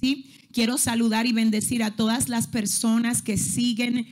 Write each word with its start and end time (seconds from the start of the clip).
¿sí? 0.00 0.30
Quiero 0.52 0.78
saludar 0.78 1.26
y 1.26 1.32
bendecir 1.32 1.82
a 1.82 1.96
todas 1.96 2.28
las 2.28 2.46
personas 2.46 3.22
que 3.22 3.36
siguen 3.36 4.06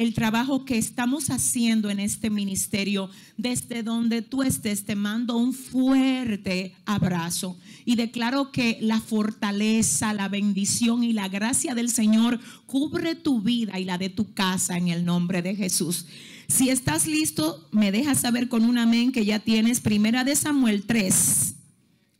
el 0.00 0.14
trabajo 0.14 0.64
que 0.64 0.78
estamos 0.78 1.28
haciendo 1.28 1.90
en 1.90 2.00
este 2.00 2.30
ministerio. 2.30 3.10
Desde 3.36 3.82
donde 3.82 4.22
tú 4.22 4.42
estés, 4.42 4.84
te 4.84 4.94
mando 4.94 5.36
un 5.36 5.52
fuerte 5.52 6.74
abrazo 6.86 7.58
y 7.84 7.96
declaro 7.96 8.50
que 8.50 8.78
la 8.80 8.98
fortaleza, 8.98 10.14
la 10.14 10.28
bendición 10.28 11.04
y 11.04 11.12
la 11.12 11.28
gracia 11.28 11.74
del 11.74 11.90
Señor 11.90 12.40
cubre 12.64 13.14
tu 13.14 13.42
vida 13.42 13.78
y 13.78 13.84
la 13.84 13.98
de 13.98 14.08
tu 14.08 14.32
casa 14.32 14.78
en 14.78 14.88
el 14.88 15.04
nombre 15.04 15.42
de 15.42 15.54
Jesús. 15.54 16.06
Si 16.48 16.70
estás 16.70 17.06
listo, 17.06 17.68
me 17.70 17.92
dejas 17.92 18.20
saber 18.20 18.48
con 18.48 18.64
un 18.64 18.78
amén 18.78 19.12
que 19.12 19.26
ya 19.26 19.38
tienes 19.38 19.80
Primera 19.80 20.24
de 20.24 20.34
Samuel 20.34 20.84
3, 20.86 21.54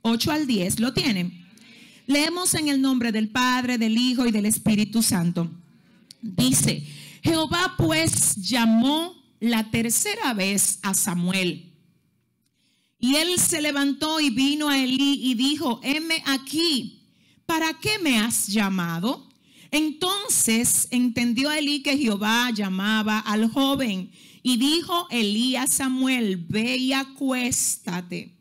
8 0.03 0.33
al 0.33 0.47
10. 0.47 0.81
¿Lo 0.81 0.93
tienen? 0.93 1.40
Leemos 2.11 2.55
en 2.55 2.67
el 2.67 2.83
nombre 2.83 3.13
del 3.13 3.29
Padre, 3.29 3.79
del 3.79 3.97
Hijo 3.97 4.27
y 4.27 4.33
del 4.33 4.45
Espíritu 4.45 5.01
Santo. 5.01 5.49
Dice, 6.21 6.85
Jehová 7.23 7.75
pues 7.79 8.35
llamó 8.35 9.15
la 9.39 9.71
tercera 9.71 10.35
vez 10.35 10.81
a 10.83 10.93
Samuel. 10.93 11.73
Y 12.99 13.15
él 13.15 13.39
se 13.39 13.63
levantó 13.63 14.19
y 14.19 14.31
vino 14.31 14.69
a 14.69 14.77
Elí 14.83 15.21
y 15.23 15.35
dijo, 15.35 15.79
heme 15.85 16.21
aquí, 16.27 17.07
¿para 17.47 17.75
qué 17.75 18.01
me 18.01 18.19
has 18.19 18.49
llamado? 18.49 19.29
Entonces 19.71 20.89
entendió 20.91 21.53
Elí 21.53 21.81
que 21.81 21.97
Jehová 21.97 22.51
llamaba 22.51 23.21
al 23.21 23.49
joven 23.53 24.11
y 24.43 24.57
dijo 24.57 25.07
Elí 25.11 25.55
a 25.55 25.69
Samuel, 25.69 26.39
ve 26.49 26.77
y 26.77 26.93
acuéstate. 26.93 28.35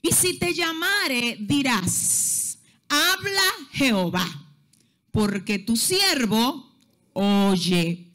Y 0.00 0.10
si 0.12 0.38
te 0.38 0.54
llamare, 0.54 1.36
dirás, 1.38 2.43
habla 2.88 3.42
Jehová, 3.72 4.26
porque 5.10 5.58
tu 5.58 5.76
siervo 5.76 6.72
oye. 7.12 8.10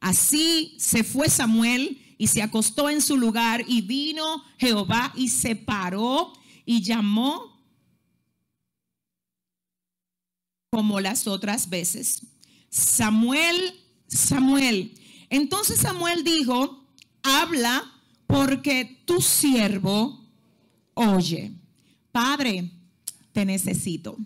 Así 0.00 0.74
se 0.78 1.04
fue 1.04 1.28
Samuel 1.28 2.00
y 2.18 2.26
se 2.28 2.42
acostó 2.42 2.88
en 2.88 3.00
su 3.00 3.16
lugar 3.16 3.64
y 3.66 3.82
vino 3.82 4.44
Jehová 4.58 5.12
y 5.16 5.28
se 5.28 5.56
paró 5.56 6.32
y 6.64 6.82
llamó 6.82 7.52
como 10.70 11.00
las 11.00 11.26
otras 11.26 11.68
veces. 11.68 12.22
Samuel, 12.70 13.74
Samuel. 14.08 14.94
Entonces 15.28 15.80
Samuel 15.80 16.24
dijo, 16.24 16.86
habla 17.22 17.84
porque 18.26 19.02
tu 19.04 19.20
siervo 19.20 20.22
oye. 20.94 21.52
Padre, 22.10 22.70
te 23.32 23.44
necesito. 23.44 24.16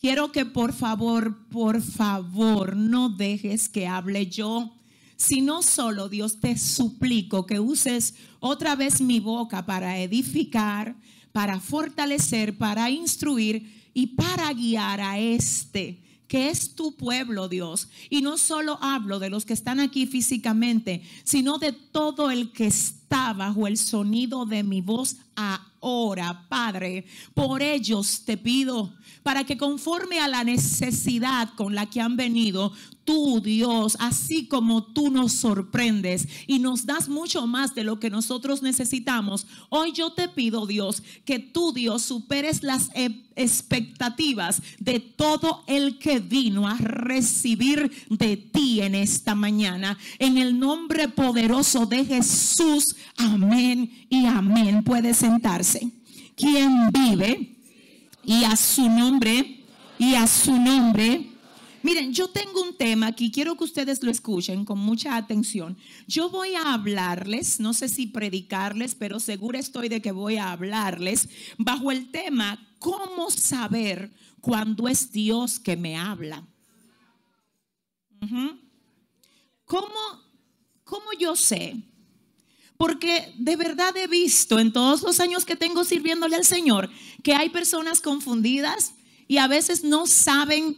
Quiero 0.00 0.32
que 0.32 0.44
por 0.44 0.72
favor, 0.72 1.48
por 1.48 1.80
favor, 1.80 2.76
no 2.76 3.08
dejes 3.08 3.68
que 3.68 3.86
hable 3.86 4.26
yo, 4.26 4.74
sino 5.16 5.62
solo 5.62 6.08
Dios 6.08 6.40
te 6.40 6.58
suplico 6.58 7.46
que 7.46 7.60
uses 7.60 8.14
otra 8.40 8.76
vez 8.76 9.00
mi 9.00 9.20
boca 9.20 9.64
para 9.64 9.98
edificar, 9.98 10.96
para 11.32 11.58
fortalecer, 11.60 12.58
para 12.58 12.90
instruir 12.90 13.90
y 13.94 14.08
para 14.08 14.52
guiar 14.52 15.00
a 15.00 15.18
este 15.18 16.04
que 16.28 16.50
es 16.50 16.74
tu 16.74 16.96
pueblo, 16.96 17.48
Dios. 17.48 17.88
Y 18.10 18.20
no 18.20 18.38
solo 18.38 18.78
hablo 18.82 19.20
de 19.20 19.30
los 19.30 19.44
que 19.44 19.52
están 19.52 19.78
aquí 19.78 20.06
físicamente, 20.06 21.02
sino 21.22 21.58
de 21.58 21.72
todo 21.72 22.30
el 22.30 22.50
que 22.50 22.66
está 22.66 23.03
bajo 23.08 23.66
el 23.66 23.76
sonido 23.76 24.44
de 24.44 24.62
mi 24.62 24.80
voz 24.80 25.16
ahora, 25.36 26.46
Padre. 26.48 27.04
Por 27.34 27.62
ellos 27.62 28.22
te 28.24 28.36
pido 28.36 28.92
para 29.22 29.44
que 29.44 29.56
conforme 29.56 30.20
a 30.20 30.28
la 30.28 30.44
necesidad 30.44 31.54
con 31.54 31.74
la 31.74 31.86
que 31.88 32.00
han 32.00 32.16
venido, 32.16 32.72
tú, 33.04 33.40
Dios, 33.40 33.96
así 34.00 34.46
como 34.46 34.82
tú 34.82 35.10
nos 35.10 35.32
sorprendes 35.32 36.26
y 36.46 36.58
nos 36.58 36.86
das 36.86 37.08
mucho 37.08 37.46
más 37.46 37.74
de 37.74 37.84
lo 37.84 38.00
que 38.00 38.10
nosotros 38.10 38.62
necesitamos, 38.62 39.46
hoy 39.68 39.92
yo 39.92 40.12
te 40.12 40.28
pido, 40.28 40.66
Dios, 40.66 41.02
que 41.24 41.38
tú, 41.38 41.72
Dios, 41.72 42.02
superes 42.02 42.62
las 42.62 42.90
e- 42.94 43.24
expectativas 43.36 44.62
de 44.78 45.00
todo 45.00 45.64
el 45.66 45.98
que 45.98 46.20
vino 46.20 46.68
a 46.68 46.76
recibir 46.76 47.90
de 48.08 48.36
ti 48.36 48.80
en 48.80 48.94
esta 48.94 49.34
mañana. 49.34 49.98
En 50.18 50.38
el 50.38 50.58
nombre 50.58 51.08
poderoso 51.08 51.86
de 51.86 52.04
Jesús, 52.04 52.94
amén 53.16 54.06
y 54.08 54.26
amén. 54.26 54.82
Puede 54.84 55.14
sentarse. 55.14 55.90
¿Quién 56.36 56.90
vive? 56.90 57.54
y 58.26 58.44
a 58.44 58.56
su 58.56 58.88
nombre, 58.88 59.64
y 59.98 60.14
a 60.14 60.26
su 60.26 60.52
nombre. 60.52 61.30
Miren, 61.82 62.14
yo 62.14 62.28
tengo 62.28 62.62
un 62.62 62.76
tema 62.76 63.08
aquí, 63.08 63.30
quiero 63.30 63.56
que 63.56 63.64
ustedes 63.64 64.02
lo 64.02 64.10
escuchen 64.10 64.64
con 64.64 64.78
mucha 64.78 65.16
atención. 65.16 65.76
Yo 66.06 66.30
voy 66.30 66.54
a 66.54 66.72
hablarles, 66.72 67.60
no 67.60 67.74
sé 67.74 67.88
si 67.88 68.06
predicarles, 68.06 68.94
pero 68.94 69.20
segura 69.20 69.58
estoy 69.58 69.88
de 69.88 70.00
que 70.00 70.12
voy 70.12 70.36
a 70.36 70.52
hablarles 70.52 71.28
bajo 71.58 71.90
el 71.90 72.10
tema, 72.10 72.66
¿cómo 72.78 73.30
saber 73.30 74.10
cuando 74.40 74.88
es 74.88 75.12
Dios 75.12 75.60
que 75.60 75.76
me 75.76 75.96
habla? 75.96 76.42
¿Cómo, 79.66 79.94
¿Cómo 80.84 81.04
yo 81.18 81.36
sé? 81.36 81.82
Porque 82.76 83.32
de 83.38 83.56
verdad 83.56 83.96
he 83.96 84.06
visto 84.06 84.58
en 84.58 84.72
todos 84.72 85.02
los 85.02 85.20
años 85.20 85.44
que 85.44 85.56
tengo 85.56 85.84
sirviéndole 85.84 86.36
al 86.36 86.44
Señor 86.44 86.90
que 87.22 87.34
hay 87.34 87.48
personas 87.50 88.00
confundidas 88.00 88.94
y 89.28 89.38
a 89.38 89.46
veces 89.46 89.84
no 89.84 90.06
saben, 90.06 90.76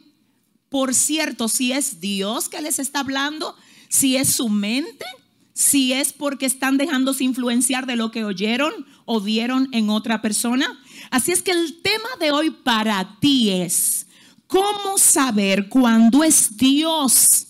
por 0.69 0.95
cierto, 0.95 1.49
si 1.49 1.73
es 1.73 2.01
Dios 2.01 2.49
que 2.49 2.61
les 2.61 2.79
está 2.79 3.01
hablando, 3.01 3.57
si 3.89 4.17
es 4.17 4.29
su 4.29 4.49
mente, 4.49 5.07
si 5.55 5.95
es 5.95 6.13
porque 6.13 6.45
están 6.45 6.77
dejándose 6.77 7.25
influenciar 7.25 7.87
de 7.87 7.97
lo 7.97 8.11
que 8.11 8.25
oyeron 8.25 8.73
o 9.07 9.21
vieron 9.21 9.69
en 9.73 9.89
otra 9.89 10.21
persona. 10.21 10.79
Así 11.11 11.33
es 11.33 11.43
que 11.43 11.53
el 11.53 11.81
tema 11.81 12.09
de 12.21 12.31
hoy 12.31 12.51
para 12.51 13.19
ti 13.21 13.51
es, 13.51 14.07
¿cómo 14.47 14.99
saber 14.99 15.71
cuándo 15.71 16.23
es 16.23 16.59
Dios 16.59 17.47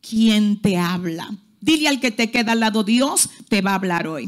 quien 0.00 0.60
te 0.60 0.76
habla? 0.76 1.30
Dile 1.64 1.88
al 1.88 1.98
que 1.98 2.10
te 2.10 2.30
queda 2.30 2.52
al 2.52 2.60
lado, 2.60 2.84
Dios 2.84 3.30
te 3.48 3.62
va 3.62 3.70
a 3.70 3.76
hablar 3.76 4.06
hoy. 4.06 4.26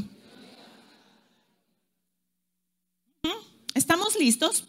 ¿Mm? 3.23 3.29
¿Estamos 3.75 4.17
listos? 4.19 4.65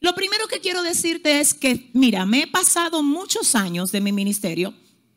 Lo 0.00 0.12
primero 0.16 0.48
que 0.48 0.58
quiero 0.58 0.82
decirte 0.82 1.38
es 1.38 1.54
que, 1.54 1.88
mira, 1.92 2.26
me 2.26 2.42
he 2.42 2.46
pasado 2.48 3.04
muchos 3.04 3.54
años 3.54 3.92
de 3.92 4.00
mi 4.00 4.10
ministerio, 4.10 4.74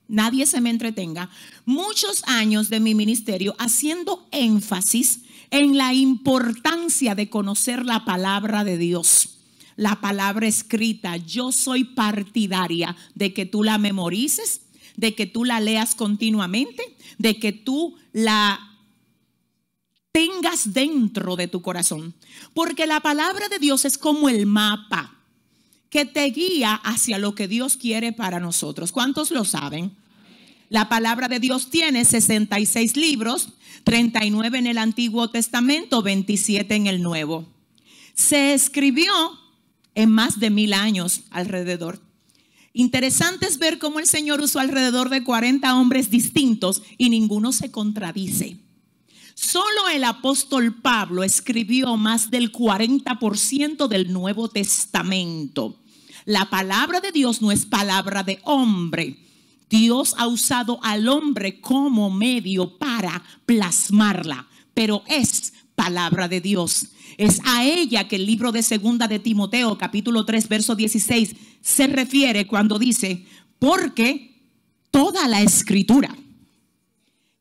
nadie 0.07 0.45
se 0.45 0.61
me 0.61 0.69
entretenga, 0.69 1.31
muchos 1.65 2.21
años 2.27 2.69
de 2.69 2.79
mi 2.79 2.93
ministerio 2.93 3.55
haciendo 3.57 4.27
énfasis 4.31 5.21
en 5.49 5.75
la 5.75 5.95
importancia 5.95 7.15
de 7.15 7.31
conocer 7.31 7.83
la 7.83 8.05
palabra 8.05 8.63
de 8.63 8.77
Dios, 8.77 9.39
la 9.75 10.01
palabra 10.01 10.45
escrita. 10.45 11.17
Yo 11.17 11.51
soy 11.51 11.83
partidaria 11.83 12.95
de 13.15 13.33
que 13.33 13.47
tú 13.47 13.63
la 13.63 13.79
memorices, 13.79 14.61
de 14.95 15.15
que 15.15 15.25
tú 15.25 15.45
la 15.45 15.59
leas 15.59 15.95
continuamente, 15.95 16.83
de 17.17 17.39
que 17.39 17.51
tú 17.51 17.95
la 18.11 18.59
tengas 20.11 20.73
dentro 20.73 21.35
de 21.35 21.47
tu 21.47 21.61
corazón. 21.61 22.13
Porque 22.53 22.85
la 22.85 22.99
palabra 22.99 23.49
de 23.49 23.59
Dios 23.59 23.85
es 23.85 23.97
como 23.97 24.29
el 24.29 24.45
mapa 24.45 25.15
que 25.89 26.05
te 26.05 26.25
guía 26.25 26.73
hacia 26.73 27.19
lo 27.19 27.35
que 27.35 27.47
Dios 27.47 27.77
quiere 27.77 28.13
para 28.13 28.39
nosotros. 28.39 28.91
¿Cuántos 28.91 29.31
lo 29.31 29.45
saben? 29.45 29.95
La 30.69 30.89
palabra 30.89 31.27
de 31.27 31.39
Dios 31.39 31.69
tiene 31.69 32.03
66 32.03 32.97
libros, 32.97 33.49
39 33.83 34.57
en 34.57 34.67
el 34.67 34.77
Antiguo 34.79 35.29
Testamento, 35.29 36.01
27 36.01 36.73
en 36.73 36.87
el 36.87 37.03
Nuevo. 37.03 37.47
Se 38.15 38.53
escribió 38.55 39.13
en 39.93 40.09
más 40.09 40.39
de 40.39 40.49
mil 40.49 40.73
años 40.73 41.25
alrededor. 41.29 41.99
Interesante 42.73 43.45
es 43.45 43.59
ver 43.59 43.77
cómo 43.77 43.99
el 43.99 44.07
Señor 44.07 44.41
usó 44.41 44.59
alrededor 44.59 45.09
de 45.09 45.23
40 45.23 45.75
hombres 45.75 46.09
distintos 46.09 46.81
y 46.97 47.09
ninguno 47.09 47.51
se 47.51 47.71
contradice. 47.71 48.57
Solo 49.35 49.89
el 49.93 50.03
apóstol 50.03 50.81
Pablo 50.81 51.23
escribió 51.23 51.97
más 51.97 52.31
del 52.31 52.51
40% 52.51 53.87
del 53.87 54.11
Nuevo 54.11 54.49
Testamento. 54.49 55.79
La 56.25 56.49
palabra 56.49 56.99
de 56.99 57.11
Dios 57.11 57.41
no 57.41 57.51
es 57.51 57.65
palabra 57.65 58.23
de 58.23 58.39
hombre. 58.43 59.19
Dios 59.69 60.15
ha 60.17 60.27
usado 60.27 60.79
al 60.83 61.07
hombre 61.07 61.59
como 61.61 62.09
medio 62.09 62.77
para 62.77 63.23
plasmarla, 63.45 64.47
pero 64.73 65.03
es 65.07 65.53
palabra 65.75 66.27
de 66.27 66.41
Dios. 66.41 66.87
Es 67.17 67.39
a 67.45 67.63
ella 67.63 68.07
que 68.07 68.15
el 68.15 68.25
libro 68.25 68.51
de 68.51 68.63
segunda 68.63 69.07
de 69.07 69.19
Timoteo, 69.19 69.77
capítulo 69.77 70.25
3, 70.25 70.47
verso 70.47 70.75
16, 70.75 71.35
se 71.61 71.87
refiere 71.87 72.47
cuando 72.47 72.79
dice, 72.79 73.25
porque 73.59 74.51
toda 74.91 75.27
la 75.27 75.41
escritura 75.41 76.15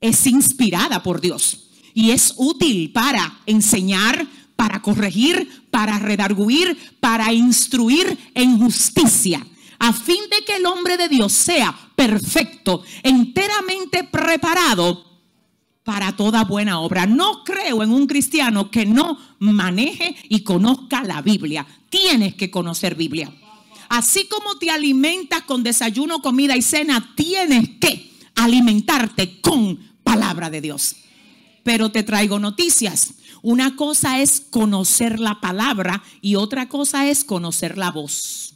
es 0.01 0.27
inspirada 0.27 1.03
por 1.03 1.21
Dios 1.21 1.71
y 1.95 2.11
es 2.11 2.35
útil 2.37 2.93
para 2.93 3.41
enseñar, 3.47 4.27
para 4.57 4.83
corregir, 4.83 5.67
para 5.71 5.99
redarguir, 5.99 6.77
para 7.01 7.33
instruir 7.33 8.19
en 8.35 8.59
justicia, 8.59 9.47
a 9.79 9.93
fin 9.93 10.21
de 10.31 10.45
que 10.45 10.57
el 10.57 10.67
hombre 10.67 10.97
de 10.97 11.09
Dios 11.09 11.33
sea 11.33 11.75
perfecto, 11.97 12.83
enteramente 13.03 14.05
preparado 14.05 15.12
para 15.85 16.17
toda 16.17 16.45
buena 16.45 16.81
obra. 16.81 17.07
No 17.07 17.45
creo 17.45 17.83
en 17.83 17.91
un 17.91 18.07
cristiano 18.07 18.71
que 18.71 18.87
no 18.87 19.19
maneje 19.39 20.17
y 20.29 20.41
conozca 20.41 21.03
la 21.03 21.23
Biblia. 21.23 21.67
Tienes 21.91 22.35
que 22.35 22.51
conocer 22.51 22.95
Biblia. 22.95 23.33
Así 23.89 24.27
como 24.27 24.57
te 24.57 24.71
alimentas 24.71 25.43
con 25.43 25.63
desayuno, 25.63 26.23
comida 26.23 26.57
y 26.57 26.63
cena, 26.63 27.13
tienes 27.15 27.69
que 27.81 28.11
alimentarte 28.37 29.41
con 29.41 29.79
palabra 30.03 30.49
de 30.49 30.61
Dios. 30.61 30.97
Pero 31.63 31.91
te 31.91 32.03
traigo 32.03 32.39
noticias. 32.39 33.15
Una 33.43 33.77
cosa 33.77 34.21
es 34.21 34.41
conocer 34.41 35.21
la 35.21 35.41
palabra 35.41 36.03
y 36.21 36.37
otra 36.37 36.69
cosa 36.69 37.09
es 37.09 37.25
conocer 37.25 37.77
la 37.77 37.91
voz. 37.91 38.52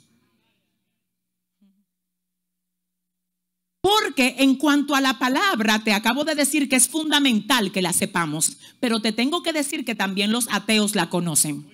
Porque 3.86 4.34
en 4.38 4.56
cuanto 4.56 4.96
a 4.96 5.00
la 5.00 5.16
palabra, 5.16 5.78
te 5.84 5.92
acabo 5.92 6.24
de 6.24 6.34
decir 6.34 6.68
que 6.68 6.74
es 6.74 6.88
fundamental 6.88 7.70
que 7.70 7.82
la 7.82 7.92
sepamos, 7.92 8.56
pero 8.80 8.98
te 8.98 9.12
tengo 9.12 9.44
que 9.44 9.52
decir 9.52 9.84
que 9.84 9.94
también 9.94 10.32
los 10.32 10.48
ateos 10.50 10.96
la 10.96 11.08
conocen. 11.08 11.70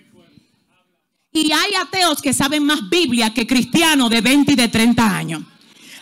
Y 1.33 1.51
hay 1.53 1.73
ateos 1.81 2.21
que 2.21 2.35
saben 2.35 2.65
más 2.65 2.91
Biblia 2.91 3.33
que 3.33 3.47
cristianos 3.47 4.11
de 4.11 4.21
20 4.21 4.53
y 4.53 4.57
de 4.57 4.69
30 4.69 5.17
años. 5.17 5.43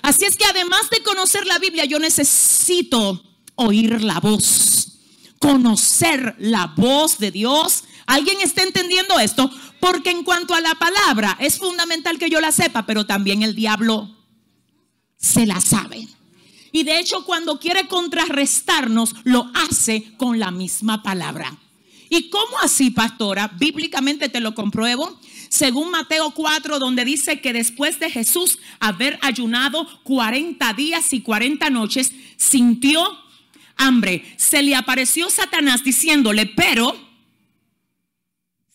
Así 0.02 0.24
es 0.24 0.36
que 0.36 0.46
además 0.46 0.90
de 0.90 1.00
conocer 1.04 1.46
la 1.46 1.60
Biblia, 1.60 1.84
yo 1.84 2.00
necesito 2.00 3.22
oír 3.54 4.02
la 4.02 4.18
voz, 4.18 4.98
conocer 5.38 6.34
la 6.40 6.66
voz 6.76 7.18
de 7.18 7.30
Dios. 7.30 7.84
¿Alguien 8.06 8.40
está 8.40 8.64
entendiendo 8.64 9.16
esto? 9.20 9.48
Porque 9.78 10.10
en 10.10 10.24
cuanto 10.24 10.54
a 10.54 10.60
la 10.60 10.74
palabra, 10.74 11.36
es 11.38 11.58
fundamental 11.58 12.18
que 12.18 12.30
yo 12.30 12.40
la 12.40 12.50
sepa, 12.50 12.84
pero 12.84 13.06
también 13.06 13.44
el 13.44 13.54
diablo 13.54 14.16
se 15.20 15.46
la 15.46 15.60
sabe. 15.60 16.08
Y 16.72 16.84
de 16.84 16.98
hecho 16.98 17.24
cuando 17.24 17.58
quiere 17.60 17.86
contrarrestarnos, 17.86 19.14
lo 19.24 19.50
hace 19.54 20.12
con 20.16 20.38
la 20.38 20.50
misma 20.50 21.02
palabra. 21.02 21.56
¿Y 22.08 22.28
cómo 22.28 22.58
así, 22.62 22.90
pastora? 22.90 23.48
Bíblicamente 23.58 24.28
te 24.28 24.40
lo 24.40 24.54
compruebo. 24.54 25.20
Según 25.48 25.90
Mateo 25.90 26.32
4, 26.32 26.78
donde 26.78 27.04
dice 27.04 27.40
que 27.40 27.52
después 27.52 28.00
de 28.00 28.10
Jesús 28.10 28.58
haber 28.80 29.18
ayunado 29.22 29.86
40 30.04 30.72
días 30.72 31.12
y 31.12 31.20
40 31.20 31.70
noches, 31.70 32.12
sintió 32.36 33.00
hambre. 33.76 34.24
Se 34.36 34.62
le 34.62 34.74
apareció 34.74 35.30
Satanás 35.30 35.84
diciéndole, 35.84 36.46
pero 36.46 36.96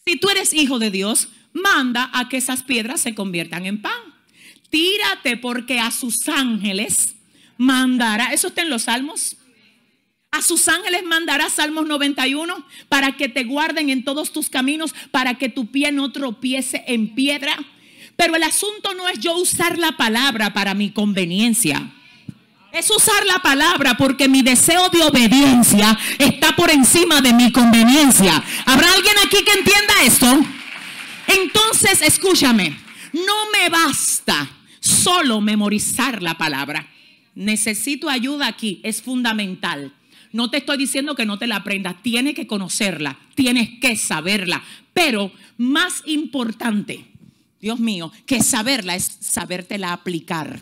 si 0.06 0.18
tú 0.18 0.30
eres 0.30 0.54
hijo 0.54 0.80
de 0.80 0.92
Dios, 0.92 1.30
manda 1.54 2.10
a 2.14 2.30
que 2.30 2.38
esas 2.38 2.64
piedras 2.64 3.02
se 3.02 3.16
conviertan 3.16 3.66
en 3.66 3.82
pan 3.82 4.15
tírate 4.76 5.38
porque 5.38 5.80
a 5.80 5.90
sus 5.90 6.28
ángeles 6.28 7.16
mandará, 7.56 8.34
eso 8.34 8.50
está 8.50 8.62
en 8.62 8.70
los 8.70 8.82
salmos. 8.82 9.38
A 10.32 10.42
sus 10.42 10.68
ángeles 10.68 11.04
mandará 11.06 11.50
Salmos 11.50 11.88
91 11.88 12.54
para 12.90 13.16
que 13.16 13.30
te 13.30 13.46
guarden 13.46 13.90
en 13.90 14.04
todos 14.04 14.34
tus 14.34 14.50
caminos, 14.50 14.94
para 15.12 15.36
que 15.36 15.48
tu 15.48 15.72
pie 15.72 15.94
no 15.94 16.12
tropiece 16.12 16.84
en 16.88 17.16
piedra. 17.16 17.58
Pero 18.18 18.36
el 18.36 18.44
asunto 18.44 18.94
no 18.96 19.08
es 19.08 19.18
yo 19.22 19.38
usar 19.38 19.78
la 19.78 19.94
palabra 19.94 20.54
para 20.54 20.74
mi 20.74 20.92
conveniencia. 20.92 21.94
Es 22.74 22.92
usar 22.92 23.26
la 23.26 23.40
palabra 23.40 23.96
porque 23.96 24.28
mi 24.28 24.42
deseo 24.42 24.90
de 24.90 25.04
obediencia 25.04 25.98
está 26.20 26.54
por 26.54 26.70
encima 26.70 27.22
de 27.22 27.32
mi 27.32 27.50
conveniencia. 27.54 28.44
¿Habrá 28.66 28.92
alguien 28.92 29.16
aquí 29.26 29.38
que 29.42 29.58
entienda 29.58 29.94
esto? 30.04 30.46
Entonces, 31.28 32.02
escúchame, 32.02 32.78
no 33.14 33.52
me 33.58 33.70
basta 33.70 34.55
solo 34.86 35.42
memorizar 35.42 36.22
la 36.22 36.38
palabra. 36.38 36.88
Necesito 37.34 38.10
ayuda 38.10 38.48
aquí, 38.48 38.80
es 38.84 39.02
fundamental. 39.02 39.94
No 40.32 40.50
te 40.50 40.58
estoy 40.58 40.78
diciendo 40.78 41.16
que 41.16 41.26
no 41.26 41.40
te 41.40 41.48
la 41.48 41.58
aprendas, 41.58 42.02
tienes 42.04 42.36
que 42.36 42.48
conocerla, 42.48 43.18
tienes 43.36 43.80
que 43.80 43.96
saberla. 43.96 44.64
Pero 44.94 45.32
más 45.58 46.04
importante, 46.06 47.06
Dios 47.60 47.80
mío, 47.80 48.12
que 48.26 48.44
saberla 48.44 48.96
es 48.96 49.18
sabértela 49.22 49.92
aplicar. 49.92 50.62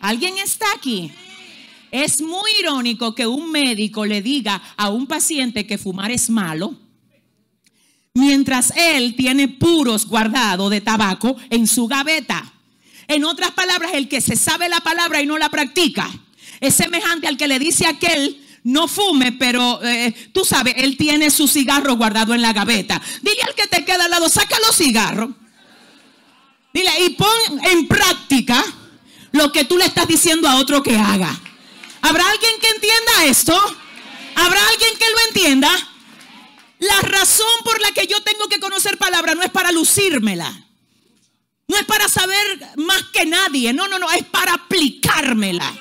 ¿Alguien 0.00 0.38
está 0.38 0.66
aquí? 0.74 1.10
Es 1.90 2.22
muy 2.22 2.50
irónico 2.60 3.14
que 3.14 3.26
un 3.26 3.50
médico 3.50 4.06
le 4.06 4.22
diga 4.22 4.60
a 4.76 4.90
un 4.90 5.06
paciente 5.06 5.66
que 5.66 5.78
fumar 5.78 6.10
es 6.10 6.30
malo, 6.30 6.74
mientras 8.14 8.72
él 8.76 9.14
tiene 9.16 9.48
puros 9.48 10.06
guardados 10.06 10.70
de 10.70 10.80
tabaco 10.80 11.36
en 11.50 11.66
su 11.66 11.86
gaveta. 11.86 12.53
En 13.08 13.24
otras 13.24 13.50
palabras, 13.52 13.92
el 13.94 14.08
que 14.08 14.20
se 14.20 14.36
sabe 14.36 14.68
la 14.68 14.80
palabra 14.80 15.20
y 15.20 15.26
no 15.26 15.38
la 15.38 15.48
practica 15.48 16.10
es 16.60 16.74
semejante 16.74 17.26
al 17.26 17.36
que 17.36 17.48
le 17.48 17.58
dice 17.58 17.86
a 17.86 17.90
aquel 17.90 18.40
no 18.64 18.88
fume, 18.88 19.32
pero 19.32 19.82
eh, 19.84 20.12
tú 20.32 20.44
sabes, 20.44 20.74
él 20.78 20.96
tiene 20.96 21.30
su 21.30 21.46
cigarro 21.46 21.96
guardado 21.96 22.32
en 22.32 22.40
la 22.40 22.54
gaveta. 22.54 23.00
Dile 23.20 23.42
al 23.42 23.54
que 23.54 23.66
te 23.66 23.84
queda 23.84 24.06
al 24.06 24.10
lado, 24.10 24.28
saca 24.28 24.56
los 24.66 24.74
cigarros. 24.74 25.30
Dile, 26.72 26.90
y 27.04 27.10
pon 27.10 27.60
en 27.64 27.86
práctica 27.86 28.64
lo 29.32 29.52
que 29.52 29.64
tú 29.64 29.76
le 29.76 29.84
estás 29.84 30.08
diciendo 30.08 30.48
a 30.48 30.56
otro 30.56 30.82
que 30.82 30.96
haga. 30.96 31.38
¿Habrá 32.00 32.28
alguien 32.30 32.52
que 32.60 32.68
entienda 32.68 33.24
esto? 33.26 33.76
¿Habrá 34.34 34.60
alguien 34.68 34.98
que 34.98 35.10
lo 35.10 35.18
entienda? 35.28 35.70
La 36.78 37.00
razón 37.02 37.46
por 37.64 37.80
la 37.82 37.92
que 37.92 38.06
yo 38.06 38.22
tengo 38.22 38.48
que 38.48 38.60
conocer 38.60 38.96
palabra 38.96 39.34
no 39.34 39.42
es 39.42 39.50
para 39.50 39.72
lucírmela. 39.72 40.64
No 41.66 41.76
es 41.76 41.84
para 41.84 42.08
saber 42.08 42.60
más 42.76 43.02
que 43.12 43.24
nadie. 43.26 43.72
No, 43.72 43.88
no, 43.88 43.98
no. 43.98 44.10
Es 44.10 44.24
para 44.24 44.54
aplicármela. 44.54 45.72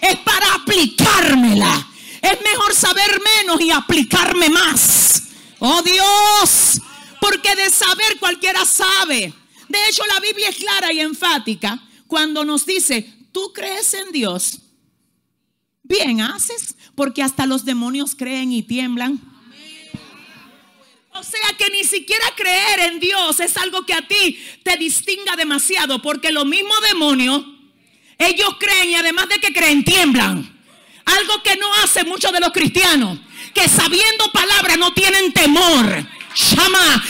Es 0.00 0.16
para 0.18 0.54
aplicármela. 0.54 1.88
Es 2.20 2.38
mejor 2.42 2.74
saber 2.74 3.20
menos 3.36 3.60
y 3.60 3.70
aplicarme 3.70 4.50
más. 4.50 5.22
Oh 5.58 5.82
Dios. 5.82 6.80
Porque 7.20 7.54
de 7.54 7.70
saber 7.70 8.18
cualquiera 8.18 8.64
sabe. 8.64 9.32
De 9.68 9.88
hecho, 9.88 10.02
la 10.12 10.20
Biblia 10.20 10.48
es 10.48 10.56
clara 10.56 10.92
y 10.92 11.00
enfática 11.00 11.80
cuando 12.06 12.44
nos 12.44 12.66
dice, 12.66 13.08
tú 13.30 13.52
crees 13.52 13.94
en 13.94 14.10
Dios. 14.10 14.58
Bien 15.84 16.20
haces, 16.20 16.76
porque 16.94 17.22
hasta 17.22 17.46
los 17.46 17.64
demonios 17.64 18.14
creen 18.16 18.52
y 18.52 18.62
tiemblan. 18.62 19.20
O 21.12 21.22
sea 21.22 21.56
que 21.58 21.70
ni 21.70 21.84
siquiera 21.84 22.24
creer 22.36 22.80
en 22.80 23.00
Dios 23.00 23.40
es 23.40 23.56
algo 23.56 23.84
que 23.84 23.94
a 23.94 24.06
ti 24.06 24.38
te 24.62 24.76
distinga 24.76 25.36
demasiado, 25.36 26.00
porque 26.00 26.30
los 26.30 26.46
mismos 26.46 26.80
demonios, 26.82 27.42
ellos 28.18 28.50
creen 28.58 28.90
y 28.90 28.94
además 28.94 29.28
de 29.28 29.38
que 29.38 29.52
creen, 29.52 29.84
tiemblan. 29.84 30.58
Algo 31.04 31.42
que 31.42 31.56
no 31.56 31.72
hace 31.82 32.04
muchos 32.04 32.32
de 32.32 32.40
los 32.40 32.52
cristianos, 32.52 33.18
que 33.52 33.68
sabiendo 33.68 34.30
palabra 34.32 34.76
no 34.76 34.92
tienen 34.92 35.32
temor. 35.32 36.06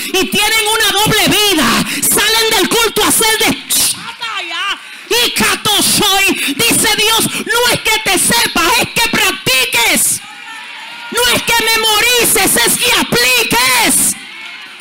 Y 0.07 0.27
tienen 0.27 0.67
una 0.75 0.93
doble 0.93 1.29
vida. 1.29 1.85
Salen 2.03 2.51
del 2.57 2.69
culto 2.69 3.05
a 3.05 3.09
hacer 3.09 3.39
de 3.39 3.71
y 5.11 5.83
soy. 5.83 6.55
Dice 6.55 6.89
Dios, 6.97 7.47
no 7.47 7.73
es 7.73 7.81
que 7.81 7.99
te 8.05 8.19
sepas, 8.19 8.73
es 8.81 8.89
que 8.89 9.09
practiques. 9.11 10.21
No 11.11 11.21
es 11.35 11.43
que 11.43 11.55
memorices, 11.65 12.57
es 12.67 12.79
que 12.79 12.93
apliques. 13.01 14.17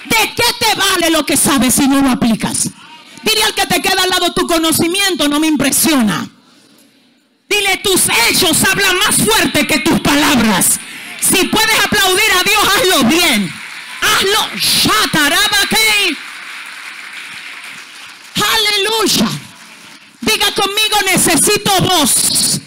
¿De 0.06 0.34
qué 0.36 0.54
te 0.60 0.76
vale 0.76 1.10
lo 1.10 1.26
que 1.26 1.38
sabes 1.38 1.76
si 1.76 1.88
no 1.88 2.02
lo 2.02 2.10
aplicas? 2.10 2.70
Dile 3.24 3.44
al 3.44 3.54
que 3.54 3.66
te 3.66 3.82
queda 3.82 4.04
al 4.04 4.10
lado 4.10 4.34
tu 4.34 4.48
conocimiento, 4.48 5.28
no 5.28 5.40
me 5.40 5.48
impresiona. 5.48 6.28
Dile, 7.50 7.78
tus 7.78 8.02
hechos 8.28 8.64
hablan 8.64 8.98
más 8.98 9.16
fuerte 9.18 9.66
que 9.66 9.80
tus 9.80 10.00
palabras. 10.02 10.80
Si 11.20 11.46
puedes 11.46 11.80
aplaudir 11.84 12.32
a 12.40 12.44
Dios, 12.44 12.62
hazlo 12.76 13.04
bien. 13.06 13.54
Hazlo. 14.02 14.48
Aleluya. 18.36 19.30
Diga 20.22 20.52
conmigo, 20.54 20.98
necesito 21.06 21.72
voz. 21.82 22.62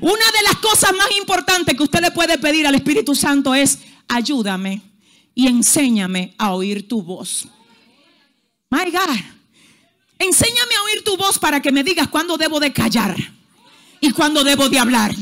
Una 0.00 0.30
de 0.30 0.42
las 0.44 0.56
cosas 0.56 0.92
más 0.94 1.10
importantes 1.16 1.76
que 1.76 1.82
usted 1.82 2.00
le 2.00 2.10
puede 2.10 2.38
pedir 2.38 2.66
al 2.66 2.74
Espíritu 2.74 3.14
Santo 3.14 3.54
es, 3.54 3.80
ayúdame 4.06 4.80
y 5.34 5.48
enséñame 5.48 6.34
a 6.38 6.54
oír 6.54 6.86
tu 6.86 7.02
voz. 7.02 7.48
My 8.70 8.90
God, 8.90 9.16
enséñame 10.18 10.74
a 10.76 10.82
oír 10.82 11.04
tu 11.04 11.16
voz 11.16 11.38
para 11.38 11.60
que 11.60 11.72
me 11.72 11.82
digas 11.82 12.08
cuándo 12.08 12.36
debo 12.36 12.60
de 12.60 12.72
callar 12.72 13.16
y 14.00 14.10
cuándo 14.12 14.44
debo 14.44 14.68
de 14.68 14.78
hablar. 14.78 15.12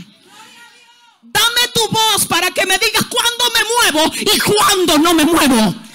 Dame 1.23 1.61
tu 1.73 1.88
voz 1.88 2.26
para 2.26 2.50
que 2.50 2.66
me 2.66 2.78
digas 2.78 3.04
cuándo 3.06 3.45
me 3.54 3.92
muevo 3.92 4.12
y 4.21 4.38
cuándo 4.38 4.99
no 4.99 5.14
me 5.14 5.25
muevo. 5.25 5.86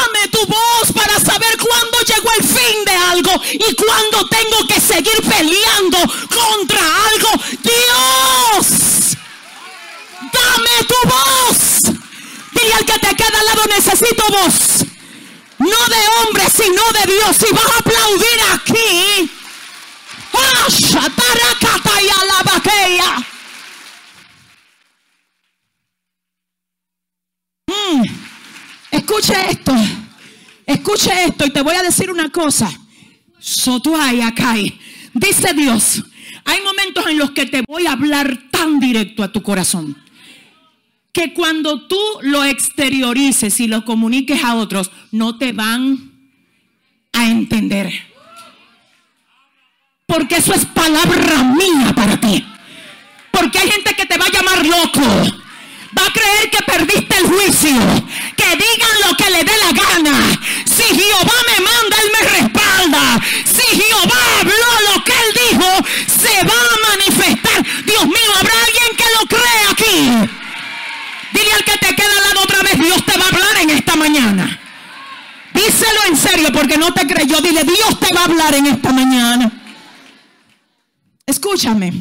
Dame 0.00 0.28
tu 0.28 0.46
voz 0.46 0.92
para 0.94 1.20
saber 1.20 1.58
cuándo 1.58 2.00
llegó 2.00 2.30
el 2.38 2.44
fin 2.44 2.84
de 2.86 2.92
algo 2.92 3.32
y 3.52 3.74
cuándo 3.74 4.26
tengo 4.28 4.66
que 4.66 4.80
seguir 4.80 5.20
peleando 5.28 5.98
contra 6.28 6.80
algo. 7.08 7.28
Dios, 7.62 9.16
dame 10.32 10.84
tu 10.88 11.08
voz. 11.08 11.82
Dile 12.52 12.74
al 12.74 12.84
que 12.86 12.98
te 12.98 13.14
queda 13.14 13.40
al 13.40 13.46
lado, 13.46 13.62
necesito 13.66 14.24
voz. 14.28 14.86
No 15.58 15.66
de 15.68 16.08
hombre, 16.16 16.44
sino 16.48 16.82
de 16.92 17.12
Dios. 17.12 17.36
Si 17.36 17.52
vas 17.52 17.66
a 17.66 17.78
aplaudir 17.78 18.40
aquí. 18.54 19.30
¡Ah, 20.32 20.66
mm, 27.66 28.29
escuche 28.90 29.34
esto. 29.50 29.74
Escuche 30.66 31.10
esto 31.24 31.46
y 31.46 31.50
te 31.50 31.62
voy 31.62 31.74
a 31.74 31.82
decir 31.82 32.10
una 32.10 32.30
cosa. 32.30 32.70
Sotuay 33.38 34.20
acai. 34.20 34.78
Dice 35.12 35.52
Dios, 35.54 36.02
hay 36.44 36.60
momentos 36.62 37.06
en 37.06 37.18
los 37.18 37.32
que 37.32 37.46
te 37.46 37.62
voy 37.66 37.86
a 37.86 37.92
hablar 37.92 38.50
tan 38.50 38.78
directo 38.78 39.22
a 39.22 39.32
tu 39.32 39.42
corazón 39.42 39.96
que 41.12 41.34
cuando 41.34 41.86
tú 41.86 42.00
lo 42.22 42.44
exteriorices 42.44 43.58
y 43.60 43.66
lo 43.66 43.84
comuniques 43.84 44.44
a 44.44 44.54
otros, 44.54 44.90
no 45.10 45.38
te 45.38 45.52
van 45.52 46.12
a 47.12 47.28
entender. 47.28 47.92
Porque 50.06 50.36
eso 50.36 50.54
es 50.54 50.64
palabra 50.66 51.42
mía 51.44 51.92
para 51.94 52.20
ti. 52.20 52.44
Porque 53.30 53.58
hay 53.58 53.70
gente 53.70 53.94
que 53.94 54.06
te 54.06 54.18
va 54.18 54.26
a 54.26 54.30
llamar 54.30 54.66
loco. 54.66 55.00
Va 55.96 56.06
a 56.06 56.12
creer 56.12 56.50
que 56.50 56.64
perdiste 56.64 57.16
el 57.18 57.26
juicio. 57.26 58.09
Digan 58.56 58.96
lo 59.06 59.16
que 59.16 59.30
le 59.30 59.44
dé 59.44 59.52
la 59.58 59.72
gana. 59.72 60.40
Si 60.64 60.82
Jehová 60.82 61.34
me 61.48 61.64
manda, 61.64 61.96
Él 62.02 62.10
me 62.12 62.28
respalda. 62.38 63.20
Si 63.44 63.80
Jehová 63.80 64.40
habló 64.40 64.92
lo 64.92 65.04
que 65.04 65.12
Él 65.12 65.50
dijo, 65.50 65.68
se 66.06 66.44
va 66.44 66.54
a 66.54 66.90
manifestar. 66.90 67.64
Dios 67.84 68.06
mío, 68.06 68.30
¿habrá 68.36 68.54
alguien 68.66 68.96
que 68.96 69.04
lo 69.18 69.26
cree 69.28 69.62
aquí? 69.70 70.30
Dile 71.32 71.52
al 71.52 71.64
que 71.64 71.78
te 71.78 71.94
queda 71.94 72.12
al 72.16 72.24
lado 72.28 72.42
otra 72.42 72.62
vez, 72.62 72.78
Dios 72.78 73.04
te 73.04 73.16
va 73.18 73.24
a 73.24 73.28
hablar 73.28 73.56
en 73.58 73.70
esta 73.70 73.96
mañana. 73.96 74.60
Díselo 75.54 76.04
en 76.08 76.16
serio 76.16 76.48
porque 76.52 76.78
no 76.78 76.92
te 76.92 77.06
creyó. 77.06 77.40
Dile, 77.40 77.64
Dios 77.64 78.00
te 78.00 78.12
va 78.14 78.22
a 78.22 78.24
hablar 78.24 78.54
en 78.54 78.66
esta 78.66 78.92
mañana. 78.92 79.50
Escúchame. 81.26 81.92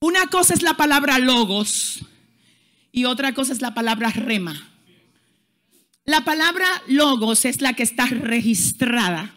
Una 0.00 0.26
cosa 0.26 0.54
es 0.54 0.62
la 0.62 0.74
palabra 0.74 1.18
logos 1.18 2.04
y 2.96 3.04
otra 3.04 3.34
cosa 3.34 3.52
es 3.52 3.60
la 3.60 3.74
palabra 3.74 4.08
rema. 4.08 4.70
La 6.06 6.24
palabra 6.24 6.66
logos 6.88 7.44
es 7.44 7.60
la 7.60 7.74
que 7.74 7.82
está 7.82 8.06
registrada 8.06 9.34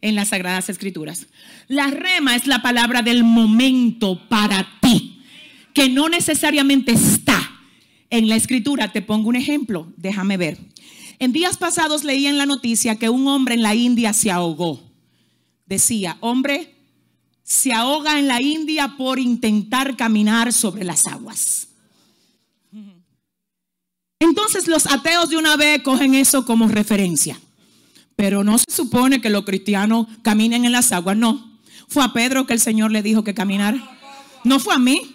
en 0.00 0.14
las 0.14 0.28
Sagradas 0.28 0.70
Escrituras. 0.70 1.26
La 1.68 1.88
rema 1.88 2.34
es 2.34 2.46
la 2.46 2.62
palabra 2.62 3.02
del 3.02 3.22
momento 3.22 4.26
para 4.30 4.66
ti 4.80 5.22
que 5.74 5.90
no 5.90 6.08
necesariamente 6.08 6.92
está 6.92 7.60
en 8.08 8.30
la 8.30 8.36
escritura. 8.36 8.90
Te 8.90 9.02
pongo 9.02 9.28
un 9.28 9.36
ejemplo, 9.36 9.92
déjame 9.98 10.38
ver. 10.38 10.56
En 11.18 11.32
días 11.32 11.58
pasados 11.58 12.04
leí 12.04 12.26
en 12.26 12.38
la 12.38 12.46
noticia 12.46 12.96
que 12.96 13.10
un 13.10 13.28
hombre 13.28 13.54
en 13.54 13.62
la 13.62 13.74
India 13.74 14.14
se 14.14 14.30
ahogó. 14.30 14.82
Decía, 15.66 16.16
hombre, 16.20 16.74
se 17.42 17.74
ahoga 17.74 18.18
en 18.18 18.28
la 18.28 18.40
India 18.40 18.94
por 18.96 19.18
intentar 19.18 19.94
caminar 19.94 20.54
sobre 20.54 20.84
las 20.84 21.04
aguas. 21.04 21.68
Entonces 24.24 24.68
los 24.68 24.86
ateos 24.86 25.28
de 25.28 25.36
una 25.36 25.56
vez 25.56 25.82
cogen 25.82 26.14
eso 26.14 26.46
como 26.46 26.66
referencia. 26.66 27.38
Pero 28.16 28.42
no 28.42 28.56
se 28.56 28.64
supone 28.68 29.20
que 29.20 29.28
los 29.28 29.44
cristianos 29.44 30.06
caminen 30.22 30.64
en 30.64 30.72
las 30.72 30.92
aguas, 30.92 31.16
no. 31.16 31.58
Fue 31.88 32.02
a 32.02 32.12
Pedro 32.12 32.46
que 32.46 32.54
el 32.54 32.60
Señor 32.60 32.90
le 32.90 33.02
dijo 33.02 33.22
que 33.22 33.34
caminara. 33.34 33.78
No 34.42 34.58
fue 34.58 34.74
a 34.74 34.78
mí. 34.78 35.14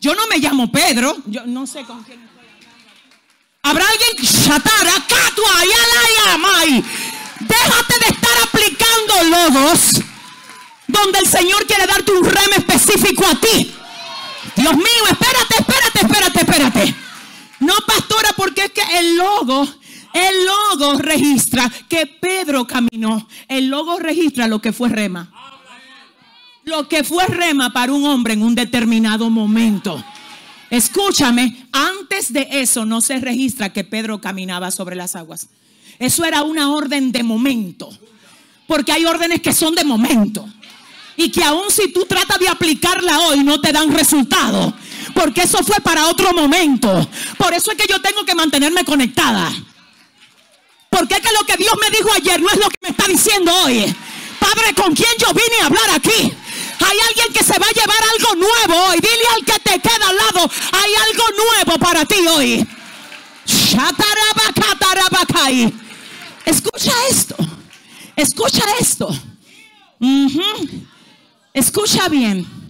Yo 0.00 0.14
no 0.14 0.26
me 0.28 0.38
llamo 0.38 0.72
Pedro. 0.72 1.14
Yo 1.26 1.44
no 1.44 1.66
sé 1.66 1.84
con 1.84 2.02
quién 2.04 2.20
estoy 2.20 2.42
Habrá 3.64 3.84
alguien 3.86 4.16
Déjate 7.40 7.94
de 8.00 8.14
estar 8.14 8.36
aplicando 8.44 9.24
logos 9.24 10.00
donde 10.88 11.18
el 11.18 11.26
Señor 11.26 11.66
quiere 11.66 11.86
darte 11.86 12.12
un 12.12 12.24
rem 12.24 12.52
específico 12.56 13.26
a 13.26 13.34
ti. 13.34 13.74
Dios 14.56 14.74
mío, 14.74 15.02
espérate, 15.10 15.54
espérate, 15.58 16.00
espérate, 16.00 16.40
espérate. 16.40 17.11
No, 17.62 17.74
pastora, 17.86 18.30
porque 18.36 18.64
es 18.64 18.70
que 18.72 18.82
el 18.98 19.16
logo, 19.16 19.66
el 20.12 20.46
logo 20.46 20.98
registra 20.98 21.70
que 21.88 22.06
Pedro 22.06 22.66
caminó. 22.66 23.26
El 23.48 23.68
logo 23.68 23.98
registra 23.98 24.46
lo 24.46 24.60
que 24.60 24.72
fue 24.72 24.88
rema 24.88 25.32
lo 26.64 26.88
que 26.88 27.04
fue 27.04 27.26
rema 27.26 27.72
para 27.72 27.92
un 27.92 28.04
hombre 28.04 28.34
en 28.34 28.42
un 28.42 28.54
determinado 28.54 29.30
momento. 29.30 30.02
Escúchame, 30.70 31.66
antes 31.72 32.32
de 32.32 32.48
eso 32.50 32.86
no 32.86 33.00
se 33.00 33.18
registra 33.18 33.72
que 33.72 33.84
Pedro 33.84 34.20
caminaba 34.20 34.70
sobre 34.70 34.96
las 34.96 35.16
aguas. 35.16 35.48
Eso 35.98 36.24
era 36.24 36.42
una 36.42 36.70
orden 36.70 37.12
de 37.12 37.22
momento. 37.22 37.90
Porque 38.66 38.92
hay 38.92 39.04
órdenes 39.04 39.42
que 39.42 39.52
son 39.52 39.74
de 39.74 39.84
momento. 39.84 40.48
Y 41.16 41.30
que 41.30 41.44
aun 41.44 41.70
si 41.70 41.92
tú 41.92 42.06
tratas 42.06 42.38
de 42.38 42.48
aplicarla 42.48 43.18
hoy 43.20 43.44
no 43.44 43.60
te 43.60 43.72
dan 43.72 43.92
resultado. 43.92 44.72
Porque 45.14 45.42
eso 45.42 45.62
fue 45.62 45.80
para 45.80 46.08
otro 46.08 46.32
momento. 46.32 47.08
Por 47.36 47.52
eso 47.54 47.70
es 47.72 47.76
que 47.76 47.86
yo 47.88 48.00
tengo 48.00 48.24
que 48.24 48.34
mantenerme 48.34 48.84
conectada. 48.84 49.50
Porque 50.90 51.14
es 51.14 51.20
que 51.20 51.32
lo 51.32 51.44
que 51.46 51.56
Dios 51.56 51.74
me 51.80 51.96
dijo 51.96 52.12
ayer 52.12 52.40
no 52.40 52.48
es 52.50 52.56
lo 52.56 52.68
que 52.68 52.78
me 52.82 52.88
está 52.90 53.06
diciendo 53.06 53.52
hoy. 53.64 53.94
Padre, 54.38 54.74
¿con 54.74 54.94
quién 54.94 55.10
yo 55.18 55.32
vine 55.32 55.62
a 55.62 55.66
hablar 55.66 55.90
aquí? 55.94 56.32
Hay 56.84 56.98
alguien 57.08 57.32
que 57.32 57.44
se 57.44 57.58
va 57.58 57.66
a 57.66 57.72
llevar 57.72 57.96
algo 58.12 58.34
nuevo 58.34 58.84
hoy. 58.86 58.98
Dile 59.00 59.26
al 59.36 59.44
que 59.44 59.58
te 59.60 59.78
queda 59.80 60.08
al 60.08 60.16
lado, 60.16 60.50
hay 60.72 60.92
algo 61.10 61.24
nuevo 61.36 61.78
para 61.78 62.04
ti 62.04 62.26
hoy. 62.28 62.66
Escucha 66.44 66.92
esto. 67.08 67.36
Escucha 68.16 68.64
esto. 68.80 69.08
Escucha 71.54 72.08
bien. 72.08 72.61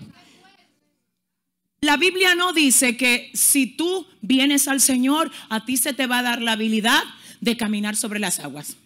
La 1.82 1.96
Biblia 1.96 2.36
no 2.36 2.52
dice 2.52 2.96
que 2.96 3.32
si 3.34 3.66
tú 3.66 4.06
vienes 4.20 4.68
al 4.68 4.80
Señor, 4.80 5.32
a 5.48 5.64
ti 5.64 5.76
se 5.76 5.92
te 5.92 6.06
va 6.06 6.20
a 6.20 6.22
dar 6.22 6.40
la 6.40 6.52
habilidad 6.52 7.02
de 7.40 7.56
caminar 7.56 7.96
sobre 7.96 8.20
las 8.20 8.38
aguas. 8.38 8.76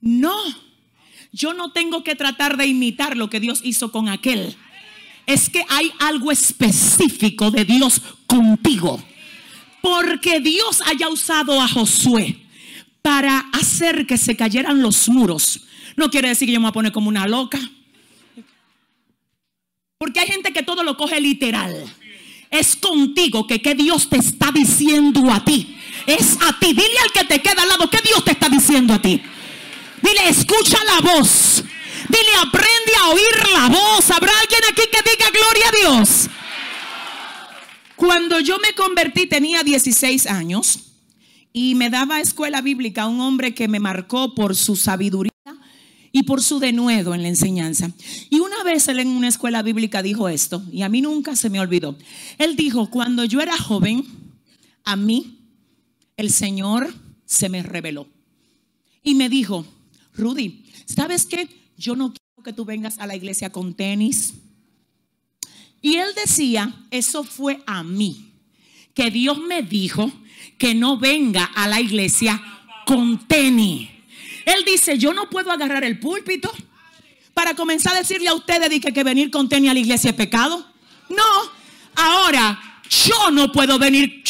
No. 0.00 0.34
Yo 1.30 1.52
no 1.52 1.72
tengo 1.72 2.02
que 2.02 2.14
tratar 2.14 2.56
de 2.56 2.66
imitar 2.66 3.18
lo 3.18 3.28
que 3.28 3.38
Dios 3.38 3.60
hizo 3.62 3.92
con 3.92 4.08
aquel. 4.08 4.56
Es 5.26 5.50
que 5.50 5.66
hay 5.68 5.92
algo 5.98 6.32
específico 6.32 7.50
de 7.50 7.66
Dios 7.66 8.00
contigo. 8.26 9.04
Porque 9.82 10.40
Dios 10.40 10.80
haya 10.86 11.10
usado 11.10 11.60
a 11.60 11.68
Josué 11.68 12.38
para 13.02 13.40
hacer 13.52 14.06
que 14.06 14.16
se 14.16 14.36
cayeran 14.36 14.80
los 14.80 15.06
muros. 15.10 15.66
No 15.96 16.10
quiere 16.10 16.28
decir 16.28 16.46
que 16.46 16.54
yo 16.54 16.60
me 16.60 16.64
voy 16.64 16.70
a 16.70 16.72
poner 16.72 16.92
como 16.92 17.10
una 17.10 17.26
loca. 17.26 17.60
Porque 19.98 20.20
hay 20.20 20.28
gente 20.28 20.54
que 20.54 20.62
todo 20.62 20.82
lo 20.82 20.96
coge 20.96 21.20
literal. 21.20 21.94
Es 22.52 22.76
contigo 22.76 23.46
que 23.46 23.62
qué 23.62 23.74
Dios 23.74 24.10
te 24.10 24.18
está 24.18 24.52
diciendo 24.52 25.32
a 25.32 25.42
ti. 25.42 25.74
Es 26.06 26.36
a 26.46 26.58
ti. 26.60 26.74
Dile 26.74 26.98
al 27.02 27.10
que 27.10 27.24
te 27.24 27.40
queda 27.40 27.62
al 27.62 27.68
lado, 27.68 27.88
¿qué 27.88 27.98
Dios 28.04 28.22
te 28.24 28.32
está 28.32 28.50
diciendo 28.50 28.92
a 28.92 29.00
ti? 29.00 29.22
Dile, 30.02 30.28
escucha 30.28 30.78
la 30.84 31.00
voz. 31.00 31.64
Dile, 32.08 32.30
aprende 32.42 32.92
a 33.00 33.08
oír 33.08 33.48
la 33.54 33.68
voz. 33.68 34.10
¿Habrá 34.10 34.32
alguien 34.38 34.60
aquí 34.70 34.82
que 34.92 35.10
diga 35.10 35.30
gloria 35.30 35.68
a 35.68 35.96
Dios? 35.96 36.28
Cuando 37.96 38.38
yo 38.38 38.58
me 38.58 38.74
convertí 38.74 39.26
tenía 39.26 39.62
16 39.62 40.26
años 40.26 40.80
y 41.54 41.74
me 41.74 41.88
daba 41.88 42.20
escuela 42.20 42.60
bíblica 42.60 43.06
un 43.06 43.20
hombre 43.20 43.54
que 43.54 43.66
me 43.66 43.80
marcó 43.80 44.34
por 44.34 44.56
su 44.56 44.76
sabiduría 44.76 45.32
y 46.12 46.24
por 46.24 46.42
su 46.42 46.58
denuedo 46.58 47.14
en 47.14 47.22
la 47.22 47.28
enseñanza. 47.28 47.90
Y 48.30 48.38
una 48.40 48.62
vez 48.62 48.86
él 48.88 49.00
en 49.00 49.08
una 49.08 49.28
escuela 49.28 49.62
bíblica 49.62 50.02
dijo 50.02 50.28
esto, 50.28 50.62
y 50.70 50.82
a 50.82 50.88
mí 50.88 51.00
nunca 51.00 51.34
se 51.34 51.48
me 51.50 51.58
olvidó. 51.58 51.96
Él 52.38 52.54
dijo, 52.54 52.90
cuando 52.90 53.24
yo 53.24 53.40
era 53.40 53.56
joven, 53.56 54.04
a 54.84 54.94
mí 54.94 55.38
el 56.16 56.30
Señor 56.30 56.94
se 57.24 57.48
me 57.48 57.62
reveló. 57.62 58.06
Y 59.02 59.14
me 59.14 59.28
dijo, 59.28 59.66
Rudy, 60.14 60.64
¿sabes 60.84 61.24
qué? 61.26 61.48
Yo 61.76 61.96
no 61.96 62.12
quiero 62.12 62.42
que 62.44 62.52
tú 62.52 62.64
vengas 62.64 62.98
a 62.98 63.06
la 63.06 63.16
iglesia 63.16 63.50
con 63.50 63.74
tenis. 63.74 64.34
Y 65.80 65.96
él 65.96 66.10
decía, 66.14 66.86
eso 66.90 67.24
fue 67.24 67.62
a 67.66 67.82
mí, 67.82 68.32
que 68.94 69.10
Dios 69.10 69.38
me 69.38 69.62
dijo 69.62 70.12
que 70.58 70.74
no 70.74 70.98
venga 70.98 71.44
a 71.44 71.66
la 71.66 71.80
iglesia 71.80 72.40
con 72.86 73.26
tenis. 73.26 73.88
Él 74.44 74.64
dice, 74.64 74.98
yo 74.98 75.12
no 75.12 75.28
puedo 75.30 75.50
agarrar 75.50 75.84
el 75.84 75.98
púlpito 75.98 76.52
para 77.34 77.54
comenzar 77.54 77.94
a 77.94 77.98
decirle 77.98 78.28
a 78.28 78.34
ustedes 78.34 78.68
que, 78.80 78.92
que 78.92 79.04
venir 79.04 79.30
con 79.30 79.48
tenis 79.48 79.70
a 79.70 79.74
la 79.74 79.80
iglesia 79.80 80.10
es 80.10 80.16
pecado. 80.16 80.66
No, 81.08 81.52
ahora 81.96 82.80
yo 82.88 83.30
no 83.30 83.50
puedo 83.52 83.78
venir. 83.78 84.22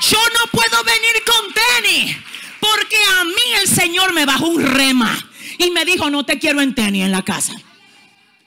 Yo 0.00 0.18
no 0.18 0.50
puedo 0.50 0.84
venir 0.84 1.24
con 1.26 1.52
tenis. 1.52 2.16
Porque 2.60 2.96
a 3.20 3.24
mí 3.24 3.60
el 3.60 3.68
Señor 3.68 4.12
me 4.12 4.24
bajó 4.24 4.46
un 4.46 4.62
rema 4.62 5.18
y 5.58 5.70
me 5.70 5.84
dijo, 5.84 6.08
no 6.10 6.24
te 6.24 6.38
quiero 6.38 6.60
en 6.60 6.74
tenis 6.74 7.04
en 7.04 7.12
la 7.12 7.22
casa. 7.22 7.52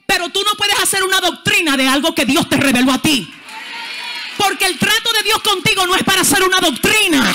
Pero 0.06 0.30
tú 0.30 0.42
no 0.42 0.54
puedes 0.56 0.78
hacer 0.80 1.04
una 1.04 1.20
doctrina 1.20 1.76
de 1.76 1.86
algo 1.86 2.14
que 2.14 2.24
Dios 2.24 2.48
te 2.48 2.56
reveló 2.56 2.92
a 2.92 2.98
ti. 3.02 3.28
Porque 4.36 4.66
el 4.66 4.78
trato 4.78 5.12
de 5.12 5.22
Dios 5.22 5.42
contigo 5.42 5.86
no 5.86 5.94
es 5.94 6.02
para 6.02 6.22
hacer 6.22 6.42
una 6.42 6.58
doctrina. 6.60 7.32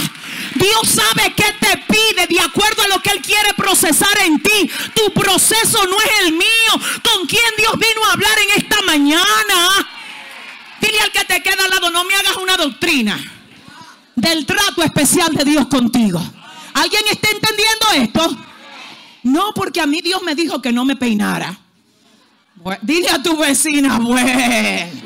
Dios 0.56 0.82
sabe 0.88 1.34
qué 1.36 1.46
te 1.60 1.78
pide 1.88 2.28
de 2.28 2.40
acuerdo 2.40 2.84
a 2.84 2.88
lo 2.88 3.02
que 3.02 3.12
Él 3.12 3.22
quiere 3.22 3.54
procesar 3.56 4.18
en 4.26 4.42
ti. 4.42 4.70
Tu 4.94 5.14
proceso 5.14 5.84
no 5.86 6.00
es 6.02 6.12
el 6.26 6.34
mío. 6.34 7.02
¿Con 7.04 7.28
quién 7.28 7.44
Dios 7.58 7.74
vino 7.74 8.06
a 8.06 8.14
hablar 8.14 8.38
en 8.40 8.62
esta 8.62 8.82
mañana? 8.84 9.90
Dile 10.82 11.00
al 11.00 11.12
que 11.12 11.26
te 11.26 11.42
queda 11.42 11.64
al 11.64 11.70
lado, 11.70 11.90
no 11.90 12.04
me 12.04 12.16
hagas 12.16 12.36
una 12.38 12.58
doctrina 12.58 13.20
del 14.16 14.46
trato 14.46 14.84
especial 14.84 15.34
de 15.34 15.46
Dios 15.46 15.68
contigo. 15.68 16.22
¿Alguien 16.74 17.04
está 17.10 17.30
entendiendo 17.30 17.86
esto? 17.96 18.38
No, 19.24 19.54
porque 19.54 19.80
a 19.80 19.86
mí 19.86 20.02
Dios 20.02 20.22
me 20.22 20.36
dijo 20.36 20.62
que 20.62 20.72
no 20.72 20.86
me 20.86 20.96
peinara. 20.96 21.58
dile 22.82 23.10
a 23.10 23.22
tu 23.22 23.38
vecina, 23.38 24.00
bueno. 24.00 25.04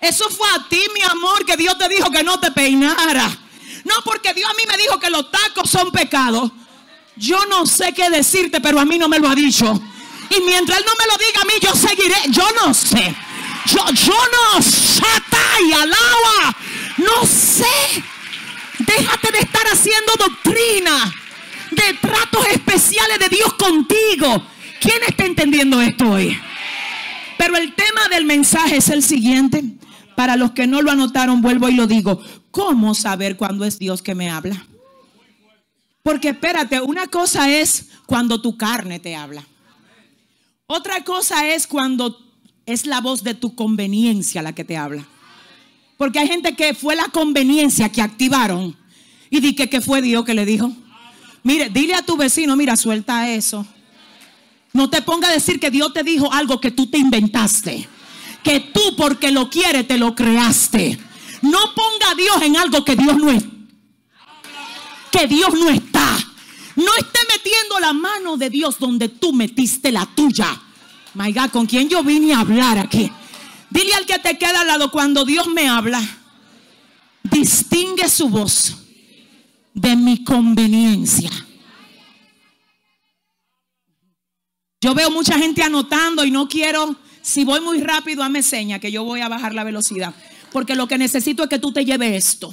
Eso 0.00 0.30
fue 0.30 0.48
a 0.48 0.66
ti, 0.68 0.80
mi 0.94 1.02
amor, 1.02 1.44
que 1.44 1.56
Dios 1.56 1.76
te 1.76 1.88
dijo 1.88 2.10
que 2.10 2.24
no 2.24 2.40
te 2.40 2.50
peinara. 2.50 3.30
No, 3.84 3.94
porque 4.04 4.34
Dios 4.34 4.50
a 4.50 4.54
mí 4.54 4.62
me 4.68 4.76
dijo 4.76 4.98
que 4.98 5.10
los 5.10 5.30
tacos 5.30 5.68
son 5.68 5.90
pecados. 5.90 6.50
Yo 7.16 7.44
no 7.46 7.66
sé 7.66 7.92
qué 7.92 8.08
decirte, 8.10 8.60
pero 8.60 8.80
a 8.80 8.84
mí 8.84 8.98
no 8.98 9.08
me 9.08 9.18
lo 9.18 9.28
ha 9.28 9.34
dicho. 9.34 9.80
Y 10.30 10.40
mientras 10.42 10.78
Él 10.78 10.84
no 10.86 10.92
me 10.92 11.06
lo 11.10 11.18
diga 11.18 11.40
a 11.42 11.44
mí, 11.44 11.52
yo 11.60 11.74
seguiré. 11.74 12.16
Yo 12.28 12.46
no 12.64 12.72
sé. 12.72 13.14
Yo, 13.66 13.84
yo 13.92 14.14
no. 14.14 14.60
Y 15.66 15.72
alaba. 15.72 16.56
No 16.96 17.26
sé. 17.26 18.02
Déjate 18.78 19.32
de 19.32 19.38
estar 19.40 19.66
haciendo 19.66 20.12
doctrina 20.18 21.12
de 21.70 21.94
tratos 22.00 22.46
especiales 22.46 23.18
de 23.18 23.28
Dios 23.28 23.52
contigo. 23.54 24.42
¿Quién 24.80 25.02
está 25.06 25.26
entendiendo 25.26 25.80
esto 25.82 26.08
hoy? 26.10 26.40
Pero 27.36 27.56
el 27.56 27.74
tema 27.74 28.08
del 28.08 28.24
mensaje 28.24 28.76
es 28.78 28.88
el 28.88 29.02
siguiente. 29.02 29.62
Para 30.16 30.36
los 30.36 30.52
que 30.52 30.66
no 30.66 30.82
lo 30.82 30.90
anotaron, 30.90 31.42
vuelvo 31.42 31.68
y 31.68 31.74
lo 31.74 31.86
digo. 31.86 32.22
¿Cómo 32.50 32.94
saber 32.94 33.36
cuándo 33.36 33.64
es 33.64 33.78
Dios 33.78 34.02
que 34.02 34.14
me 34.14 34.30
habla? 34.30 34.66
Porque 36.02 36.30
espérate, 36.30 36.80
una 36.80 37.06
cosa 37.06 37.50
es 37.50 37.86
cuando 38.06 38.40
tu 38.40 38.56
carne 38.56 38.98
te 38.98 39.14
habla. 39.14 39.44
Otra 40.66 41.04
cosa 41.04 41.46
es 41.46 41.66
cuando 41.66 42.18
es 42.66 42.86
la 42.86 43.00
voz 43.00 43.22
de 43.22 43.34
tu 43.34 43.54
conveniencia 43.54 44.42
la 44.42 44.54
que 44.54 44.64
te 44.64 44.76
habla. 44.76 45.04
Porque 45.96 46.18
hay 46.18 46.28
gente 46.28 46.56
que 46.56 46.74
fue 46.74 46.96
la 46.96 47.08
conveniencia 47.08 47.90
que 47.90 48.00
activaron 48.00 48.76
y 49.28 49.40
di 49.40 49.54
que, 49.54 49.80
fue 49.80 50.00
Dios 50.00 50.24
que 50.24 50.34
le 50.34 50.46
dijo. 50.46 50.72
Mire, 51.42 51.68
dile 51.68 51.94
a 51.94 52.02
tu 52.02 52.16
vecino, 52.16 52.56
mira, 52.56 52.76
suelta 52.76 53.30
eso. 53.30 53.66
No 54.72 54.88
te 54.88 55.02
ponga 55.02 55.28
a 55.28 55.32
decir 55.32 55.60
que 55.60 55.70
Dios 55.70 55.92
te 55.92 56.02
dijo 56.02 56.32
algo 56.32 56.60
que 56.60 56.70
tú 56.70 56.86
te 56.86 56.98
inventaste. 56.98 57.88
Que 58.42 58.60
tú 58.60 58.80
porque 58.96 59.30
lo 59.30 59.50
quieres 59.50 59.86
te 59.86 59.98
lo 59.98 60.14
creaste. 60.14 60.98
No 61.42 61.74
ponga 61.74 62.10
a 62.10 62.14
Dios 62.14 62.42
en 62.42 62.56
algo 62.56 62.84
que 62.84 62.96
Dios 62.96 63.16
no 63.16 63.30
es. 63.30 63.42
Que 65.10 65.26
Dios 65.26 65.52
no 65.54 65.68
está. 65.70 66.18
No 66.76 66.94
esté 66.98 67.18
metiendo 67.32 67.80
la 67.80 67.92
mano 67.92 68.36
de 68.36 68.50
Dios 68.50 68.78
donde 68.78 69.08
tú 69.08 69.32
metiste 69.32 69.90
la 69.90 70.06
tuya. 70.06 70.60
My 71.14 71.32
God, 71.32 71.50
¿con 71.50 71.66
quién 71.66 71.88
yo 71.88 72.02
vine 72.02 72.34
a 72.34 72.40
hablar 72.40 72.78
aquí? 72.78 73.10
Dile 73.70 73.94
al 73.94 74.06
que 74.06 74.18
te 74.18 74.38
queda 74.38 74.60
al 74.60 74.66
lado 74.66 74.90
cuando 74.90 75.24
Dios 75.24 75.46
me 75.48 75.68
habla. 75.68 76.00
Distingue 77.22 78.08
su 78.08 78.28
voz 78.28 78.76
de 79.74 79.96
mi 79.96 80.24
conveniencia. 80.24 81.30
Yo 84.80 84.94
veo 84.94 85.10
mucha 85.10 85.38
gente 85.38 85.62
anotando 85.62 86.24
y 86.24 86.30
no 86.30 86.48
quiero, 86.48 86.96
si 87.20 87.44
voy 87.44 87.60
muy 87.60 87.80
rápido, 87.80 88.28
me 88.30 88.42
seña 88.42 88.78
que 88.78 88.90
yo 88.90 89.04
voy 89.04 89.20
a 89.20 89.28
bajar 89.28 89.54
la 89.54 89.62
velocidad. 89.62 90.14
Porque 90.52 90.74
lo 90.74 90.86
que 90.86 90.98
necesito 90.98 91.42
es 91.44 91.48
que 91.48 91.58
tú 91.58 91.72
te 91.72 91.84
lleves 91.84 92.26
esto. 92.26 92.50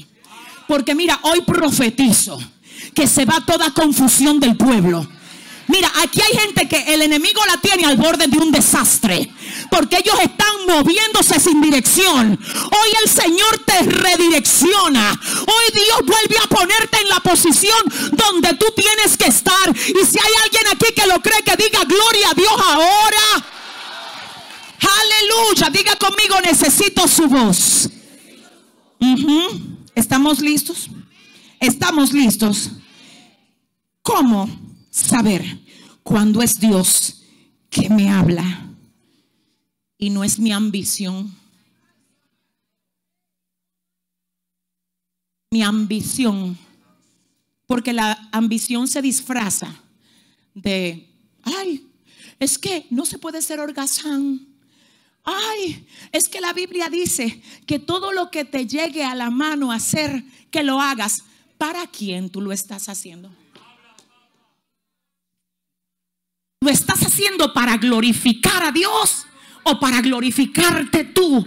Porque 0.68 0.96
mira, 0.96 1.20
hoy 1.24 1.42
profetizo 1.42 2.40
que 2.94 3.08
se 3.08 3.26
va 3.26 3.44
toda 3.46 3.72
confusión 3.72 4.40
del 4.40 4.56
pueblo. 4.58 5.08
Mira, 5.68 5.92
aquí 6.02 6.22
hay 6.22 6.38
gente 6.40 6.68
que 6.68 6.94
el 6.94 7.02
enemigo 7.02 7.42
la 7.46 7.58
tiene 7.58 7.86
al 7.86 7.98
borde 7.98 8.28
de 8.28 8.38
un 8.38 8.52
desastre. 8.52 9.30
Porque 9.70 9.98
ellos 9.98 10.16
están 10.22 10.66
moviéndose 10.66 11.40
sin 11.40 11.62
dirección. 11.62 12.40
Hoy 12.42 12.90
el 13.04 13.10
Señor 13.10 13.60
te 13.66 13.84
redirecciona. 13.84 15.12
Hoy 15.12 15.74
Dios 15.74 16.00
vuelve 16.06 16.38
a 16.42 16.48
ponerte 16.48 17.02
en 17.02 17.10
la 17.10 17.20
posición 17.20 17.80
donde 18.14 18.54
tú 18.54 18.66
tienes 18.76 19.18
que 19.18 19.26
estar. 19.26 19.70
Y 19.70 20.06
si 20.06 20.18
hay 20.18 20.34
alguien 20.44 20.64
aquí 20.72 20.94
que 20.96 21.08
lo 21.08 21.22
cree, 21.22 21.44
que 21.44 21.62
diga 21.62 21.84
gloria 21.84 22.30
a 22.30 22.34
Dios 22.34 22.54
ahora. 22.58 23.57
Aleluya. 24.88 25.70
Diga 25.70 25.96
conmigo, 25.96 26.40
necesito 26.42 27.08
su 27.08 27.28
voz. 27.28 27.90
¿Estamos 29.96 30.40
listos? 30.40 30.90
Estamos 31.60 32.14
listos. 32.14 32.72
¿Cómo 34.02 34.50
saber 34.90 35.44
cuándo 36.04 36.42
es 36.42 36.60
Dios 36.60 37.24
que 37.70 37.90
me 37.90 38.10
habla 38.10 38.70
y 39.98 40.10
no 40.10 40.24
es 40.24 40.40
mi 40.40 40.52
ambición? 40.52 41.36
Mi 45.52 45.64
ambición. 45.64 46.58
Porque 47.66 47.92
la 47.92 48.30
ambición 48.32 48.88
se 48.88 49.02
disfraza 49.02 49.76
de, 50.54 51.10
ay, 51.44 51.86
es 52.40 52.58
que 52.58 52.86
no 52.90 53.06
se 53.06 53.18
puede 53.18 53.42
ser 53.42 53.60
holgazán. 53.60 54.47
Ay, 55.30 55.86
es 56.14 56.30
que 56.30 56.40
la 56.40 56.54
Biblia 56.54 56.88
dice 56.88 57.42
que 57.66 57.80
todo 57.80 58.14
lo 58.14 58.32
que 58.32 58.46
te 58.46 58.66
llegue 58.66 59.04
a 59.04 59.14
la 59.14 59.30
mano 59.30 59.74
hacer, 59.74 60.24
que 60.50 60.64
lo 60.64 60.80
hagas. 60.80 61.26
¿Para 61.58 61.86
quién 61.88 62.30
tú 62.30 62.40
lo 62.40 62.54
estás 62.54 62.88
haciendo? 62.88 63.30
¿Lo 66.62 66.70
estás 66.70 67.02
haciendo 67.02 67.54
para 67.54 67.76
glorificar 67.76 68.64
a 68.64 68.72
Dios 68.72 69.26
o 69.64 69.78
para 69.78 70.00
glorificarte 70.00 71.04
tú? 71.04 71.46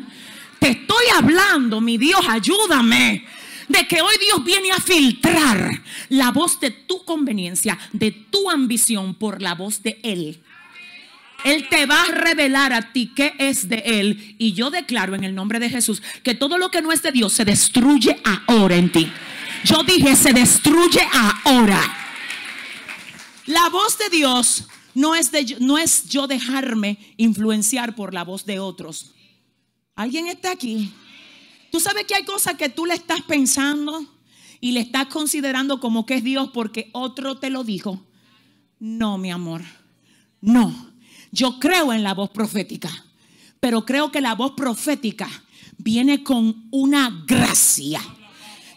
Te 0.59 0.73
estoy 0.73 1.07
hablando, 1.17 1.81
mi 1.81 1.97
Dios, 1.97 2.21
ayúdame. 2.29 3.25
De 3.67 3.89
que 3.89 4.03
hoy 4.03 4.15
Dios 4.21 4.45
viene 4.45 4.73
a 4.73 4.81
filtrar 4.81 5.83
la 6.11 6.33
voz 6.33 6.61
de 6.61 6.71
tu 6.71 7.03
conveniencia, 7.07 7.79
de 7.95 8.11
tu 8.11 8.51
ambición 8.51 9.15
por 9.15 9.41
la 9.41 9.55
voz 9.55 9.83
de 9.83 9.99
Él. 10.03 10.43
Él 11.45 11.69
te 11.69 11.87
va 11.87 12.03
a 12.03 12.13
revelar 12.13 12.73
a 12.73 12.93
ti 12.93 13.13
qué 13.15 13.35
es 13.39 13.69
de 13.69 13.83
Él. 13.85 14.37
Y 14.39 14.53
yo 14.53 14.71
declaro 14.71 15.15
en 15.15 15.25
el 15.25 15.35
nombre 15.35 15.59
de 15.59 15.71
Jesús 15.71 16.03
que 16.23 16.35
todo 16.35 16.59
lo 16.59 16.71
que 16.71 16.83
no 16.83 16.93
es 16.93 17.03
de 17.03 17.13
Dios 17.13 17.33
se 17.33 17.45
destruye 17.45 18.21
ahora 18.47 18.77
en 18.77 18.93
ti. 18.93 19.11
Yo 19.65 19.83
dije, 19.83 20.17
se 20.17 20.33
destruye 20.33 21.01
ahora. 21.45 21.81
La 23.47 23.69
voz 23.69 23.99
de 23.99 24.09
Dios 24.11 24.69
no 24.95 25.15
es, 25.15 25.31
no 25.61 25.79
es 25.79 26.09
yo 26.09 26.27
dejarme 26.27 26.99
influenciar 27.17 27.95
por 27.95 28.15
la 28.15 28.25
voz 28.25 28.47
de 28.47 28.61
otros. 28.61 29.13
¿Alguien 29.95 30.29
está 30.29 30.53
aquí? 30.53 30.93
Tú 31.71 31.81
sabes 31.81 32.05
que 32.05 32.15
hay 32.15 32.25
cosas 32.25 32.55
que 32.55 32.69
tú 32.69 32.87
le 32.87 32.95
estás 32.95 33.23
pensando 33.23 34.07
y 34.61 34.73
le 34.73 34.81
estás 34.81 35.07
considerando 35.07 35.81
como 35.81 36.07
que 36.07 36.15
es 36.15 36.25
Dios 36.25 36.51
porque 36.53 36.91
otro 36.93 37.39
te 37.39 37.51
lo 37.51 37.65
dijo. 37.65 38.05
No, 38.79 39.19
mi 39.19 39.31
amor. 39.31 39.63
No. 40.41 40.90
Yo 41.33 41.59
creo 41.59 41.93
en 41.93 42.03
la 42.03 42.15
voz 42.15 42.31
profética, 42.31 42.91
pero 43.61 43.85
creo 43.85 44.11
que 44.11 44.21
la 44.21 44.35
voz 44.35 44.53
profética 44.53 45.29
viene 45.79 46.23
con 46.23 46.67
una 46.71 47.25
gracia 47.27 48.01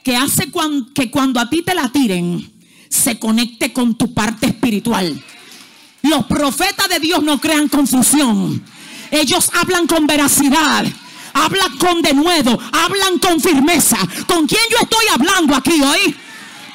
que 0.04 0.16
hace 0.16 0.52
que 0.94 1.10
cuando 1.10 1.40
a 1.40 1.50
ti 1.50 1.62
te 1.62 1.74
la 1.74 1.90
tiren, 1.90 2.52
se 2.90 3.18
conecte 3.18 3.74
con 3.74 3.96
tu 3.96 4.14
parte 4.14 4.48
espiritual. 4.48 5.22
Los 6.04 6.26
profetas 6.26 6.90
de 6.90 7.00
Dios 7.00 7.24
no 7.24 7.40
crean 7.40 7.70
confusión. 7.70 8.62
Ellos 9.10 9.50
hablan 9.54 9.88
con 9.88 10.06
veracidad, 10.06 10.86
hablan 11.34 11.78
con 11.78 12.02
denuedo, 12.02 12.60
hablan 12.72 13.20
con 13.20 13.40
firmeza. 13.40 13.98
¿Con 14.28 14.46
quién 14.46 14.62
yo 14.70 14.78
estoy 14.82 15.06
hablando 15.14 15.56
aquí 15.56 15.82
hoy? 15.82 16.16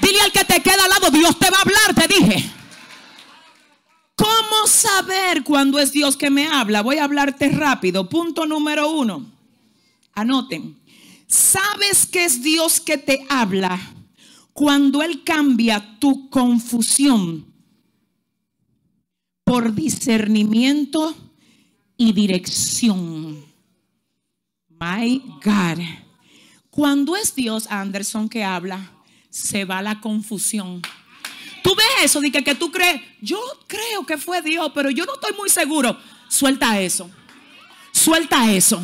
Dile 0.00 0.20
al 0.22 0.32
que 0.32 0.44
te 0.44 0.62
queda 0.62 0.84
al 0.84 0.90
lado, 0.90 1.10
Dios 1.10 1.38
te 1.38 1.50
va 1.50 1.58
a 1.58 1.62
hablar, 1.62 1.94
te 1.94 2.14
dije. 2.14 2.58
¿Cómo 4.18 4.66
saber 4.66 5.44
cuándo 5.44 5.78
es 5.78 5.92
Dios 5.92 6.16
que 6.16 6.28
me 6.28 6.48
habla? 6.48 6.83
Voy 6.83 6.96
a 6.96 7.04
hablarte 7.04 7.50
rápido. 7.50 8.09
Punto 8.09 8.46
número 8.46 8.90
uno. 8.90 9.24
Anoten. 10.12 10.76
¿Sabes 11.28 12.04
que 12.04 12.24
es 12.24 12.42
Dios 12.42 12.81
que 12.81 12.98
te 12.98 13.24
habla 13.28 13.78
cuando 14.52 15.02
Él 15.02 15.22
cambia 15.22 15.98
tu 16.00 16.28
confusión 16.31 17.46
por 19.44 19.72
discernimiento 19.72 21.14
y 21.96 22.12
dirección? 22.12 23.44
My 24.81 25.22
God. 25.44 25.85
Cuando 26.70 27.14
es 27.14 27.37
Dios, 27.37 27.68
Anderson, 27.70 28.28
que 28.28 28.42
habla, 28.42 28.90
se 29.31 29.64
va 29.64 29.81
la 29.81 30.00
confusión. 30.00 30.83
Tú 31.68 31.74
ves 31.74 32.04
eso, 32.04 32.22
de 32.22 32.33
que, 32.33 32.42
que 32.42 32.54
tú 32.54 32.72
crees, 32.72 32.98
yo 33.20 33.38
creo 33.66 34.07
que 34.07 34.16
fue 34.16 34.40
Dios, 34.40 34.72
pero 34.74 34.88
yo 34.88 35.04
no 35.04 35.12
estoy 35.12 35.37
muy 35.37 35.50
seguro. 35.50 35.98
Suelta 36.26 36.81
eso. 36.81 37.11
suelta 37.92 38.50
eso. 38.50 38.83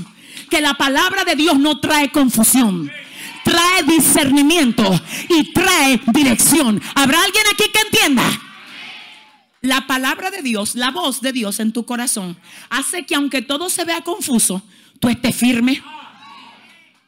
Que 0.51 0.61
la 0.61 0.75
palabra 0.75 1.25
de 1.25 1.35
Dios 1.35 1.59
no 1.59 1.81
trae 1.81 2.13
confusión. 2.13 2.93
Trae 3.43 3.85
discernimiento 3.85 4.83
y 5.31 5.51
trae 5.55 5.99
dirección. 6.09 6.79
¿Habrá 6.95 7.23
alguien 7.23 7.45
aquí 7.55 7.65
que 7.73 7.81
entienda? 7.81 8.41
La 9.63 9.87
palabra 9.87 10.31
de 10.31 10.43
Dios, 10.43 10.75
la 10.75 10.91
voz 10.91 11.23
de 11.23 11.33
Dios 11.33 11.61
en 11.61 11.73
tu 11.73 11.87
corazón, 11.87 12.37
hace 12.69 13.07
que 13.07 13.15
aunque 13.15 13.41
todo 13.41 13.71
se 13.71 13.87
vea 13.87 14.03
confuso, 14.03 14.61
tú 15.01 15.09
estés 15.09 15.35
firme. 15.35 15.83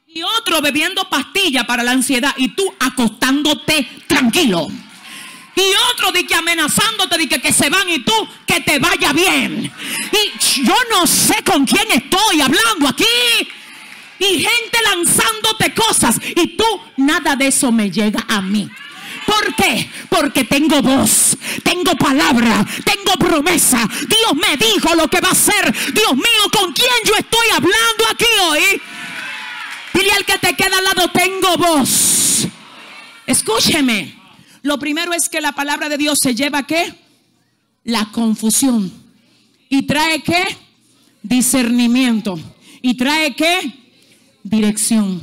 Y 0.07 0.23
otro 0.23 0.62
bebiendo 0.62 1.07
pastilla 1.11 1.67
para 1.67 1.83
la 1.83 1.93
ansiedad 1.93 2.33
y 2.39 2.49
tú 2.49 2.65
acostándote 2.81 3.87
tranquilo. 4.07 4.69
Y 5.57 5.73
otro 5.90 6.12
de 6.12 6.27
que 6.27 6.35
amenazándote 6.35 7.16
de 7.16 7.29
que, 7.29 7.53
se 7.53 7.71
van 7.71 7.88
y 7.88 8.01
tú 8.01 8.12
que 8.47 8.61
te 8.61 8.79
vaya 8.79 9.14
bien. 9.14 9.73
Y 10.12 10.62
yo 10.62 10.75
no 10.90 11.07
sé 11.07 11.42
con 11.42 11.64
quién 11.64 11.90
estoy 11.92 12.42
hablando 12.42 12.87
aquí. 12.87 13.05
Y 14.19 14.40
gente 14.40 14.79
lanzándote 14.85 15.75
cosas. 15.75 16.21
Y 16.23 16.59
tú, 16.59 16.64
nada 16.99 17.37
de 17.37 17.47
eso 17.47 17.73
me 17.73 17.90
llega 17.90 18.23
a 18.29 18.42
mí. 18.42 18.69
¿Por 19.25 19.55
qué? 19.55 19.90
Porque 20.11 20.45
tengo 20.45 20.83
voz, 20.83 21.37
tengo 21.62 21.97
palabra, 21.97 22.64
tengo 22.85 23.12
promesa. 23.19 23.79
Dios 24.07 24.35
me 24.35 24.59
dijo 24.59 24.95
lo 24.95 25.09
que 25.09 25.21
va 25.21 25.29
a 25.29 25.33
hacer. 25.33 25.75
Dios 25.92 26.14
mío, 26.14 26.51
¿con 26.53 26.73
quién 26.75 26.90
yo 27.05 27.14
estoy 27.14 27.49
hablando 27.49 28.05
aquí 28.11 28.27
hoy? 28.42 28.83
Dile 29.95 30.12
al 30.12 30.25
que 30.27 30.38
te 30.38 30.55
queda 30.55 30.77
al 30.77 30.85
lado, 30.85 31.09
tengo 31.09 31.57
voz. 31.57 32.47
Escúcheme. 33.27 34.26
Lo 34.67 34.81
primero 34.81 35.13
es 35.13 35.29
que 35.29 35.41
la 35.41 35.53
palabra 35.53 35.89
de 35.89 35.97
Dios 35.97 36.19
se 36.21 36.35
lleva 36.35 36.67
qué? 36.67 36.93
La 37.85 38.11
confusión. 38.11 38.93
¿Y 39.69 39.83
trae 39.83 40.25
qué? 40.25 40.43
Discernimiento. 41.23 42.37
¿Y 42.83 42.95
trae 42.95 43.37
qué? 43.37 43.61
Dirección. 44.43 45.23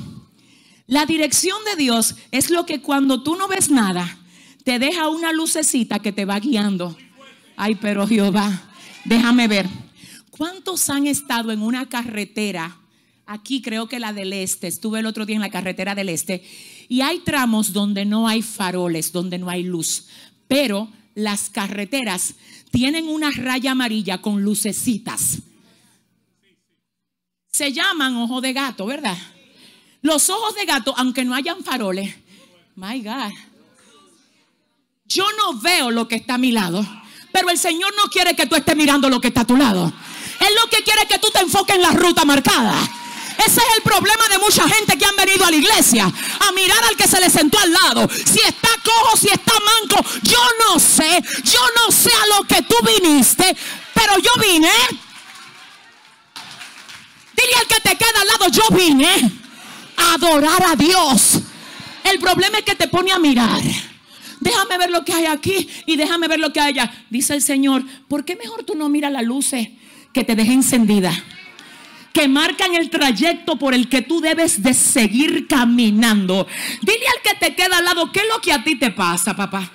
La 0.87 1.05
dirección 1.05 1.57
de 1.65 1.75
Dios 1.75 2.15
es 2.31 2.51
lo 2.51 2.65
que 2.65 2.79
cuando 2.79 3.21
tú 3.21 3.35
no 3.35 3.49
ves 3.49 3.69
nada, 3.69 4.17
te 4.63 4.79
deja 4.79 5.09
una 5.09 5.33
lucecita 5.33 5.99
que 5.99 6.13
te 6.13 6.23
va 6.23 6.39
guiando. 6.39 6.95
Ay, 7.57 7.75
pero 7.75 8.07
Jehová, 8.07 8.71
déjame 9.03 9.49
ver. 9.49 9.67
¿Cuántos 10.29 10.89
han 10.89 11.05
estado 11.05 11.51
en 11.51 11.61
una 11.61 11.89
carretera? 11.89 12.77
Aquí 13.25 13.61
creo 13.61 13.89
que 13.89 13.99
la 13.99 14.13
del 14.13 14.31
este, 14.31 14.67
estuve 14.67 15.01
el 15.01 15.05
otro 15.05 15.25
día 15.25 15.35
en 15.35 15.41
la 15.41 15.49
carretera 15.49 15.95
del 15.95 16.07
este, 16.07 16.45
y 16.93 17.01
hay 17.01 17.21
tramos 17.21 17.73
donde 17.73 18.05
no 18.05 18.27
hay 18.27 18.43
faroles, 18.43 19.11
donde 19.11 19.39
no 19.39 19.49
hay 19.49 19.63
luz, 19.63 20.05
pero 20.47 20.87
las 21.15 21.49
carreteras 21.49 22.35
tienen 22.69 23.07
una 23.07 23.31
raya 23.31 23.71
amarilla 23.71 24.21
con 24.21 24.43
lucecitas. 24.43 25.39
Se 27.51 27.73
llaman 27.73 28.15
ojo 28.17 28.41
de 28.41 28.53
gato, 28.53 28.85
¿verdad? 28.85 29.17
Los 30.03 30.29
ojos 30.29 30.53
de 30.53 30.65
gato, 30.65 30.93
aunque 30.95 31.25
no 31.25 31.33
hayan 31.33 31.63
faroles, 31.63 32.13
my 32.75 33.01
God. 33.01 33.31
Yo 35.05 35.25
no 35.35 35.59
veo 35.59 35.89
lo 35.89 36.07
que 36.07 36.17
está 36.17 36.35
a 36.35 36.37
mi 36.37 36.51
lado, 36.51 36.85
pero 37.31 37.49
el 37.49 37.57
Señor 37.57 37.91
no 37.95 38.03
quiere 38.11 38.35
que 38.35 38.45
tú 38.45 38.53
estés 38.53 38.75
mirando 38.75 39.09
lo 39.09 39.19
que 39.19 39.29
está 39.29 39.41
a 39.41 39.47
tu 39.47 39.57
lado. 39.57 39.91
Él 40.39 40.53
lo 40.63 40.69
que 40.69 40.83
quiere 40.83 41.01
es 41.01 41.07
que 41.07 41.17
tú 41.17 41.29
te 41.33 41.39
enfoques 41.39 41.75
en 41.75 41.81
la 41.81 41.89
ruta 41.89 42.23
marcada. 42.23 42.77
Ese 43.37 43.59
es 43.59 43.77
el 43.77 43.83
problema 43.83 44.27
de 44.29 44.37
mucha 44.37 44.67
gente 44.67 44.97
que 44.97 45.05
han 45.05 45.15
venido 45.15 45.45
a 45.45 45.51
la 45.51 45.57
iglesia 45.57 46.05
a 46.05 46.51
mirar 46.53 46.83
al 46.83 46.95
que 46.95 47.07
se 47.07 47.19
le 47.19 47.29
sentó 47.29 47.59
al 47.59 47.71
lado. 47.71 48.09
Si 48.09 48.39
está 48.39 48.69
cojo, 48.83 49.17
si 49.17 49.27
está 49.27 49.53
manco, 49.53 50.05
yo 50.23 50.39
no 50.67 50.79
sé. 50.79 51.21
Yo 51.43 51.59
no 51.75 51.91
sé 51.91 52.11
a 52.11 52.37
lo 52.37 52.43
que 52.47 52.61
tú 52.61 52.75
viniste, 52.85 53.55
pero 53.93 54.17
yo 54.19 54.31
vine. 54.41 54.71
Dile 57.35 57.55
al 57.59 57.67
que 57.67 57.79
te 57.81 57.95
queda 57.95 58.21
al 58.21 58.27
lado, 58.27 58.47
yo 58.49 58.75
vine 58.75 59.43
adorar 59.97 60.63
a 60.63 60.75
Dios. 60.75 61.39
El 62.03 62.19
problema 62.19 62.59
es 62.59 62.63
que 62.63 62.75
te 62.75 62.87
pone 62.87 63.11
a 63.11 63.19
mirar. 63.19 63.61
Déjame 64.39 64.77
ver 64.77 64.91
lo 64.91 65.05
que 65.05 65.13
hay 65.13 65.25
aquí 65.25 65.69
y 65.85 65.95
déjame 65.95 66.27
ver 66.27 66.39
lo 66.39 66.51
que 66.51 66.59
hay 66.59 66.71
allá. 66.71 66.93
Dice 67.09 67.33
el 67.33 67.41
Señor, 67.41 67.83
¿por 68.07 68.25
qué 68.25 68.35
mejor 68.35 68.63
tú 68.63 68.75
no 68.75 68.89
miras 68.89 69.11
las 69.11 69.23
luces 69.23 69.69
que 70.13 70.23
te 70.23 70.35
deje 70.35 70.51
encendida? 70.51 71.13
Que 72.13 72.27
marcan 72.27 72.75
el 72.75 72.89
trayecto 72.89 73.57
por 73.57 73.73
el 73.73 73.89
que 73.89 74.03
tú 74.03 74.21
debes 74.21 74.61
de 74.61 74.73
seguir 74.73 75.47
caminando. 75.47 76.47
Dile 76.81 77.05
al 77.07 77.21
que 77.23 77.45
te 77.45 77.55
queda 77.55 77.77
al 77.77 77.85
lado, 77.85 78.11
¿qué 78.11 78.19
es 78.19 78.27
lo 78.27 78.39
que 78.39 78.53
a 78.53 78.63
ti 78.63 78.75
te 78.75 78.91
pasa, 78.91 79.35
papá? 79.35 79.69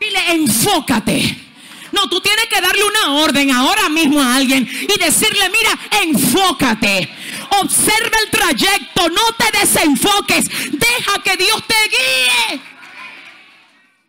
Dile, 0.00 0.32
enfócate. 0.32 1.50
No, 1.92 2.08
tú 2.08 2.20
tienes 2.20 2.46
que 2.46 2.60
darle 2.60 2.82
una 2.84 3.14
orden 3.14 3.50
ahora 3.50 3.88
mismo 3.88 4.20
a 4.20 4.36
alguien 4.36 4.68
y 4.68 4.98
decirle, 4.98 5.50
mira, 5.50 6.02
enfócate. 6.02 7.08
Observa 7.60 8.18
el 8.24 8.30
trayecto, 8.30 9.08
no 9.08 9.22
te 9.38 9.58
desenfoques. 9.58 10.48
Deja 10.72 11.22
que 11.22 11.36
Dios 11.36 11.62
te 11.66 11.74
guíe. 11.90 12.60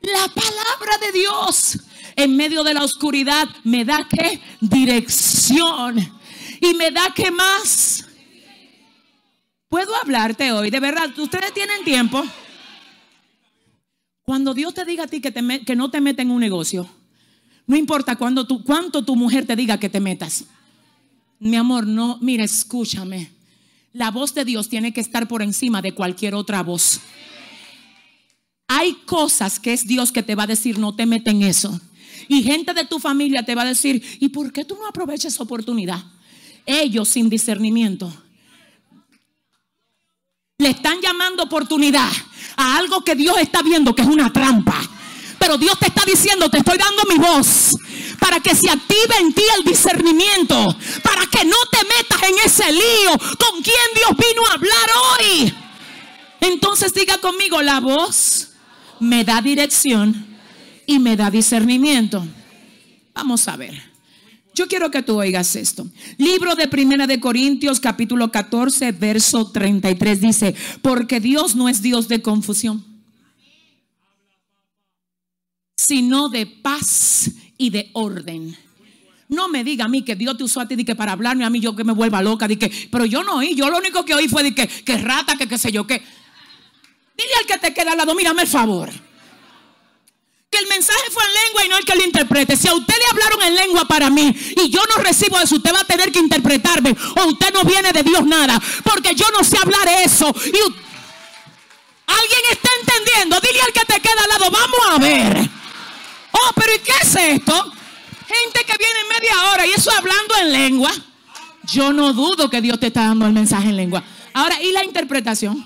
La 0.01 0.27
palabra 0.27 0.97
de 1.01 1.11
Dios 1.11 1.79
en 2.15 2.35
medio 2.35 2.63
de 2.63 2.73
la 2.73 2.83
oscuridad 2.83 3.47
me 3.63 3.85
da 3.85 4.07
que 4.09 4.41
dirección 4.59 6.20
y 6.61 6.73
me 6.75 6.91
da 6.91 7.11
que 7.13 7.29
más. 7.31 8.05
Puedo 9.67 9.93
hablarte 9.95 10.51
hoy, 10.51 10.69
de 10.69 10.79
verdad, 10.79 11.09
ustedes 11.17 11.53
tienen 11.53 11.83
tiempo. 11.83 12.23
Cuando 14.21 14.53
Dios 14.53 14.73
te 14.73 14.85
diga 14.85 15.05
a 15.05 15.07
ti 15.07 15.19
que, 15.19 15.33
que 15.65 15.75
no 15.75 15.89
te 15.89 15.99
mete 15.99 16.21
en 16.21 16.31
un 16.31 16.39
negocio, 16.39 16.87
no 17.65 17.75
importa 17.75 18.15
cuando 18.15 18.45
tu, 18.45 18.63
cuánto 18.63 19.03
tu 19.03 19.15
mujer 19.15 19.45
te 19.45 19.55
diga 19.55 19.79
que 19.79 19.89
te 19.89 19.99
metas. 19.99 20.45
Mi 21.39 21.55
amor, 21.55 21.87
no, 21.87 22.19
mira, 22.21 22.43
escúchame. 22.43 23.31
La 23.93 24.11
voz 24.11 24.33
de 24.33 24.45
Dios 24.45 24.69
tiene 24.69 24.93
que 24.93 25.01
estar 25.01 25.27
por 25.27 25.41
encima 25.41 25.81
de 25.81 25.93
cualquier 25.93 26.35
otra 26.35 26.61
voz. 26.63 27.01
Hay 28.67 28.93
cosas 29.05 29.59
que 29.59 29.73
es 29.73 29.87
Dios 29.87 30.11
que 30.11 30.23
te 30.23 30.35
va 30.35 30.43
a 30.43 30.47
decir, 30.47 30.77
no 30.77 30.95
te 30.95 31.05
meten 31.05 31.41
en 31.41 31.49
eso. 31.49 31.81
Y 32.27 32.43
gente 32.43 32.73
de 32.73 32.85
tu 32.85 32.99
familia 32.99 33.43
te 33.43 33.55
va 33.55 33.63
a 33.63 33.65
decir, 33.65 34.01
¿y 34.19 34.29
por 34.29 34.53
qué 34.53 34.63
tú 34.63 34.75
no 34.75 34.87
aprovechas 34.87 35.39
oportunidad? 35.39 36.03
Ellos 36.65 37.09
sin 37.09 37.29
discernimiento 37.29 38.11
le 40.61 40.69
están 40.69 41.01
llamando 41.01 41.43
oportunidad 41.43 42.09
a 42.55 42.77
algo 42.77 43.03
que 43.03 43.15
Dios 43.15 43.35
está 43.39 43.63
viendo 43.63 43.95
que 43.95 44.03
es 44.03 44.07
una 44.07 44.31
trampa. 44.31 44.79
Pero 45.39 45.57
Dios 45.57 45.77
te 45.79 45.87
está 45.87 46.03
diciendo, 46.05 46.49
te 46.49 46.59
estoy 46.59 46.77
dando 46.77 47.03
mi 47.09 47.17
voz 47.17 47.75
para 48.19 48.39
que 48.39 48.53
se 48.53 48.69
active 48.69 49.15
en 49.19 49.33
ti 49.33 49.41
el 49.57 49.63
discernimiento, 49.63 50.77
para 51.01 51.25
que 51.25 51.43
no 51.43 51.55
te 51.71 51.79
metas 51.83 52.29
en 52.29 52.35
ese 52.45 52.71
lío 52.71 53.17
con 53.39 53.63
quien 53.63 53.75
Dios 53.95 54.11
vino 54.11 54.45
a 54.45 54.53
hablar 54.53 54.89
hoy. 55.19 55.53
Entonces 56.41 56.93
diga 56.93 57.17
conmigo, 57.17 57.59
la 57.63 57.79
voz 57.79 58.49
me 58.99 59.23
da 59.23 59.41
dirección 59.41 60.37
y 60.85 60.99
me 60.99 61.17
da 61.17 61.31
discernimiento. 61.31 62.23
Vamos 63.15 63.47
a 63.47 63.57
ver. 63.57 63.90
Yo 64.53 64.67
quiero 64.67 64.91
que 64.91 65.01
tú 65.01 65.17
oigas 65.17 65.55
esto. 65.55 65.87
Libro 66.17 66.55
de 66.55 66.67
Primera 66.67 67.07
de 67.07 67.19
Corintios, 67.19 67.79
capítulo 67.79 68.31
14, 68.31 68.91
verso 68.91 69.49
33 69.49 70.21
dice, 70.21 70.55
porque 70.81 71.19
Dios 71.19 71.55
no 71.55 71.69
es 71.69 71.81
Dios 71.81 72.07
de 72.07 72.21
confusión 72.21 72.91
sino 75.81 76.29
de 76.29 76.45
paz 76.45 77.31
y 77.57 77.69
de 77.69 77.89
orden. 77.93 78.55
No 79.27 79.49
me 79.49 79.63
diga 79.63 79.85
a 79.85 79.87
mí 79.87 80.03
que 80.03 80.15
Dios 80.15 80.37
te 80.37 80.43
usó 80.43 80.61
a 80.61 80.67
ti 80.67 80.83
que 80.85 80.95
para 80.95 81.13
hablarme 81.13 81.43
a 81.43 81.49
mí 81.49 81.59
yo 81.59 81.75
que 81.75 81.83
me 81.83 81.93
vuelva 81.93 82.21
loca, 82.21 82.47
que, 82.47 82.71
pero 82.91 83.05
yo 83.05 83.23
no 83.23 83.37
oí, 83.37 83.55
yo 83.55 83.69
lo 83.69 83.77
único 83.77 84.05
que 84.05 84.13
oí 84.13 84.27
fue 84.27 84.43
de 84.43 84.53
que, 84.53 84.67
que 84.67 84.97
rata, 84.97 85.37
que 85.37 85.47
qué 85.47 85.57
sé 85.57 85.71
yo 85.71 85.87
qué. 85.87 86.01
Dile 87.17 87.33
al 87.39 87.45
que 87.45 87.57
te 87.57 87.73
queda 87.73 87.91
al 87.91 87.97
lado, 87.97 88.13
mírame 88.13 88.43
el 88.43 88.47
favor. 88.47 88.89
Que 90.51 90.57
el 90.57 90.67
mensaje 90.67 91.09
fue 91.11 91.23
en 91.23 91.33
lengua 91.33 91.63
y 91.65 91.69
no 91.69 91.77
el 91.77 91.85
que 91.85 91.95
lo 91.95 92.03
interprete. 92.03 92.57
Si 92.57 92.67
a 92.67 92.73
usted 92.73 92.93
le 92.93 93.05
hablaron 93.09 93.41
en 93.41 93.55
lengua 93.55 93.85
para 93.85 94.09
mí 94.09 94.35
y 94.57 94.69
yo 94.69 94.81
no 94.93 95.01
recibo 95.01 95.39
eso, 95.39 95.55
usted 95.55 95.73
va 95.73 95.79
a 95.79 95.85
tener 95.85 96.11
que 96.11 96.19
interpretarme 96.19 96.93
o 97.15 97.27
usted 97.29 97.53
no 97.53 97.63
viene 97.63 97.93
de 97.93 98.03
Dios 98.03 98.25
nada, 98.25 98.61
porque 98.83 99.15
yo 99.15 99.25
no 99.31 99.45
sé 99.45 99.57
hablar 99.57 99.87
eso. 100.03 100.27
Y 100.27 100.59
alguien 102.05 102.41
está 102.51 102.69
entendiendo. 102.81 103.39
Dile 103.39 103.61
al 103.61 103.71
que 103.71 103.85
te 103.85 104.01
queda 104.01 104.23
al 104.23 104.29
lado, 104.29 104.51
vamos 104.51 104.79
a 104.89 104.97
ver. 104.97 105.49
Oh, 106.31 106.51
pero 106.53 106.75
¿y 106.75 106.79
qué 106.79 106.93
es 107.01 107.15
esto? 107.15 107.73
Gente 108.27 108.65
que 108.65 108.77
viene 108.77 108.99
media 109.17 109.51
hora 109.51 109.65
y 109.65 109.71
eso 109.71 109.89
hablando 109.97 110.35
en 110.35 110.51
lengua. 110.51 110.91
Yo 111.63 111.93
no 111.93 112.11
dudo 112.11 112.49
que 112.49 112.59
Dios 112.59 112.77
te 112.77 112.87
está 112.87 113.03
dando 113.05 113.25
el 113.25 113.31
mensaje 113.31 113.69
en 113.69 113.77
lengua. 113.77 114.03
Ahora, 114.33 114.61
¿y 114.61 114.73
la 114.73 114.83
interpretación? 114.83 115.65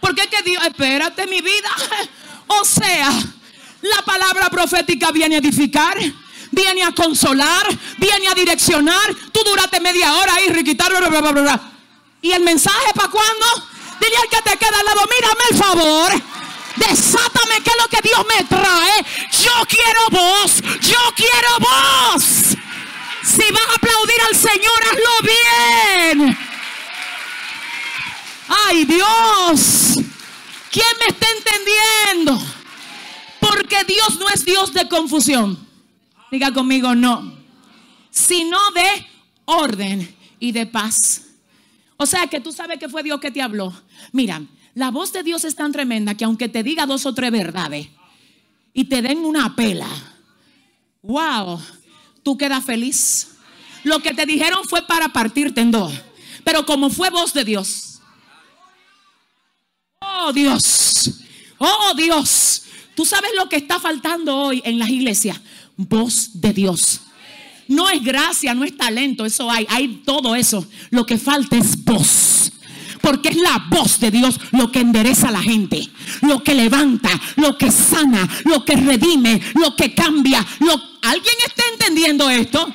Porque 0.00 0.22
es 0.22 0.26
que 0.26 0.42
Dios, 0.42 0.60
espérate 0.64 1.24
mi 1.28 1.40
vida. 1.40 1.70
O 2.50 2.64
sea, 2.64 3.10
la 3.82 4.02
palabra 4.02 4.50
profética 4.50 5.10
viene 5.12 5.36
a 5.36 5.38
edificar, 5.38 5.96
viene 6.50 6.82
a 6.82 6.92
consolar, 6.92 7.66
viene 7.98 8.28
a 8.28 8.34
direccionar. 8.34 9.14
Tú 9.32 9.40
duraste 9.44 9.80
media 9.80 10.14
hora 10.14 10.34
ahí, 10.34 10.48
riquitar, 10.48 10.92
¿Y 12.20 12.32
el 12.32 12.42
mensaje 12.42 12.92
para 12.94 13.08
cuándo? 13.08 13.46
Dile 14.00 14.16
al 14.16 14.28
que 14.28 14.50
te 14.50 14.56
queda 14.56 14.78
al 14.78 14.86
lado, 14.86 15.00
mírame 15.08 15.44
el 15.50 15.56
favor. 15.56 16.12
Desátame 16.76 17.60
qué 17.62 17.70
es 17.70 17.76
lo 17.82 17.88
que 17.88 18.00
Dios 18.02 18.24
me 18.36 18.44
trae. 18.44 19.04
Yo 19.42 19.52
quiero 19.68 20.08
voz. 20.10 20.62
Yo 20.80 20.98
quiero 21.16 21.58
voz. 21.58 22.24
Si 23.22 23.52
vas 23.52 23.68
a 23.70 23.74
aplaudir 23.74 24.20
al 24.28 24.36
Señor, 24.36 24.82
hazlo 24.90 26.18
bien. 26.18 26.38
Ay 28.48 28.84
Dios, 28.86 29.94
¿quién 30.70 30.86
me 31.00 31.06
está 31.08 31.26
entendiendo? 31.30 32.57
Porque 33.48 33.84
Dios 33.84 34.18
no 34.18 34.28
es 34.28 34.44
Dios 34.44 34.72
de 34.72 34.88
confusión. 34.88 35.58
Diga 36.30 36.52
conmigo, 36.52 36.94
no. 36.94 37.34
Sino 38.10 38.58
de 38.72 39.06
orden 39.44 40.16
y 40.38 40.52
de 40.52 40.66
paz. 40.66 41.26
O 41.96 42.06
sea 42.06 42.26
que 42.26 42.40
tú 42.40 42.52
sabes 42.52 42.78
que 42.78 42.88
fue 42.88 43.02
Dios 43.02 43.20
que 43.20 43.30
te 43.30 43.42
habló. 43.42 43.72
Mira, 44.12 44.42
la 44.74 44.90
voz 44.90 45.12
de 45.12 45.22
Dios 45.22 45.44
es 45.44 45.56
tan 45.56 45.72
tremenda 45.72 46.14
que 46.14 46.24
aunque 46.24 46.48
te 46.48 46.62
diga 46.62 46.86
dos 46.86 47.06
o 47.06 47.14
tres 47.14 47.30
verdades 47.30 47.88
y 48.72 48.84
te 48.84 49.02
den 49.02 49.18
una 49.18 49.56
pela, 49.56 49.88
wow, 51.02 51.60
tú 52.22 52.36
quedas 52.36 52.64
feliz. 52.64 53.36
Lo 53.84 54.00
que 54.00 54.14
te 54.14 54.26
dijeron 54.26 54.64
fue 54.68 54.86
para 54.86 55.08
partirte 55.08 55.60
en 55.60 55.70
dos. 55.70 55.92
Pero 56.44 56.64
como 56.66 56.90
fue 56.90 57.10
voz 57.10 57.32
de 57.32 57.44
Dios. 57.44 58.00
Oh 60.00 60.32
Dios. 60.32 61.20
Oh 61.58 61.94
Dios. 61.96 62.67
Tú 62.98 63.04
sabes 63.04 63.30
lo 63.36 63.48
que 63.48 63.54
está 63.54 63.78
faltando 63.78 64.36
hoy 64.36 64.60
en 64.64 64.76
las 64.76 64.88
iglesias. 64.88 65.40
Voz 65.76 66.30
de 66.40 66.52
Dios. 66.52 67.02
No 67.68 67.88
es 67.88 68.02
gracia, 68.02 68.54
no 68.54 68.64
es 68.64 68.76
talento, 68.76 69.24
eso 69.24 69.48
hay, 69.48 69.68
hay 69.70 70.02
todo 70.04 70.34
eso. 70.34 70.66
Lo 70.90 71.06
que 71.06 71.16
falta 71.16 71.56
es 71.56 71.84
voz. 71.84 72.50
Porque 73.00 73.28
es 73.28 73.36
la 73.36 73.66
voz 73.70 74.00
de 74.00 74.10
Dios 74.10 74.40
lo 74.50 74.72
que 74.72 74.80
endereza 74.80 75.28
a 75.28 75.30
la 75.30 75.40
gente, 75.40 75.88
lo 76.22 76.42
que 76.42 76.56
levanta, 76.56 77.08
lo 77.36 77.56
que 77.56 77.70
sana, 77.70 78.28
lo 78.44 78.64
que 78.64 78.74
redime, 78.74 79.40
lo 79.54 79.76
que 79.76 79.94
cambia. 79.94 80.44
¿Alguien 81.02 81.34
está 81.46 81.62
entendiendo 81.74 82.28
esto? 82.28 82.66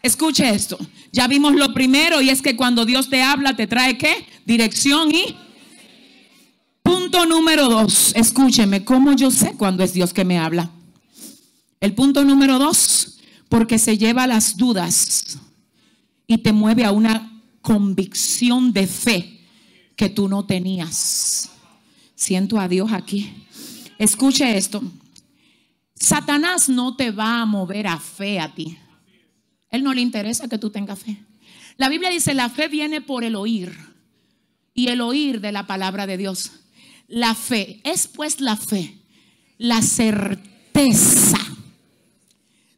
Escuche 0.00 0.48
esto. 0.48 0.78
Ya 1.10 1.26
vimos 1.26 1.56
lo 1.56 1.74
primero 1.74 2.20
y 2.20 2.30
es 2.30 2.40
que 2.40 2.54
cuando 2.54 2.84
Dios 2.84 3.10
te 3.10 3.20
habla 3.20 3.56
te 3.56 3.66
trae 3.66 3.98
qué? 3.98 4.28
Dirección 4.44 5.12
y... 5.12 5.34
Punto 6.88 7.26
número 7.26 7.68
dos. 7.68 8.14
Escúcheme, 8.16 8.82
¿cómo 8.82 9.12
yo 9.12 9.30
sé 9.30 9.52
cuando 9.58 9.84
es 9.84 9.92
Dios 9.92 10.14
que 10.14 10.24
me 10.24 10.38
habla? 10.38 10.70
El 11.80 11.94
punto 11.94 12.24
número 12.24 12.58
dos, 12.58 13.18
porque 13.50 13.78
se 13.78 13.98
lleva 13.98 14.26
las 14.26 14.56
dudas 14.56 15.38
y 16.26 16.38
te 16.38 16.54
mueve 16.54 16.86
a 16.86 16.92
una 16.92 17.42
convicción 17.60 18.72
de 18.72 18.86
fe 18.86 19.38
que 19.96 20.08
tú 20.08 20.28
no 20.28 20.46
tenías. 20.46 21.50
Siento 22.14 22.58
a 22.58 22.68
Dios 22.68 22.90
aquí. 22.90 23.34
Escuche 23.98 24.56
esto. 24.56 24.82
Satanás 25.94 26.70
no 26.70 26.96
te 26.96 27.10
va 27.10 27.42
a 27.42 27.44
mover 27.44 27.86
a 27.86 27.98
fe 27.98 28.40
a 28.40 28.54
ti. 28.54 28.78
Él 29.68 29.84
no 29.84 29.92
le 29.92 30.00
interesa 30.00 30.48
que 30.48 30.56
tú 30.56 30.70
tengas 30.70 31.00
fe. 31.00 31.22
La 31.76 31.90
Biblia 31.90 32.08
dice, 32.08 32.32
la 32.32 32.48
fe 32.48 32.68
viene 32.68 33.02
por 33.02 33.24
el 33.24 33.36
oír 33.36 33.76
y 34.72 34.88
el 34.88 35.02
oír 35.02 35.42
de 35.42 35.52
la 35.52 35.66
palabra 35.66 36.06
de 36.06 36.16
Dios. 36.16 36.50
La 37.08 37.34
fe 37.34 37.80
es 37.84 38.06
pues 38.06 38.40
la 38.40 38.56
fe, 38.56 38.98
la 39.56 39.82
certeza 39.82 41.38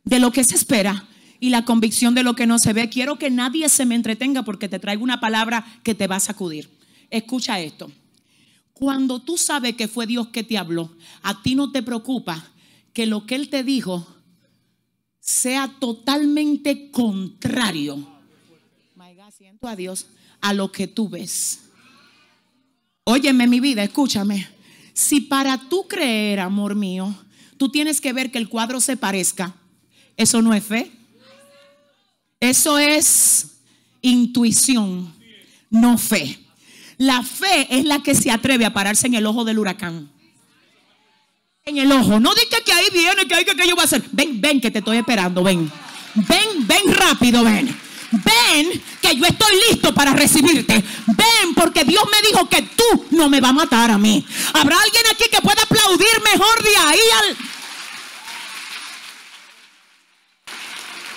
de 0.04 0.18
lo 0.20 0.30
que 0.30 0.44
se 0.44 0.54
espera 0.54 1.08
y 1.40 1.50
la 1.50 1.64
convicción 1.64 2.14
de 2.14 2.22
lo 2.22 2.34
que 2.34 2.46
no 2.46 2.58
se 2.58 2.72
ve. 2.72 2.88
Quiero 2.88 3.18
que 3.18 3.30
nadie 3.30 3.68
se 3.68 3.86
me 3.86 3.96
entretenga 3.96 4.44
porque 4.44 4.68
te 4.68 4.78
traigo 4.78 5.02
una 5.02 5.20
palabra 5.20 5.64
que 5.82 5.94
te 5.94 6.06
va 6.06 6.16
a 6.16 6.20
sacudir. 6.20 6.70
Escucha 7.10 7.58
esto. 7.60 7.90
Cuando 8.72 9.20
tú 9.20 9.36
sabes 9.36 9.74
que 9.74 9.88
fue 9.88 10.06
Dios 10.06 10.28
que 10.28 10.44
te 10.44 10.56
habló, 10.56 10.94
a 11.22 11.42
ti 11.42 11.54
no 11.54 11.72
te 11.72 11.82
preocupa 11.82 12.50
que 12.92 13.06
lo 13.06 13.26
que 13.26 13.34
Él 13.34 13.50
te 13.50 13.64
dijo 13.64 14.06
sea 15.18 15.68
totalmente 15.78 16.90
contrario. 16.90 18.06
a 19.62 19.76
Dios 19.76 20.06
a 20.40 20.54
lo 20.54 20.72
que 20.72 20.86
tú 20.86 21.08
ves. 21.08 21.59
Óyeme 23.10 23.48
mi 23.48 23.58
vida, 23.58 23.82
escúchame. 23.82 24.48
Si 24.92 25.20
para 25.20 25.58
tú 25.58 25.88
creer, 25.88 26.38
amor 26.38 26.76
mío, 26.76 27.12
tú 27.56 27.68
tienes 27.68 28.00
que 28.00 28.12
ver 28.12 28.30
que 28.30 28.38
el 28.38 28.48
cuadro 28.48 28.80
se 28.80 28.96
parezca, 28.96 29.52
eso 30.16 30.40
no 30.42 30.54
es 30.54 30.62
fe. 30.62 30.92
Eso 32.38 32.78
es 32.78 33.58
intuición, 34.00 35.12
no 35.70 35.98
fe. 35.98 36.38
La 36.98 37.24
fe 37.24 37.66
es 37.68 37.84
la 37.84 38.00
que 38.00 38.14
se 38.14 38.30
atreve 38.30 38.64
a 38.64 38.72
pararse 38.72 39.08
en 39.08 39.14
el 39.14 39.26
ojo 39.26 39.44
del 39.44 39.58
huracán. 39.58 40.08
En 41.64 41.78
el 41.78 41.90
ojo. 41.90 42.20
No 42.20 42.32
diga 42.34 42.58
que 42.64 42.72
ahí 42.72 42.86
viene, 42.92 43.26
que 43.26 43.34
hay 43.34 43.44
que, 43.44 43.56
que 43.56 43.66
yo 43.66 43.74
voy 43.74 43.82
a 43.82 43.86
hacer. 43.86 44.04
Ven, 44.12 44.40
ven, 44.40 44.60
que 44.60 44.70
te 44.70 44.78
estoy 44.78 44.98
esperando. 44.98 45.42
Ven. 45.42 45.70
Ven, 46.14 46.66
ven 46.66 46.94
rápido, 46.94 47.42
ven. 47.42 47.89
Ven, 48.12 48.82
que 49.00 49.16
yo 49.16 49.24
estoy 49.24 49.56
listo 49.68 49.94
para 49.94 50.12
recibirte. 50.12 50.74
Ven, 51.06 51.54
porque 51.54 51.84
Dios 51.84 52.02
me 52.10 52.28
dijo 52.28 52.48
que 52.48 52.62
tú 52.62 53.06
no 53.10 53.28
me 53.28 53.40
vas 53.40 53.50
a 53.50 53.54
matar 53.54 53.90
a 53.90 53.98
mí. 53.98 54.24
¿Habrá 54.52 54.80
alguien 54.80 55.04
aquí 55.12 55.24
que 55.30 55.40
pueda 55.40 55.62
aplaudir 55.62 56.20
mejor 56.24 56.62
de 56.62 56.76
ahí 56.76 56.98
al... 57.18 57.36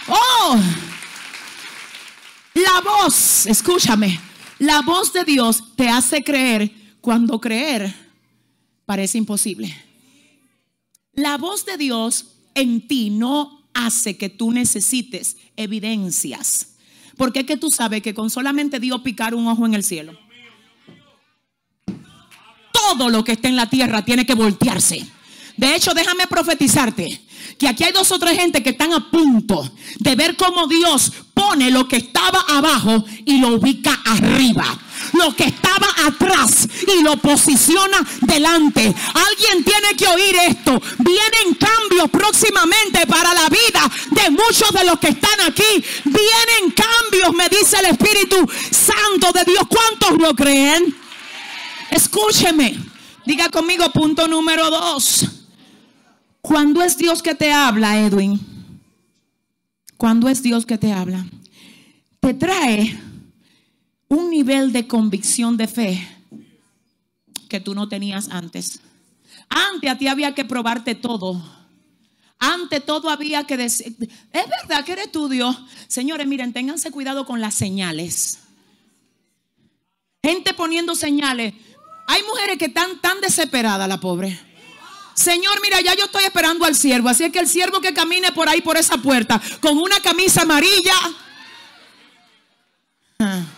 Oh, 0.08 0.60
la 2.54 2.82
voz, 2.82 3.48
escúchame, 3.48 4.20
la 4.60 4.82
voz 4.82 5.14
de 5.14 5.24
Dios 5.24 5.76
te 5.76 5.88
hace 5.88 6.24
creer 6.24 6.72
cuando 7.02 7.40
creer 7.40 7.96
parece 8.86 9.18
imposible. 9.18 9.76
La 11.14 11.38
voz 11.38 11.66
de 11.66 11.78
Dios 11.78 12.26
en 12.54 12.88
ti 12.88 13.10
no 13.10 13.68
hace 13.74 14.18
que 14.18 14.30
tú 14.30 14.52
necesites 14.52 15.38
evidencias. 15.56 16.73
Porque 17.18 17.42
es 17.42 17.46
que 17.46 17.58
tú 17.58 17.70
sabes 17.70 18.02
que 18.02 18.14
con 18.14 18.30
solamente 18.30 18.80
Dios 18.80 19.02
picar 19.02 19.36
un 19.36 19.48
ojo 19.48 19.66
en 19.66 19.74
el 19.74 19.84
cielo, 19.84 20.18
todo 22.72 23.10
lo 23.10 23.24
que 23.24 23.34
está 23.34 23.48
en 23.48 23.56
la 23.56 23.70
tierra 23.70 24.04
tiene 24.04 24.26
que 24.26 24.34
voltearse. 24.34 25.06
De 25.58 25.76
hecho, 25.76 25.94
déjame 25.94 26.28
profetizarte 26.28 27.22
que 27.58 27.68
aquí 27.68 27.84
hay 27.84 27.92
dos 27.92 28.12
o 28.12 28.20
tres 28.20 28.38
gente 28.38 28.64
que 28.64 28.72
están 28.72 28.94
a 28.94 29.12
punto 29.12 29.72
de 30.00 30.16
ver 30.16 30.36
cómo 30.36 30.68
Dios 30.68 31.12
pone 31.34 31.72
lo 31.72 31.88
que 31.88 31.98
estaba 31.98 32.44
abajo 32.50 33.04
y 33.26 33.40
lo 33.40 33.50
ubica 33.50 34.00
arriba. 34.06 34.80
Lo 35.14 35.36
que 35.36 35.44
estaba 35.44 35.88
atrás 36.06 36.68
y 36.88 37.04
lo 37.04 37.18
posiciona 37.18 37.98
delante. 38.22 38.82
Alguien 39.14 39.64
tiene 39.64 39.96
que 39.96 40.08
oír 40.08 40.36
esto. 40.48 40.82
Vienen 41.00 41.56
cambios 41.60 42.10
próximamente 42.10 43.06
para 43.06 43.34
la 43.34 43.50
vida 43.50 43.92
de 44.12 44.32
muchos 44.32 44.72
de 44.72 44.86
los 44.86 44.98
que 45.00 45.10
están 45.10 45.42
aquí. 45.42 45.84
Vienen 46.06 46.74
cambios, 46.74 47.34
me 47.34 47.50
dice 47.50 47.78
el 47.80 47.88
Espíritu 47.88 48.50
Santo 48.72 49.32
de 49.34 49.44
Dios. 49.44 49.64
¿Cuántos 49.68 50.18
lo 50.18 50.34
creen? 50.34 50.96
Escúcheme. 51.92 52.78
Diga 53.26 53.50
conmigo 53.50 53.92
punto 53.92 54.28
número 54.28 54.70
dos. 54.70 55.43
Cuando 56.44 56.84
es 56.84 56.98
Dios 56.98 57.24
que 57.24 57.36
te 57.36 57.54
habla, 57.54 58.02
Edwin, 58.02 58.38
cuando 59.96 60.28
es 60.28 60.44
Dios 60.44 60.66
que 60.66 60.78
te 60.78 60.92
habla, 60.92 61.26
te 62.20 62.34
trae 62.34 63.00
un 64.10 64.30
nivel 64.30 64.74
de 64.74 64.86
convicción 64.86 65.56
de 65.56 65.70
fe 65.70 66.06
que 67.48 67.62
tú 67.62 67.74
no 67.74 67.88
tenías 67.88 68.28
antes. 68.28 68.82
Antes 69.48 69.90
a 69.90 69.98
ti 69.98 70.10
había 70.10 70.36
que 70.36 70.44
probarte 70.44 70.96
todo. 70.96 71.42
Antes 72.40 72.86
todo 72.86 73.10
había 73.10 73.46
que 73.46 73.56
decir, 73.56 73.96
es 74.34 74.44
verdad 74.50 74.84
que 74.84 74.92
eres 74.92 75.14
tú 75.14 75.30
Dios. 75.30 75.58
Señores, 75.88 76.28
miren, 76.28 76.52
ténganse 76.52 76.92
cuidado 76.92 77.26
con 77.26 77.40
las 77.40 77.56
señales. 77.56 78.40
Gente 80.22 80.54
poniendo 80.54 80.94
señales. 80.94 81.54
Hay 82.06 82.22
mujeres 82.24 82.58
que 82.58 82.66
están 82.66 83.00
tan 83.00 83.22
desesperadas, 83.22 83.88
la 83.88 84.02
pobre 84.02 84.53
Señor, 85.14 85.62
mira, 85.62 85.80
ya 85.82 85.94
yo 85.94 86.06
estoy 86.06 86.24
esperando 86.24 86.66
al 86.66 86.76
siervo. 86.76 87.10
Así 87.10 87.24
es 87.24 87.32
que 87.32 87.40
el 87.40 87.48
siervo 87.48 87.80
que 87.82 87.94
camine 87.94 88.32
por 88.32 88.50
ahí, 88.50 88.62
por 88.62 88.78
esa 88.78 88.98
puerta, 88.98 89.40
con 89.62 89.78
una 89.78 90.00
camisa 90.00 90.42
amarilla. 90.42 90.96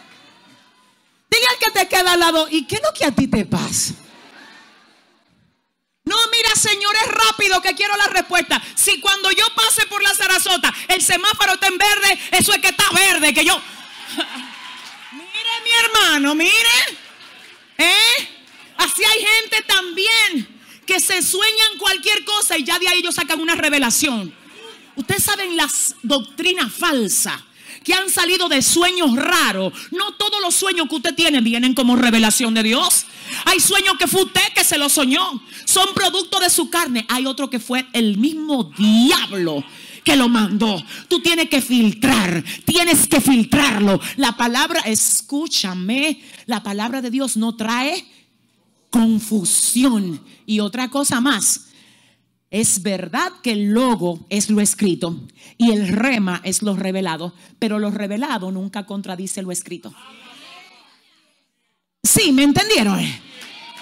Diga 1.30 1.48
al 1.50 1.58
que 1.60 1.72
te 1.72 1.88
queda 1.88 2.14
al 2.14 2.20
lado, 2.20 2.48
¿y 2.50 2.66
qué 2.66 2.76
es 2.76 2.82
lo 2.82 2.94
que 2.94 3.06
a 3.06 3.12
ti 3.12 3.28
te 3.28 3.46
pasa? 3.46 3.94
No, 6.04 6.16
mira, 6.32 6.56
Señor, 6.56 6.96
es 6.96 7.08
rápido 7.08 7.62
que 7.62 7.74
quiero 7.74 7.96
la 7.98 8.08
respuesta. 8.08 8.62
Si 8.76 9.00
cuando 9.00 9.32
yo 9.32 9.46
pase 9.56 9.88
por 9.88 10.04
la 10.04 10.14
zarazota, 10.14 10.74
el 10.88 11.02
semáforo 11.02 11.54
está 11.54 11.68
en 11.68 11.78
verde, 11.78 12.20
eso 12.32 12.54
es 12.54 12.60
que 12.60 12.68
está 12.68 12.86
verde, 12.92 13.34
que 13.34 13.44
yo. 13.44 13.56
mire, 15.14 15.62
mi 15.64 15.72
hermano, 15.72 16.36
mire. 16.36 17.00
¿Eh? 17.78 18.30
Así 18.78 19.04
hay 19.04 19.26
gente 19.26 19.64
también 19.64 20.55
que 20.86 21.00
se 21.00 21.22
sueñan 21.22 21.78
cualquier 21.80 22.24
cosa 22.24 22.58
y 22.58 22.64
ya 22.64 22.80
de 22.80 22.88
ahí 22.88 23.00
ellos 23.00 23.16
sacan 23.16 23.40
una 23.40 23.56
revelación. 23.56 24.34
Ustedes 24.96 25.24
saben 25.24 25.58
las 25.58 25.96
doctrinas 26.04 26.72
falsas 26.72 27.42
que 27.84 27.94
han 27.94 28.10
salido 28.10 28.50
de 28.50 28.62
sueños 28.62 29.16
raros. 29.16 29.74
No 29.92 30.14
todos 30.16 30.42
los 30.42 30.56
sueños 30.56 30.88
que 30.90 30.96
usted 30.96 31.16
tiene 31.16 31.42
vienen 31.42 31.74
como 31.74 31.96
revelación 31.96 32.54
de 32.54 32.64
Dios. 32.64 33.06
Hay 33.46 33.60
sueños 33.60 33.96
que 34.00 34.08
fue 34.08 34.24
usted 34.24 34.42
que 34.56 34.64
se 34.64 34.78
los 34.78 34.94
soñó. 34.94 35.42
Son 35.66 35.94
producto 35.94 36.40
de 36.40 36.50
su 36.50 36.70
carne. 36.70 37.06
Hay 37.10 37.26
otro 37.26 37.50
que 37.50 37.60
fue 37.60 37.86
el 37.94 38.18
mismo 38.18 38.72
diablo 38.78 39.64
que 40.04 40.16
lo 40.16 40.30
mandó. 40.30 40.82
Tú 41.08 41.22
tienes 41.22 41.50
que 41.50 41.62
filtrar, 41.62 42.44
tienes 42.64 43.08
que 43.08 43.20
filtrarlo. 43.20 44.00
La 44.18 44.38
palabra, 44.38 44.82
escúchame, 44.82 46.22
la 46.46 46.64
palabra 46.64 47.02
de 47.02 47.10
Dios 47.12 47.38
no 47.38 47.56
trae 47.56 48.06
confusión. 48.96 50.22
Y 50.46 50.62
otra 50.62 50.90
cosa 50.90 51.20
más, 51.20 51.66
es 52.50 52.82
verdad 52.82 53.30
que 53.44 53.52
el 53.52 53.74
logo 53.74 54.26
es 54.30 54.50
lo 54.50 54.62
escrito 54.62 55.20
y 55.58 55.72
el 55.72 55.90
rema 55.90 56.40
es 56.46 56.62
lo 56.62 56.78
revelado, 56.78 57.34
pero 57.60 57.78
lo 57.78 57.92
revelado 57.92 58.52
nunca 58.52 58.86
contradice 58.86 59.42
lo 59.42 59.52
escrito. 59.52 59.94
Sí, 62.04 62.32
¿me 62.32 62.44
entendieron? 62.44 63.02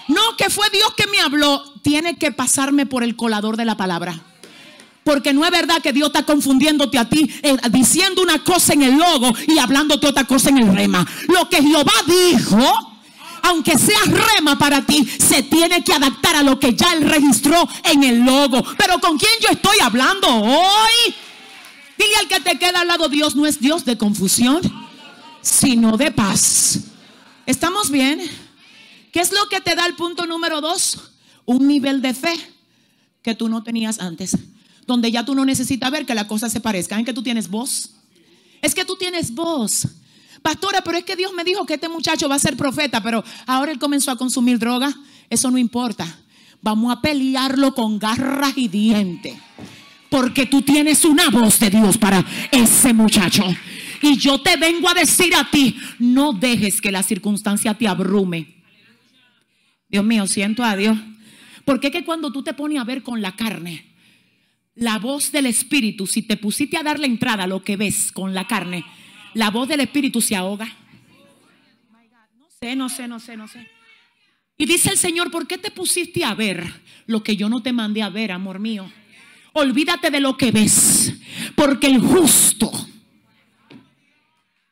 No, 0.08 0.36
que 0.36 0.50
fue 0.50 0.68
Dios 0.72 0.96
que 0.96 1.06
me 1.06 1.20
habló. 1.20 1.62
Tiene 1.84 2.18
que 2.18 2.32
pasarme 2.32 2.88
por 2.88 3.04
el 3.04 3.16
colador 3.16 3.56
de 3.56 3.66
la 3.66 3.78
palabra. 3.78 4.20
Porque 5.04 5.34
no 5.34 5.46
es 5.46 5.52
verdad 5.52 5.82
que 5.82 5.94
Dios 5.94 6.08
está 6.08 6.24
confundiéndote 6.24 6.98
a 6.98 7.08
ti, 7.08 7.30
eh, 7.44 7.58
diciendo 7.70 8.22
una 8.24 8.44
cosa 8.44 8.74
en 8.74 8.82
el 8.84 8.98
logo 8.98 9.32
y 9.48 9.60
hablándote 9.60 10.08
otra 10.08 10.24
cosa 10.24 10.50
en 10.50 10.60
el 10.60 10.74
rema. 10.74 11.06
Lo 11.28 11.50
que 11.50 11.62
Jehová 11.62 11.92
dijo, 12.08 12.93
aunque 13.44 13.78
sea 13.78 14.00
rema 14.06 14.58
para 14.58 14.86
ti, 14.86 15.06
se 15.06 15.44
tiene 15.44 15.84
que 15.84 15.94
adaptar 15.94 16.38
a 16.38 16.44
lo 16.44 16.58
que 16.58 16.74
ya 16.74 16.94
él 16.94 17.08
registró 17.08 17.68
en 17.84 18.04
el 18.04 18.20
logo. 18.22 18.64
Pero 18.78 19.00
¿con 19.00 19.18
quién 19.18 19.32
yo 19.42 19.50
estoy 19.50 19.78
hablando 19.82 20.28
hoy? 20.30 21.14
Dile 21.98 22.16
al 22.22 22.28
que 22.30 22.40
te 22.40 22.58
queda 22.58 22.82
al 22.82 22.88
lado, 22.88 23.10
Dios 23.10 23.36
no 23.36 23.46
es 23.46 23.60
Dios 23.60 23.84
de 23.84 23.98
confusión, 23.98 24.62
sino 25.42 25.98
de 25.98 26.12
paz. 26.12 26.80
¿Estamos 27.46 27.92
bien? 27.92 28.22
¿Qué 29.12 29.20
es 29.20 29.34
lo 29.34 29.48
que 29.50 29.60
te 29.60 29.76
da 29.76 29.86
el 29.88 29.96
punto 29.96 30.26
número 30.26 30.62
dos? 30.62 31.12
Un 31.46 31.68
nivel 31.68 32.02
de 32.02 32.14
fe 32.14 32.34
que 33.22 33.36
tú 33.36 33.50
no 33.50 33.62
tenías 33.62 34.00
antes. 34.00 34.38
Donde 34.88 35.12
ya 35.12 35.26
tú 35.26 35.36
no 35.36 35.44
necesitas 35.44 35.92
ver 35.92 36.06
que 36.06 36.16
la 36.16 36.28
cosa 36.28 36.50
se 36.50 36.62
parezca. 36.62 36.98
¿En 36.98 37.04
que 37.04 37.14
tú 37.14 37.22
tienes 37.22 37.50
voz? 37.50 37.92
Es 38.62 38.74
que 38.74 38.86
tú 38.86 38.96
tienes 38.96 39.36
voz. 39.36 39.86
Pastora, 40.44 40.82
pero 40.84 40.98
es 40.98 41.06
que 41.06 41.16
Dios 41.16 41.32
me 41.34 41.46
dijo 41.46 41.66
que 41.66 41.76
este 41.76 41.88
muchacho 41.88 42.28
va 42.28 42.36
a 42.36 42.40
ser 42.40 42.58
profeta, 42.58 43.02
pero 43.02 43.24
ahora 43.48 43.72
él 43.72 43.80
comenzó 43.80 44.12
a 44.12 44.18
consumir 44.18 44.60
droga. 44.60 44.94
Eso 45.30 45.50
no 45.50 45.58
importa. 45.58 46.06
Vamos 46.62 46.96
a 46.96 47.02
pelearlo 47.02 47.74
con 47.74 47.98
garras 47.98 48.54
y 48.58 48.68
dientes. 48.68 49.36
Porque 50.10 50.46
tú 50.46 50.62
tienes 50.62 51.06
una 51.06 51.30
voz 51.30 51.60
de 51.60 51.70
Dios 51.70 51.98
para 51.98 52.24
ese 52.52 52.94
muchacho. 52.94 53.44
Y 54.02 54.18
yo 54.18 54.42
te 54.42 54.58
vengo 54.58 54.90
a 54.90 54.94
decir 54.94 55.34
a 55.34 55.50
ti, 55.50 55.78
no 55.98 56.34
dejes 56.34 56.82
que 56.82 56.92
la 56.92 57.04
circunstancia 57.04 57.74
te 57.74 57.88
abrume. 57.88 58.64
Dios 59.88 60.04
mío, 60.04 60.28
siento 60.28 60.62
a 60.62 60.76
Dios. 60.76 60.98
Porque 61.64 61.88
es 61.88 61.94
que 61.94 62.04
cuando 62.04 62.34
tú 62.34 62.44
te 62.44 62.54
pones 62.54 62.82
a 62.82 62.84
ver 62.84 63.02
con 63.02 63.22
la 63.22 63.38
carne, 63.38 63.86
la 64.76 65.00
voz 65.00 65.32
del 65.32 65.46
Espíritu, 65.46 66.06
si 66.06 66.22
te 66.22 66.36
pusiste 66.36 66.76
a 66.76 66.84
darle 66.84 67.08
entrada 67.08 67.46
a 67.46 67.48
lo 67.48 67.64
que 67.64 67.78
ves 67.78 68.12
con 68.12 68.34
la 68.34 68.46
carne, 68.46 68.84
la 69.34 69.50
voz 69.50 69.68
del 69.68 69.80
Espíritu 69.80 70.22
se 70.22 70.36
ahoga. 70.36 70.68
No 72.38 72.48
sé, 72.60 72.76
no 72.76 72.90
sé, 72.90 73.08
no 73.08 73.20
sé, 73.20 73.38
no 73.38 73.48
sé. 73.48 73.68
Y 74.58 74.66
dice 74.66 74.90
el 74.90 74.98
Señor, 74.98 75.32
¿por 75.32 75.48
qué 75.48 75.58
te 75.58 75.72
pusiste 75.72 76.24
a 76.24 76.34
ver 76.34 76.82
lo 77.06 77.24
que 77.24 77.36
yo 77.36 77.50
no 77.50 77.62
te 77.62 77.74
mandé 77.74 78.02
a 78.02 78.10
ver, 78.10 78.32
amor 78.32 78.60
mío? 78.60 78.90
Olvídate 79.54 80.10
de 80.10 80.20
lo 80.20 80.38
que 80.38 80.52
ves, 80.52 81.14
porque 81.56 81.88
el 81.88 82.00
justo 82.00 82.72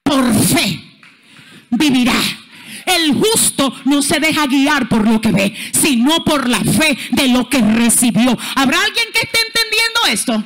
por 0.04 0.34
fe 0.34 0.82
vivirá. 1.70 2.20
El 2.86 3.14
justo 3.14 3.74
no 3.86 4.02
se 4.02 4.20
deja 4.20 4.48
guiar 4.48 4.90
por 4.90 5.08
lo 5.08 5.22
que 5.22 5.32
ve, 5.32 5.56
sino 5.72 6.24
por 6.24 6.50
la 6.50 6.60
fe 6.60 6.98
de 7.12 7.28
lo 7.28 7.48
que 7.48 7.60
recibió. 7.60 8.38
¿Habrá 8.56 8.84
alguien 8.84 9.06
que 9.14 9.20
esté 9.20 9.40
entendiendo 9.48 10.00
esto? 10.10 10.44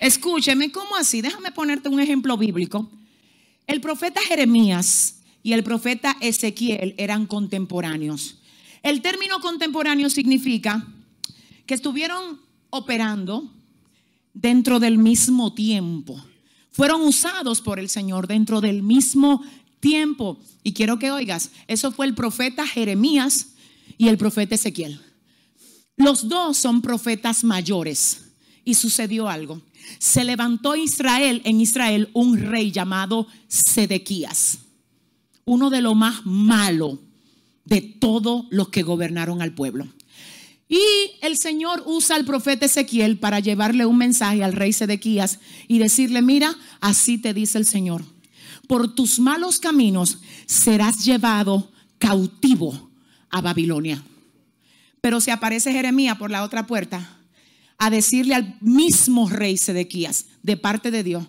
Escúcheme, 0.00 0.72
¿cómo 0.72 0.96
así? 0.96 1.20
Déjame 1.20 1.52
ponerte 1.52 1.88
un 1.88 2.00
ejemplo 2.00 2.36
bíblico. 2.36 2.90
El 3.72 3.80
profeta 3.80 4.20
Jeremías 4.20 5.20
y 5.42 5.54
el 5.54 5.64
profeta 5.64 6.18
Ezequiel 6.20 6.94
eran 6.98 7.24
contemporáneos. 7.24 8.36
El 8.82 9.00
término 9.00 9.40
contemporáneo 9.40 10.10
significa 10.10 10.86
que 11.64 11.72
estuvieron 11.72 12.38
operando 12.68 13.50
dentro 14.34 14.78
del 14.78 14.98
mismo 14.98 15.54
tiempo. 15.54 16.22
Fueron 16.70 17.00
usados 17.00 17.62
por 17.62 17.78
el 17.78 17.88
Señor 17.88 18.26
dentro 18.26 18.60
del 18.60 18.82
mismo 18.82 19.42
tiempo. 19.80 20.38
Y 20.62 20.74
quiero 20.74 20.98
que 20.98 21.10
oigas, 21.10 21.50
eso 21.66 21.92
fue 21.92 22.04
el 22.04 22.14
profeta 22.14 22.66
Jeremías 22.66 23.54
y 23.96 24.08
el 24.08 24.18
profeta 24.18 24.54
Ezequiel. 24.54 25.00
Los 25.96 26.28
dos 26.28 26.58
son 26.58 26.82
profetas 26.82 27.42
mayores. 27.42 28.32
Y 28.66 28.74
sucedió 28.74 29.30
algo. 29.30 29.62
Se 29.98 30.24
levantó 30.24 30.76
Israel, 30.76 31.42
en 31.44 31.60
Israel, 31.60 32.10
un 32.12 32.38
rey 32.38 32.70
llamado 32.70 33.26
Sedequías. 33.48 34.58
Uno 35.44 35.70
de 35.70 35.80
los 35.80 35.96
más 35.96 36.24
malos 36.24 36.98
de 37.64 37.80
todos 37.80 38.46
los 38.50 38.68
que 38.68 38.82
gobernaron 38.82 39.42
al 39.42 39.54
pueblo. 39.54 39.86
Y 40.68 40.80
el 41.20 41.36
Señor 41.36 41.82
usa 41.86 42.16
al 42.16 42.24
profeta 42.24 42.66
Ezequiel 42.66 43.18
para 43.18 43.40
llevarle 43.40 43.84
un 43.86 43.98
mensaje 43.98 44.42
al 44.42 44.54
rey 44.54 44.72
Sedequías 44.72 45.38
y 45.68 45.78
decirle, 45.78 46.22
mira, 46.22 46.56
así 46.80 47.18
te 47.18 47.34
dice 47.34 47.58
el 47.58 47.66
Señor 47.66 48.04
por 48.72 48.94
tus 48.94 49.18
malos 49.18 49.58
caminos 49.58 50.18
serás 50.46 51.04
llevado 51.04 51.70
cautivo 51.98 52.90
a 53.28 53.42
Babilonia. 53.42 54.02
Pero 55.02 55.20
se 55.20 55.30
aparece 55.30 55.72
Jeremías 55.72 56.16
por 56.16 56.30
la 56.30 56.42
otra 56.42 56.66
puerta 56.66 57.18
a 57.82 57.90
decirle 57.90 58.36
al 58.36 58.56
mismo 58.60 59.28
rey 59.28 59.56
Sedequías, 59.56 60.26
de 60.44 60.56
parte 60.56 60.92
de 60.92 61.02
Dios, 61.02 61.26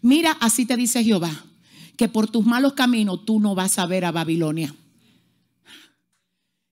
mira, 0.00 0.32
así 0.40 0.66
te 0.66 0.76
dice 0.76 1.04
Jehová, 1.04 1.44
que 1.96 2.08
por 2.08 2.28
tus 2.28 2.44
malos 2.44 2.72
caminos 2.72 3.24
tú 3.24 3.38
no 3.38 3.54
vas 3.54 3.78
a 3.78 3.86
ver 3.86 4.04
a 4.04 4.10
Babilonia. 4.10 4.74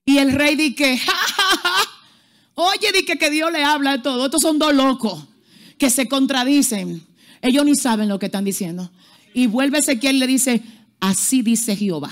Y 0.03 0.17
el 0.17 0.33
rey 0.33 0.57
dice, 0.57 0.99
oye, 2.55 2.91
dice 2.91 3.17
que 3.17 3.29
Dios 3.29 3.53
le 3.53 3.63
habla 3.63 3.93
de 3.93 3.99
todo. 3.99 4.25
Estos 4.25 4.41
son 4.41 4.59
dos 4.59 4.73
locos 4.73 5.23
que 5.77 5.89
se 5.89 6.09
contradicen. 6.09 7.01
Ellos 7.41 7.63
ni 7.63 7.75
saben 7.75 8.09
lo 8.09 8.19
que 8.19 8.25
están 8.25 8.43
diciendo. 8.43 8.91
Y 9.33 9.47
vuelve 9.47 9.77
Ezequiel 9.77 10.17
y 10.17 10.19
le 10.19 10.27
dice, 10.27 10.61
así 10.99 11.41
dice 11.41 11.77
Jehová, 11.77 12.11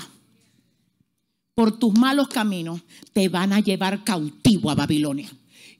por 1.54 1.78
tus 1.78 1.92
malos 1.92 2.28
caminos 2.28 2.80
te 3.12 3.28
van 3.28 3.52
a 3.52 3.60
llevar 3.60 4.04
cautivo 4.04 4.70
a 4.70 4.74
Babilonia. 4.74 5.30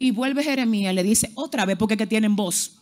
Y 0.03 0.13
vuelve 0.13 0.43
Jeremías 0.43 0.93
y 0.93 0.97
le 0.97 1.03
dice, 1.03 1.31
otra 1.35 1.67
vez, 1.67 1.77
porque 1.77 1.95
que 1.95 2.07
tienen 2.07 2.35
voz. 2.35 2.73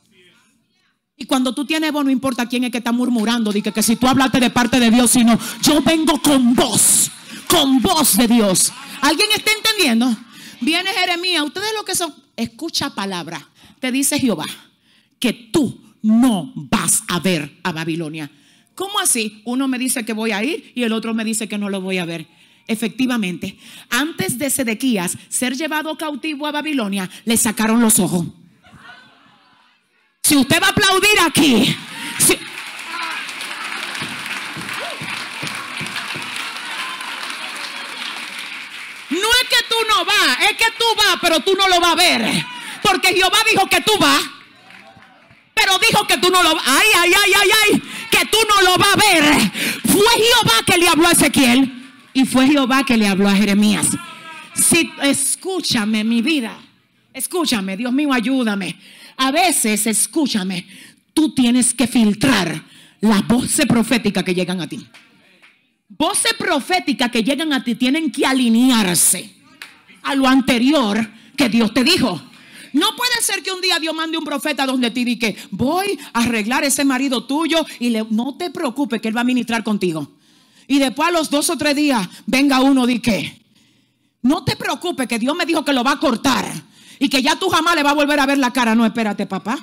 Y 1.16 1.26
cuando 1.26 1.52
tú 1.52 1.66
tienes 1.66 1.90
voz, 1.90 2.04
no 2.04 2.12
importa 2.12 2.46
quién 2.46 2.62
es 2.62 2.70
que 2.70 2.78
está 2.78 2.92
murmurando, 2.92 3.52
dice 3.52 3.72
que 3.72 3.82
si 3.82 3.96
tú 3.96 4.06
hablaste 4.06 4.38
de 4.38 4.50
parte 4.50 4.78
de 4.78 4.88
Dios, 4.88 5.10
sino 5.10 5.36
yo 5.60 5.82
vengo 5.82 6.22
con 6.22 6.54
voz, 6.54 7.10
con 7.48 7.82
voz 7.82 8.16
de 8.16 8.28
Dios. 8.28 8.72
¿Alguien 9.00 9.28
está 9.34 9.50
entendiendo? 9.50 10.16
Viene 10.60 10.90
Jeremías, 10.90 11.42
ustedes 11.42 11.70
lo 11.76 11.84
que 11.84 11.96
son, 11.96 12.14
escucha 12.36 12.94
palabra. 12.94 13.48
Te 13.80 13.90
dice 13.90 14.20
Jehová 14.20 14.46
que 15.18 15.32
tú 15.32 15.76
no 16.02 16.52
vas 16.54 17.02
a 17.08 17.18
ver 17.18 17.58
a 17.64 17.72
Babilonia. 17.72 18.30
¿Cómo 18.76 19.00
así? 19.00 19.42
Uno 19.44 19.66
me 19.66 19.76
dice 19.76 20.04
que 20.04 20.12
voy 20.12 20.30
a 20.30 20.44
ir 20.44 20.70
y 20.76 20.84
el 20.84 20.92
otro 20.92 21.14
me 21.14 21.24
dice 21.24 21.48
que 21.48 21.58
no 21.58 21.68
lo 21.68 21.80
voy 21.80 21.98
a 21.98 22.04
ver. 22.04 22.28
Efectivamente, 22.68 23.58
antes 23.88 24.38
de 24.38 24.50
Sedequías 24.50 25.16
ser 25.30 25.56
llevado 25.56 25.96
cautivo 25.96 26.46
a 26.46 26.52
Babilonia, 26.52 27.08
le 27.24 27.38
sacaron 27.38 27.80
los 27.80 27.98
ojos. 27.98 28.26
Si 30.22 30.36
usted 30.36 30.60
va 30.62 30.66
a 30.66 30.70
aplaudir 30.70 31.18
aquí, 31.26 31.74
No 39.10 39.16
es 39.16 39.48
que 39.48 39.64
tú 39.70 39.76
no 39.88 40.04
vas, 40.04 40.38
es 40.42 40.56
que 40.58 40.70
tú 40.78 40.84
vas, 40.94 41.16
pero 41.22 41.40
tú 41.40 41.54
no 41.56 41.66
lo 41.66 41.80
vas 41.80 41.92
a 41.92 41.94
ver. 41.94 42.44
Porque 42.82 43.14
Jehová 43.14 43.38
dijo 43.50 43.66
que 43.66 43.80
tú 43.80 43.92
vas, 43.98 44.22
pero 45.54 45.78
dijo 45.78 46.06
que 46.06 46.18
tú 46.18 46.28
no 46.30 46.42
lo 46.42 46.54
vas. 46.54 46.64
Ay, 46.66 46.86
ay, 46.94 47.12
ay, 47.24 47.32
ay, 47.34 47.50
ay 47.64 47.82
que 48.10 48.26
tú 48.26 48.36
no 48.48 48.60
lo 48.62 48.76
vas 48.76 48.88
a 48.92 48.96
ver. 48.96 49.24
Fue 49.86 50.10
Jehová 50.14 50.62
que 50.66 50.76
le 50.76 50.88
habló 50.88 51.08
a 51.08 51.12
Ezequiel 51.12 51.77
y 52.18 52.24
fue 52.24 52.48
Jehová 52.48 52.82
que 52.82 52.96
le 52.96 53.06
habló 53.06 53.28
a 53.28 53.36
Jeremías. 53.36 53.86
Si 54.52 54.90
escúchame 55.02 56.02
mi 56.02 56.20
vida, 56.20 56.58
escúchame, 57.14 57.76
Dios 57.76 57.92
mío, 57.92 58.12
ayúdame. 58.12 58.76
A 59.16 59.30
veces, 59.30 59.86
escúchame, 59.86 60.66
tú 61.14 61.32
tienes 61.32 61.72
que 61.72 61.86
filtrar 61.86 62.60
las 63.00 63.24
voces 63.28 63.66
proféticas 63.66 64.24
que 64.24 64.34
llegan 64.34 64.60
a 64.60 64.68
ti. 64.68 64.84
Voces 65.90 66.34
proféticas 66.34 67.08
que 67.12 67.22
llegan 67.22 67.52
a 67.52 67.62
ti 67.62 67.76
tienen 67.76 68.10
que 68.10 68.26
alinearse 68.26 69.32
a 70.02 70.16
lo 70.16 70.26
anterior 70.26 71.08
que 71.36 71.48
Dios 71.48 71.72
te 71.72 71.84
dijo. 71.84 72.20
No 72.72 72.96
puede 72.96 73.22
ser 73.22 73.44
que 73.44 73.52
un 73.52 73.60
día 73.60 73.78
Dios 73.78 73.94
mande 73.94 74.18
un 74.18 74.24
profeta 74.24 74.66
donde 74.66 74.90
te 74.90 75.04
diga 75.04 75.32
voy 75.52 75.96
a 76.12 76.24
arreglar 76.24 76.64
ese 76.64 76.84
marido 76.84 77.24
tuyo 77.24 77.64
y 77.78 77.96
no 78.10 78.36
te 78.36 78.50
preocupes 78.50 79.00
que 79.00 79.06
él 79.06 79.16
va 79.16 79.20
a 79.20 79.24
ministrar 79.24 79.62
contigo. 79.62 80.17
Y 80.68 80.78
después 80.78 81.08
a 81.08 81.10
los 81.12 81.30
dos 81.30 81.50
o 81.50 81.56
tres 81.56 81.74
días 81.74 82.06
venga 82.26 82.60
uno 82.60 82.88
y 82.88 83.00
que 83.00 83.42
no 84.22 84.44
te 84.44 84.54
preocupes 84.54 85.08
que 85.08 85.18
Dios 85.18 85.34
me 85.34 85.46
dijo 85.46 85.64
que 85.64 85.72
lo 85.72 85.82
va 85.82 85.92
a 85.92 85.98
cortar 85.98 86.44
y 86.98 87.08
que 87.08 87.22
ya 87.22 87.36
tú 87.36 87.48
jamás 87.48 87.74
le 87.74 87.82
va 87.82 87.90
a 87.90 87.94
volver 87.94 88.20
a 88.20 88.26
ver 88.26 88.38
la 88.38 88.52
cara. 88.52 88.74
No, 88.74 88.84
espérate, 88.84 89.26
papá. 89.26 89.58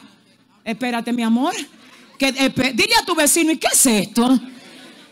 Espérate, 0.63 1.13
mi 1.13 1.21
amor. 1.21 1.53
Que, 2.17 2.31
dile 2.31 2.95
a 2.99 3.05
tu 3.05 3.13
vecino, 3.13 3.51
¿y 3.51 3.57
qué 3.57 3.67
es 3.71 3.85
esto? 3.85 4.39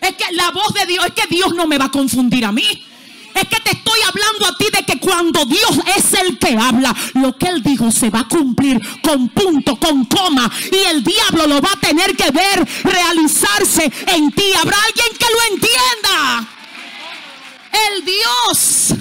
Es 0.01 0.13
que 0.15 0.33
la 0.33 0.49
voz 0.51 0.73
de 0.73 0.85
Dios, 0.87 1.05
es 1.05 1.11
que 1.13 1.27
Dios 1.33 1.53
no 1.53 1.67
me 1.67 1.77
va 1.77 1.85
a 1.85 1.91
confundir 1.91 2.43
a 2.43 2.51
mí. 2.51 2.65
Es 3.35 3.47
que 3.47 3.59
te 3.61 3.71
estoy 3.71 3.99
hablando 4.07 4.47
a 4.47 4.57
ti 4.57 4.65
de 4.71 4.83
que 4.85 4.99
cuando 4.99 5.45
Dios 5.45 5.79
es 5.97 6.13
el 6.13 6.37
que 6.37 6.55
habla, 6.57 6.95
lo 7.15 7.37
que 7.37 7.47
Él 7.47 7.63
dijo 7.63 7.91
se 7.91 8.09
va 8.09 8.21
a 8.21 8.27
cumplir 8.27 8.79
con 9.01 9.29
punto, 9.29 9.75
con 9.77 10.05
coma. 10.05 10.51
Y 10.71 10.77
el 10.89 11.03
diablo 11.03 11.47
lo 11.47 11.61
va 11.61 11.71
a 11.73 11.79
tener 11.79 12.15
que 12.15 12.31
ver 12.31 12.67
realizarse 12.83 13.91
en 14.07 14.31
ti. 14.31 14.53
Habrá 14.59 14.77
alguien 14.85 15.17
que 15.17 15.25
lo 15.25 15.55
entienda. 15.55 16.49
El 17.95 18.05
Dios 18.05 18.93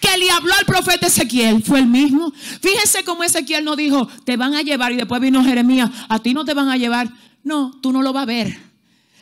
que 0.00 0.16
le 0.16 0.30
habló 0.30 0.54
al 0.54 0.64
profeta 0.64 1.08
Ezequiel 1.08 1.62
fue 1.62 1.80
el 1.80 1.86
mismo. 1.86 2.32
Fíjese 2.62 3.04
cómo 3.04 3.22
Ezequiel 3.24 3.64
no 3.64 3.76
dijo, 3.76 4.08
te 4.24 4.36
van 4.36 4.54
a 4.54 4.62
llevar 4.62 4.92
y 4.92 4.96
después 4.96 5.20
vino 5.20 5.44
Jeremías, 5.44 5.90
a 6.08 6.18
ti 6.20 6.32
no 6.32 6.44
te 6.44 6.54
van 6.54 6.68
a 6.68 6.76
llevar. 6.76 7.10
No, 7.42 7.78
tú 7.82 7.92
no 7.92 8.02
lo 8.02 8.12
vas 8.12 8.22
a 8.22 8.26
ver. 8.26 8.58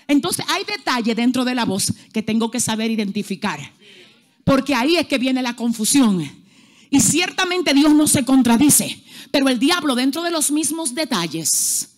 Entonces 0.06 0.44
hay 0.48 0.64
detalles 0.64 1.16
dentro 1.16 1.44
de 1.44 1.54
la 1.54 1.64
voz 1.64 1.92
que 2.12 2.22
tengo 2.22 2.50
que 2.50 2.60
saber 2.60 2.90
identificar. 2.90 3.60
Porque 4.48 4.74
ahí 4.74 4.96
es 4.96 5.06
que 5.06 5.18
viene 5.18 5.42
la 5.42 5.54
confusión. 5.54 6.26
Y 6.88 7.00
ciertamente 7.00 7.74
Dios 7.74 7.94
no 7.94 8.06
se 8.06 8.24
contradice. 8.24 9.04
Pero 9.30 9.50
el 9.50 9.58
diablo 9.58 9.94
dentro 9.94 10.22
de 10.22 10.30
los 10.30 10.50
mismos 10.50 10.94
detalles 10.94 11.90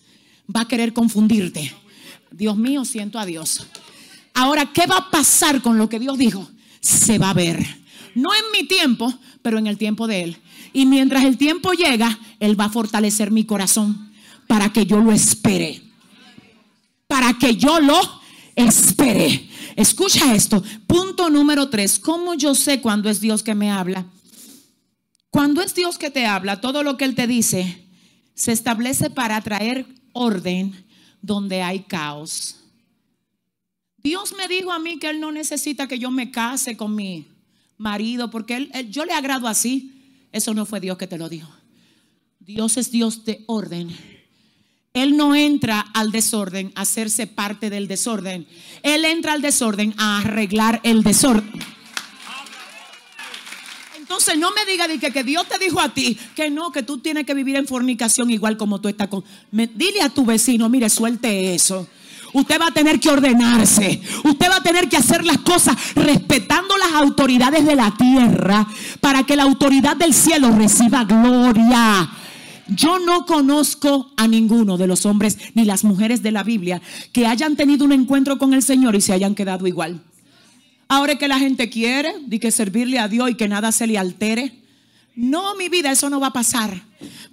va 0.53 0.61
a 0.61 0.67
querer 0.67 0.91
confundirte. 0.91 1.73
Dios 2.29 2.57
mío, 2.57 2.83
siento 2.83 3.19
a 3.19 3.25
Dios. 3.25 3.65
Ahora, 4.33 4.65
¿qué 4.73 4.85
va 4.85 4.97
a 4.97 5.09
pasar 5.09 5.61
con 5.61 5.77
lo 5.77 5.87
que 5.87 5.97
Dios 5.97 6.17
dijo? 6.17 6.45
Se 6.81 7.17
va 7.17 7.29
a 7.29 7.33
ver. 7.33 7.65
No 8.15 8.33
en 8.33 8.43
mi 8.51 8.67
tiempo, 8.67 9.13
pero 9.41 9.57
en 9.57 9.67
el 9.67 9.77
tiempo 9.77 10.05
de 10.05 10.23
Él. 10.23 10.37
Y 10.73 10.85
mientras 10.85 11.23
el 11.23 11.37
tiempo 11.37 11.71
llega, 11.71 12.19
Él 12.41 12.59
va 12.59 12.65
a 12.65 12.69
fortalecer 12.69 13.31
mi 13.31 13.45
corazón 13.45 14.11
para 14.47 14.73
que 14.73 14.85
yo 14.85 14.97
lo 14.97 15.13
espere. 15.13 15.81
Para 17.07 17.31
que 17.37 17.55
yo 17.55 17.79
lo 17.79 17.97
espere. 18.57 19.50
Escucha 19.75 20.33
esto. 20.33 20.63
Punto 20.87 21.29
número 21.29 21.69
tres. 21.69 21.99
¿Cómo 21.99 22.33
yo 22.33 22.55
sé 22.55 22.81
cuando 22.81 23.09
es 23.09 23.21
Dios 23.21 23.43
que 23.43 23.55
me 23.55 23.71
habla? 23.71 24.05
Cuando 25.29 25.61
es 25.61 25.73
Dios 25.73 25.97
que 25.97 26.09
te 26.09 26.25
habla, 26.25 26.61
todo 26.61 26.83
lo 26.83 26.97
que 26.97 27.05
Él 27.05 27.15
te 27.15 27.27
dice 27.27 27.85
se 28.33 28.51
establece 28.51 29.09
para 29.09 29.39
traer 29.41 29.85
orden 30.13 30.85
donde 31.21 31.61
hay 31.61 31.81
caos. 31.81 32.57
Dios 33.97 34.33
me 34.35 34.47
dijo 34.47 34.71
a 34.71 34.79
mí 34.79 34.97
que 34.97 35.09
Él 35.09 35.19
no 35.19 35.31
necesita 35.31 35.87
que 35.87 35.99
yo 35.99 36.09
me 36.09 36.31
case 36.31 36.75
con 36.75 36.95
mi 36.95 37.27
marido 37.81 38.29
porque 38.29 38.55
él, 38.55 38.71
yo 38.89 39.05
le 39.05 39.13
agrado 39.13 39.47
así. 39.47 40.27
Eso 40.31 40.53
no 40.53 40.65
fue 40.65 40.79
Dios 40.79 40.97
que 40.97 41.07
te 41.07 41.17
lo 41.17 41.27
dijo. 41.27 41.51
Dios 42.39 42.77
es 42.77 42.91
Dios 42.91 43.25
de 43.25 43.43
orden. 43.47 43.89
Él 44.93 45.15
no 45.15 45.35
entra 45.35 45.79
al 45.93 46.11
desorden 46.11 46.73
a 46.75 46.81
hacerse 46.81 47.25
parte 47.25 47.69
del 47.69 47.87
desorden. 47.87 48.45
Él 48.83 49.05
entra 49.05 49.31
al 49.31 49.41
desorden 49.41 49.93
a 49.97 50.19
arreglar 50.19 50.81
el 50.83 51.01
desorden. 51.01 51.49
Entonces 53.97 54.37
no 54.37 54.51
me 54.51 54.69
diga 54.69 54.87
que, 54.89 55.11
que, 55.11 55.23
Dios 55.23 55.47
te 55.47 55.57
dijo 55.57 55.79
a 55.79 55.93
ti 55.93 56.17
que 56.35 56.49
no, 56.49 56.73
que 56.73 56.83
tú 56.83 56.97
tienes 56.97 57.25
que 57.25 57.33
vivir 57.33 57.55
en 57.55 57.65
fornicación 57.65 58.29
igual 58.29 58.57
como 58.57 58.81
tú 58.81 58.89
estás 58.89 59.07
con... 59.07 59.23
dile 59.51 60.01
a 60.01 60.09
tu 60.09 60.25
vecino, 60.25 60.67
mire, 60.67 60.89
suelte 60.89 61.55
eso. 61.55 61.87
Usted 62.33 62.59
va 62.59 62.67
a 62.67 62.71
tener 62.71 62.99
que 62.99 63.09
ordenarse. 63.09 64.01
Usted 64.25 64.49
va 64.49 64.57
a 64.57 64.63
tener 64.63 64.89
que 64.89 64.97
hacer 64.97 65.23
las 65.25 65.37
cosas 65.37 65.77
respetando 65.95 66.77
las 66.77 66.91
autoridades 66.91 67.65
de 67.65 67.75
la 67.77 67.95
tierra 67.95 68.67
para 68.99 69.23
que 69.23 69.37
la 69.37 69.43
autoridad 69.43 69.95
del 69.95 70.13
cielo 70.13 70.51
reciba 70.51 71.05
gloria. 71.05 72.09
Yo 72.75 72.99
no 72.99 73.25
conozco 73.25 74.11
a 74.15 74.27
ninguno 74.27 74.77
de 74.77 74.87
los 74.87 75.05
hombres 75.05 75.37
ni 75.55 75.65
las 75.65 75.83
mujeres 75.83 76.23
de 76.23 76.31
la 76.31 76.43
Biblia 76.43 76.81
que 77.11 77.27
hayan 77.27 77.57
tenido 77.57 77.83
un 77.83 77.91
encuentro 77.91 78.37
con 78.37 78.53
el 78.53 78.63
Señor 78.63 78.95
y 78.95 79.01
se 79.01 79.11
hayan 79.11 79.35
quedado 79.35 79.67
igual. 79.67 80.01
Ahora 80.87 81.15
que 81.15 81.27
la 81.27 81.37
gente 81.37 81.69
quiere, 81.69 82.13
de 82.25 82.39
que 82.39 82.49
servirle 82.51 82.97
a 82.99 83.09
Dios 83.09 83.29
y 83.29 83.35
que 83.35 83.49
nada 83.49 83.71
se 83.71 83.87
le 83.87 83.97
altere. 83.97 84.61
No, 85.15 85.55
mi 85.55 85.67
vida, 85.67 85.91
eso 85.91 86.09
no 86.09 86.21
va 86.21 86.27
a 86.27 86.33
pasar. 86.33 86.81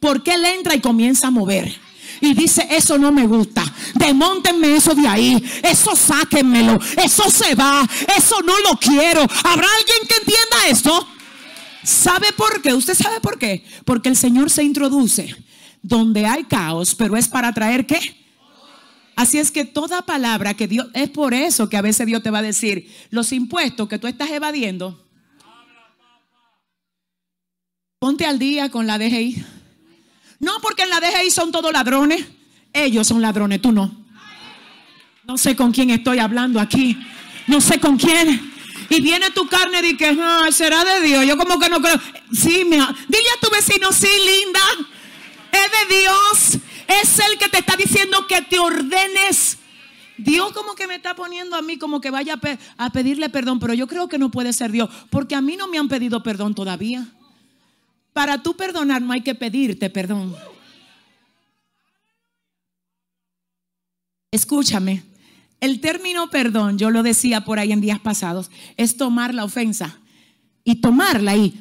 Porque 0.01 0.35
Él 0.35 0.45
entra 0.45 0.75
y 0.75 0.81
comienza 0.81 1.29
a 1.29 1.31
mover. 1.31 1.73
Y 2.21 2.35
dice, 2.35 2.67
eso 2.71 2.99
no 2.99 3.13
me 3.13 3.27
gusta. 3.27 3.65
Demóntenme 3.95 4.75
eso 4.75 4.95
de 4.95 5.07
ahí. 5.07 5.45
Eso 5.63 5.95
sáquenmelo. 5.95 6.81
Eso 6.97 7.31
se 7.31 7.55
va. 7.55 7.89
Eso 8.17 8.41
no 8.43 8.59
lo 8.61 8.77
quiero. 8.79 9.21
¿Habrá 9.23 9.67
alguien 9.79 10.09
que 10.09 10.15
entienda 10.17 10.69
esto? 10.69 11.07
¿Sabe 11.89 12.35
por 12.37 12.61
qué? 12.61 12.75
¿Usted 12.75 12.93
sabe 12.93 13.19
por 13.19 13.39
qué? 13.39 13.65
Porque 13.87 14.11
el 14.11 14.17
Señor 14.17 14.51
se 14.51 14.63
introduce 14.63 15.35
donde 15.81 16.27
hay 16.27 16.45
caos, 16.45 16.95
pero 16.95 17.17
es 17.17 17.27
para 17.27 17.51
traer 17.55 17.87
qué? 17.87 17.99
Así 19.17 19.39
es 19.39 19.51
que 19.51 19.65
toda 19.65 20.03
palabra 20.03 20.53
que 20.53 20.69
Dios, 20.69 20.89
es 20.93 21.09
por 21.09 21.33
eso 21.33 21.71
que 21.71 21.79
a 21.79 21.81
veces 21.81 22.07
Dios 22.07 22.23
te 22.23 22.29
va 22.29 22.41
a 22.41 22.43
decir, 22.43 22.95
los 23.09 23.33
impuestos 23.33 23.89
que 23.89 23.99
tú 23.99 24.07
estás 24.07 24.29
evadiendo, 24.31 25.03
ponte 27.99 28.27
al 28.27 28.39
día 28.39 28.71
con 28.71 28.87
la 28.87 28.99
DGI. 28.99 29.43
No, 30.41 30.53
porque 30.61 30.83
en 30.83 30.91
la 30.91 31.01
DGI 31.01 31.31
son 31.31 31.51
todos 31.51 31.73
ladrones. 31.73 32.23
Ellos 32.71 33.09
son 33.09 33.23
ladrones, 33.23 33.63
tú 33.63 33.73
no. 33.73 34.05
No 35.25 35.39
sé 35.39 35.57
con 35.57 35.73
quién 35.73 35.89
estoy 35.89 36.19
hablando 36.19 36.61
aquí. 36.61 36.99
No 37.47 37.63
sé 37.63 37.81
con 37.81 37.97
quién. 37.97 38.58
Y 38.91 39.01
viene 39.01 39.31
tu 39.31 39.47
carne 39.47 39.81
y 39.87 39.97
que 39.97 40.17
será 40.51 40.85
de 40.85 41.07
Dios. 41.07 41.27
Yo 41.27 41.37
como 41.37 41.59
que 41.59 41.69
no 41.69 41.81
creo. 41.81 42.01
Sí, 42.33 42.65
mira. 42.65 42.95
Dile 43.09 43.31
a 43.37 43.41
tu 43.41 43.51
vecino, 43.51 43.93
sí, 43.93 44.07
linda. 44.07 44.61
Es 45.53 45.89
de 45.89 45.97
Dios. 45.97 46.63
Es 46.87 47.19
el 47.19 47.39
que 47.39 47.49
te 47.49 47.59
está 47.59 47.77
diciendo 47.77 48.27
que 48.27 48.41
te 48.43 48.59
ordenes. 48.59 49.59
Dios 50.17 50.53
como 50.53 50.75
que 50.75 50.87
me 50.87 50.97
está 50.97 51.15
poniendo 51.15 51.55
a 51.57 51.63
mí 51.63 51.79
como 51.79 52.01
que 52.01 52.11
vaya 52.11 52.41
a, 52.43 52.85
a 52.85 52.91
pedirle 52.91 53.29
perdón, 53.29 53.61
pero 53.61 53.73
yo 53.73 53.87
creo 53.87 54.09
que 54.09 54.19
no 54.19 54.31
puede 54.31 54.53
ser 54.53 54.73
Dios, 54.73 54.91
porque 55.11 55.37
a 55.37 55.41
mí 55.41 55.57
no 55.57 55.69
me 55.69 55.79
han 55.79 55.89
pedido 55.89 56.25
perdón 56.25 56.57
todavía. 56.57 57.07
Para 58.13 58.43
tú 58.43 58.57
perdonar 58.57 59.01
no 59.01 59.13
hay 59.13 59.21
que 59.21 59.37
pedirte 59.37 59.91
perdón. 59.91 60.35
Escúchame, 64.33 65.05
el 65.61 65.81
término 65.81 66.31
perdón, 66.31 66.79
yo 66.79 66.91
lo 66.91 67.03
decía 67.03 67.45
por 67.45 67.59
ahí 67.59 67.73
en 67.73 67.81
días 67.81 67.99
pasados, 67.99 68.51
es 68.77 68.97
tomar 68.97 69.35
la 69.35 69.45
ofensa 69.45 69.99
y 70.65 70.77
tomarla 70.77 71.37
y 71.37 71.55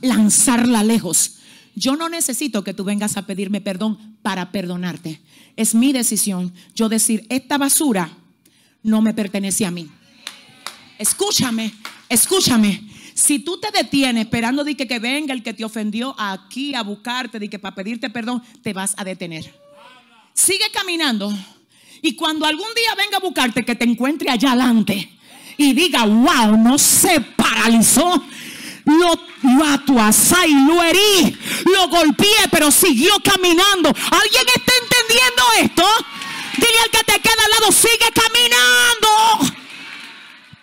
lanzarla 0.00 0.84
lejos. 0.84 1.36
Yo 1.74 1.96
no 1.96 2.08
necesito 2.08 2.62
que 2.62 2.74
tú 2.74 2.84
vengas 2.84 3.16
a 3.16 3.26
pedirme 3.26 3.60
perdón 3.60 4.16
para 4.22 4.52
perdonarte. 4.52 5.20
Es 5.56 5.74
mi 5.74 5.92
decisión 5.92 6.52
yo 6.74 6.88
decir, 6.88 7.26
esta 7.28 7.58
basura 7.58 8.16
no 8.82 9.02
me 9.02 9.14
pertenece 9.14 9.66
a 9.66 9.70
mí. 9.70 9.88
Escúchame, 10.98 11.72
escúchame. 12.08 12.88
Si 13.14 13.38
tú 13.40 13.58
te 13.58 13.70
detienes 13.70 14.24
esperando 14.24 14.64
de 14.64 14.76
que, 14.76 14.86
que 14.86 14.98
venga 14.98 15.34
el 15.34 15.42
que 15.42 15.54
te 15.54 15.64
ofendió 15.64 16.14
aquí 16.18 16.74
a 16.74 16.82
buscarte, 16.82 17.38
de 17.38 17.48
que 17.48 17.58
para 17.58 17.74
pedirte 17.74 18.10
perdón, 18.10 18.42
te 18.62 18.72
vas 18.72 18.94
a 18.96 19.04
detener. 19.04 19.52
Sigue 20.32 20.64
caminando. 20.72 21.34
Y 22.02 22.14
cuando 22.14 22.46
algún 22.46 22.72
día 22.74 22.94
venga 22.96 23.18
a 23.18 23.20
buscarte, 23.20 23.64
que 23.64 23.74
te 23.74 23.84
encuentre 23.84 24.30
allá 24.30 24.52
adelante 24.52 25.10
y 25.56 25.74
diga, 25.74 26.04
wow, 26.04 26.56
no 26.56 26.78
se 26.78 27.20
paralizó. 27.20 28.24
Lo, 28.84 29.14
lo 29.42 30.08
y 30.46 30.66
lo 30.66 30.82
herí, 30.82 31.38
lo 31.66 31.88
golpeé, 31.88 32.48
pero 32.50 32.70
siguió 32.70 33.12
caminando. 33.22 33.88
¿Alguien 33.88 34.44
está 34.54 34.72
entendiendo 34.82 35.42
esto? 35.60 35.84
Dile 36.56 36.78
al 36.84 36.90
que 36.90 37.04
te 37.04 37.20
queda 37.20 37.44
al 37.44 37.50
lado, 37.50 37.72
sigue 37.72 38.10
caminando. 38.14 39.56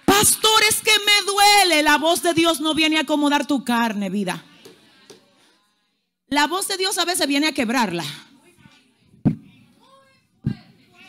Pastor, 0.03 0.63
es 0.67 0.81
que 0.81 0.93
me 1.05 1.31
duele. 1.31 1.83
La 1.83 1.97
voz 1.97 2.23
de 2.23 2.33
Dios 2.33 2.59
no 2.59 2.73
viene 2.73 2.97
a 2.97 3.01
acomodar 3.01 3.45
tu 3.45 3.63
carne, 3.63 4.09
vida. 4.09 4.43
La 6.27 6.47
voz 6.47 6.67
de 6.67 6.77
Dios 6.77 6.97
a 6.97 7.05
veces 7.05 7.27
viene 7.27 7.47
a 7.47 7.53
quebrarla. 7.53 8.03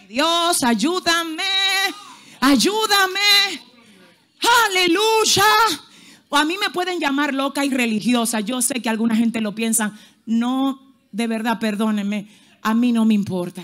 Dios, 0.09 0.63
ayúdame, 0.63 1.43
ayúdame. 2.41 3.21
Aleluya. 4.67 5.45
A 6.31 6.47
mí 6.47 6.57
me 6.57 6.71
pueden 6.71 6.99
llamar 6.99 7.35
loca 7.35 7.63
y 7.63 7.69
religiosa. 7.69 8.41
Yo 8.41 8.63
sé 8.63 8.81
que 8.81 8.89
alguna 8.89 9.15
gente 9.15 9.43
lo 9.43 9.55
piensa. 9.55 9.93
No, 10.25 10.81
de 11.13 11.27
verdad, 11.27 11.59
perdónenme. 11.59 12.27
A 12.63 12.73
mí 12.73 12.91
no 12.91 13.05
me 13.05 13.13
importa. 13.13 13.63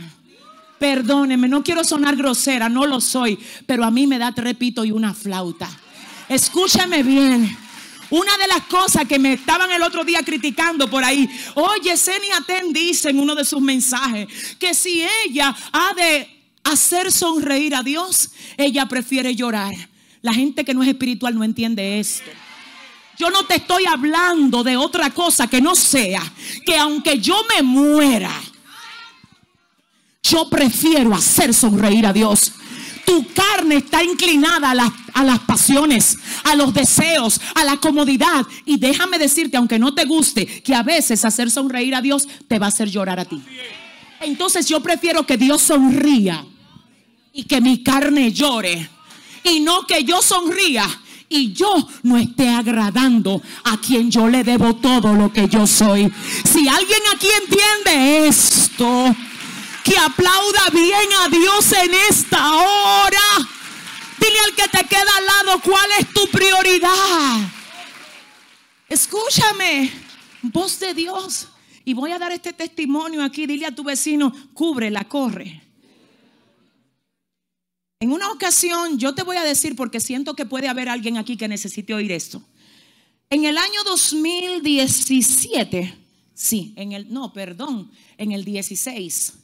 Perdóneme, 0.78 1.48
no 1.48 1.62
quiero 1.62 1.82
sonar 1.82 2.14
grosera, 2.14 2.68
no 2.68 2.84
lo 2.84 3.00
soy, 3.00 3.38
pero 3.64 3.82
a 3.82 3.90
mí 3.90 4.06
me 4.06 4.18
da 4.18 4.32
trepito 4.32 4.84
y 4.84 4.90
una 4.90 5.14
flauta. 5.14 5.70
Escúchame 6.28 7.02
bien. 7.02 7.56
Una 8.10 8.36
de 8.36 8.46
las 8.46 8.62
cosas 8.66 9.06
que 9.06 9.18
me 9.18 9.34
estaban 9.34 9.70
el 9.70 9.82
otro 9.82 10.04
día 10.04 10.22
criticando 10.22 10.88
por 10.88 11.04
ahí, 11.04 11.28
oye, 11.54 11.96
Senia 11.96 12.40
Ten 12.46 12.72
dice 12.72 13.10
en 13.10 13.18
uno 13.18 13.34
de 13.34 13.44
sus 13.44 13.60
mensajes 13.60 14.28
que 14.58 14.74
si 14.74 15.06
ella 15.24 15.54
ha 15.72 15.94
de 15.94 16.28
hacer 16.64 17.10
sonreír 17.12 17.74
a 17.74 17.82
Dios, 17.82 18.30
ella 18.56 18.86
prefiere 18.86 19.34
llorar. 19.34 19.72
La 20.22 20.32
gente 20.32 20.64
que 20.64 20.74
no 20.74 20.82
es 20.82 20.88
espiritual 20.88 21.34
no 21.34 21.44
entiende 21.44 22.00
esto. 22.00 22.30
Yo 23.18 23.30
no 23.30 23.44
te 23.46 23.56
estoy 23.56 23.84
hablando 23.86 24.64
de 24.64 24.76
otra 24.76 25.10
cosa 25.10 25.46
que 25.46 25.60
no 25.60 25.74
sea 25.76 26.22
que 26.66 26.76
aunque 26.76 27.18
yo 27.18 27.36
me 27.48 27.62
muera, 27.62 28.32
Yo 30.24 30.48
prefiero 30.48 31.14
hacer 31.14 31.52
sonreír 31.52 32.06
a 32.06 32.12
Dios. 32.12 32.52
Tu 33.04 33.26
carne 33.32 33.76
está 33.76 34.02
inclinada 34.02 34.70
a 34.70 34.74
las, 34.74 34.90
a 35.12 35.24
las 35.24 35.38
pasiones, 35.40 36.18
a 36.44 36.54
los 36.54 36.72
deseos, 36.72 37.40
a 37.54 37.64
la 37.64 37.76
comodidad. 37.76 38.46
Y 38.64 38.78
déjame 38.78 39.18
decirte, 39.18 39.56
aunque 39.56 39.78
no 39.78 39.94
te 39.94 40.04
guste, 40.04 40.46
que 40.46 40.74
a 40.74 40.82
veces 40.82 41.24
hacer 41.24 41.50
sonreír 41.50 41.94
a 41.94 42.00
Dios 42.00 42.26
te 42.48 42.58
va 42.58 42.66
a 42.66 42.68
hacer 42.70 42.88
llorar 42.88 43.20
a 43.20 43.24
ti. 43.24 43.42
Entonces 44.20 44.66
yo 44.66 44.80
prefiero 44.80 45.26
que 45.26 45.36
Dios 45.36 45.62
sonría 45.62 46.44
y 47.32 47.44
que 47.44 47.60
mi 47.60 47.82
carne 47.82 48.32
llore. 48.32 48.88
Y 49.42 49.60
no 49.60 49.86
que 49.86 50.04
yo 50.04 50.22
sonría 50.22 50.86
y 51.28 51.52
yo 51.52 51.88
no 52.04 52.16
esté 52.16 52.48
agradando 52.48 53.42
a 53.64 53.76
quien 53.78 54.10
yo 54.10 54.28
le 54.28 54.44
debo 54.44 54.76
todo 54.76 55.14
lo 55.14 55.32
que 55.32 55.48
yo 55.48 55.66
soy. 55.66 56.10
Si 56.44 56.68
alguien 56.68 57.00
aquí 57.14 57.26
entiende 57.42 58.28
esto, 58.28 59.14
que 59.84 59.96
aplauda 59.98 60.70
bien 60.72 61.12
a 61.20 61.28
Dios 61.28 61.70
en 61.72 61.92
esta 62.10 62.56
hora. 62.56 63.20
Dile 64.18 64.38
al 64.46 64.54
que 64.54 64.68
te 64.68 64.84
queda 64.88 65.16
al 65.18 65.26
lado 65.26 65.60
cuál 65.60 65.90
es 66.00 66.10
tu 66.12 66.26
prioridad. 66.28 67.40
Escúchame, 68.88 69.92
voz 70.42 70.80
de 70.80 70.94
Dios. 70.94 71.48
Y 71.84 71.92
voy 71.92 72.12
a 72.12 72.18
dar 72.18 72.32
este 72.32 72.54
testimonio 72.54 73.22
aquí. 73.22 73.46
Dile 73.46 73.66
a 73.66 73.74
tu 73.74 73.84
vecino, 73.84 74.32
cúbrela, 74.54 75.04
corre. 75.04 75.60
En 78.00 78.10
una 78.10 78.32
ocasión, 78.32 78.98
yo 78.98 79.14
te 79.14 79.22
voy 79.22 79.36
a 79.36 79.44
decir 79.44 79.76
porque 79.76 80.00
siento 80.00 80.34
que 80.34 80.46
puede 80.46 80.68
haber 80.68 80.88
alguien 80.88 81.18
aquí 81.18 81.36
que 81.36 81.48
necesite 81.48 81.92
oír 81.92 82.12
esto. 82.12 82.42
En 83.28 83.44
el 83.44 83.58
año 83.58 83.84
2017, 83.84 85.94
sí, 86.34 86.72
en 86.76 86.92
el, 86.92 87.12
no, 87.12 87.32
perdón, 87.32 87.90
en 88.16 88.32
el 88.32 88.44
16, 88.44 89.43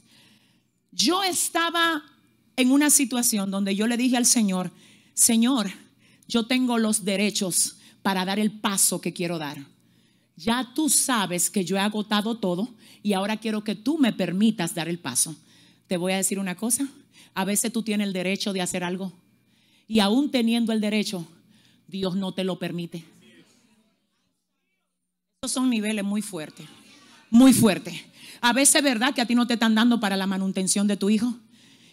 yo 0.93 1.22
estaba 1.22 2.03
en 2.57 2.70
una 2.70 2.91
situación 2.91 3.51
donde 3.51 3.74
yo 3.74 3.86
le 3.86 3.97
dije 3.97 4.16
al 4.16 4.26
Señor, 4.26 4.70
Señor, 5.14 5.70
yo 6.28 6.47
tengo 6.47 6.78
los 6.78 7.05
derechos 7.05 7.76
para 8.03 8.24
dar 8.24 8.38
el 8.38 8.51
paso 8.51 9.01
que 9.01 9.12
quiero 9.12 9.38
dar. 9.38 9.59
Ya 10.36 10.72
tú 10.74 10.88
sabes 10.88 11.51
que 11.51 11.64
yo 11.64 11.76
he 11.76 11.80
agotado 11.80 12.38
todo 12.38 12.68
y 13.03 13.12
ahora 13.12 13.36
quiero 13.36 13.62
que 13.62 13.74
tú 13.74 13.99
me 13.99 14.12
permitas 14.12 14.74
dar 14.74 14.88
el 14.88 14.99
paso. 14.99 15.36
Te 15.86 15.97
voy 15.97 16.12
a 16.12 16.16
decir 16.16 16.38
una 16.38 16.57
cosa, 16.57 16.88
a 17.34 17.45
veces 17.45 17.72
tú 17.72 17.82
tienes 17.82 18.07
el 18.07 18.12
derecho 18.12 18.53
de 18.53 18.62
hacer 18.62 18.84
algo 18.84 19.12
y 19.86 20.01
aún 20.01 20.30
teniendo 20.30 20.72
el 20.72 20.80
derecho, 20.80 21.26
Dios 21.88 22.14
no 22.14 22.32
te 22.32 22.45
lo 22.45 22.59
permite. 22.59 23.05
Estos 25.43 25.53
son 25.53 25.68
niveles 25.68 26.05
muy 26.05 26.22
fuertes, 26.22 26.66
muy 27.28 27.53
fuertes. 27.53 27.95
A 28.41 28.53
veces 28.53 28.76
es 28.76 28.82
verdad 28.82 29.14
que 29.14 29.20
a 29.20 29.26
ti 29.26 29.34
no 29.34 29.47
te 29.47 29.55
están 29.55 29.74
dando 29.74 30.01
para 30.01 30.16
la 30.16 30.26
manutención 30.26 30.86
de 30.86 30.97
tu 30.97 31.11
hijo. 31.11 31.34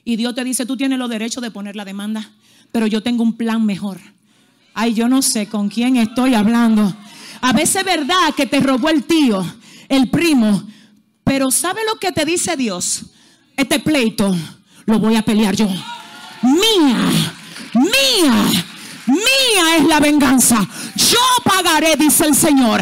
Y 0.03 0.15
Dios 0.15 0.33
te 0.35 0.43
dice, 0.43 0.65
tú 0.65 0.77
tienes 0.77 0.97
los 0.97 1.09
derechos 1.09 1.41
de 1.41 1.51
poner 1.51 1.75
la 1.75 1.83
demanda, 1.83 2.31
pero 2.71 2.87
yo 2.87 3.03
tengo 3.03 3.23
un 3.23 3.33
plan 3.33 3.65
mejor. 3.65 3.99
Ay, 4.73 4.93
yo 4.93 5.09
no 5.09 5.21
sé 5.21 5.47
con 5.47 5.69
quién 5.69 5.97
estoy 5.97 6.33
hablando. 6.33 6.95
A 7.41 7.51
veces 7.51 7.77
es 7.77 7.85
verdad 7.85 8.33
que 8.35 8.45
te 8.45 8.59
robó 8.59 8.89
el 8.89 9.03
tío, 9.03 9.45
el 9.89 10.09
primo, 10.09 10.63
pero 11.23 11.51
¿sabe 11.51 11.81
lo 11.91 11.99
que 11.99 12.11
te 12.13 12.23
dice 12.23 12.55
Dios? 12.55 13.07
Este 13.57 13.79
pleito 13.79 14.33
lo 14.85 14.99
voy 14.99 15.17
a 15.17 15.23
pelear 15.23 15.55
yo. 15.55 15.67
Mía, 15.67 17.33
mía, 17.73 18.63
mía 19.07 19.77
es 19.77 19.85
la 19.85 19.99
venganza. 19.99 20.65
Yo 20.95 21.19
pagaré, 21.43 21.97
dice 21.97 22.25
el 22.25 22.35
Señor. 22.35 22.81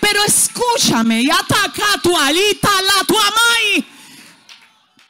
Pero 0.00 0.24
escúchame, 0.24 1.22
y 1.22 1.30
ataca 1.30 2.00
tu 2.02 2.16
alita 2.16 2.70
la 2.82 3.04
tu 3.04 3.14
amai. 3.16 3.86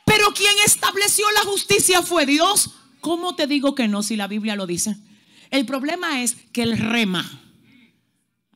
Pero 0.05 0.33
quien 0.35 0.55
estableció 0.65 1.25
la 1.33 1.43
justicia 1.43 2.03
fue 2.03 2.27
Dios. 2.27 2.71
¿Cómo 3.01 3.35
te 3.35 3.47
digo 3.47 3.75
que 3.75 3.89
no 3.89 4.03
si 4.03 4.17
la 4.17 4.27
Biblia 4.27 4.57
lo 4.57 4.67
dice? 4.67 4.97
El 5.51 5.67
problema 5.67 6.23
es 6.23 6.37
que 6.53 6.63
el 6.63 6.77
rema. 6.77 7.29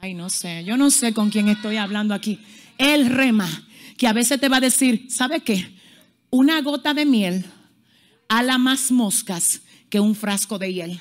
Ay, 0.01 0.14
no 0.14 0.28
sé, 0.28 0.64
yo 0.64 0.76
no 0.76 0.91
sé 0.91 1.14
con 1.14 1.30
quién 1.30 1.49
estoy 1.49 1.76
hablando 1.76 2.12
aquí. 2.12 2.41
El 2.76 3.07
rema, 3.07 3.49
que 3.97 4.07
a 4.07 4.12
veces 4.12 4.41
te 4.41 4.49
va 4.49 4.59
a 4.59 4.61
decir, 4.61 5.07
¿sabe 5.09 5.41
qué? 5.41 5.78
Una 6.30 6.61
gota 6.61 6.93
de 6.93 7.07
miel 7.07 7.45
ala 8.28 8.59
más 8.59 8.91
moscas 8.91 9.62
que 9.91 10.01
un 10.01 10.14
frasco 10.14 10.59
de 10.59 10.72
hiel. 10.72 11.01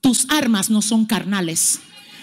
Tus 0.00 0.28
armas 0.30 0.70
no 0.70 0.82
son 0.82 1.06
carnales, 1.06 1.80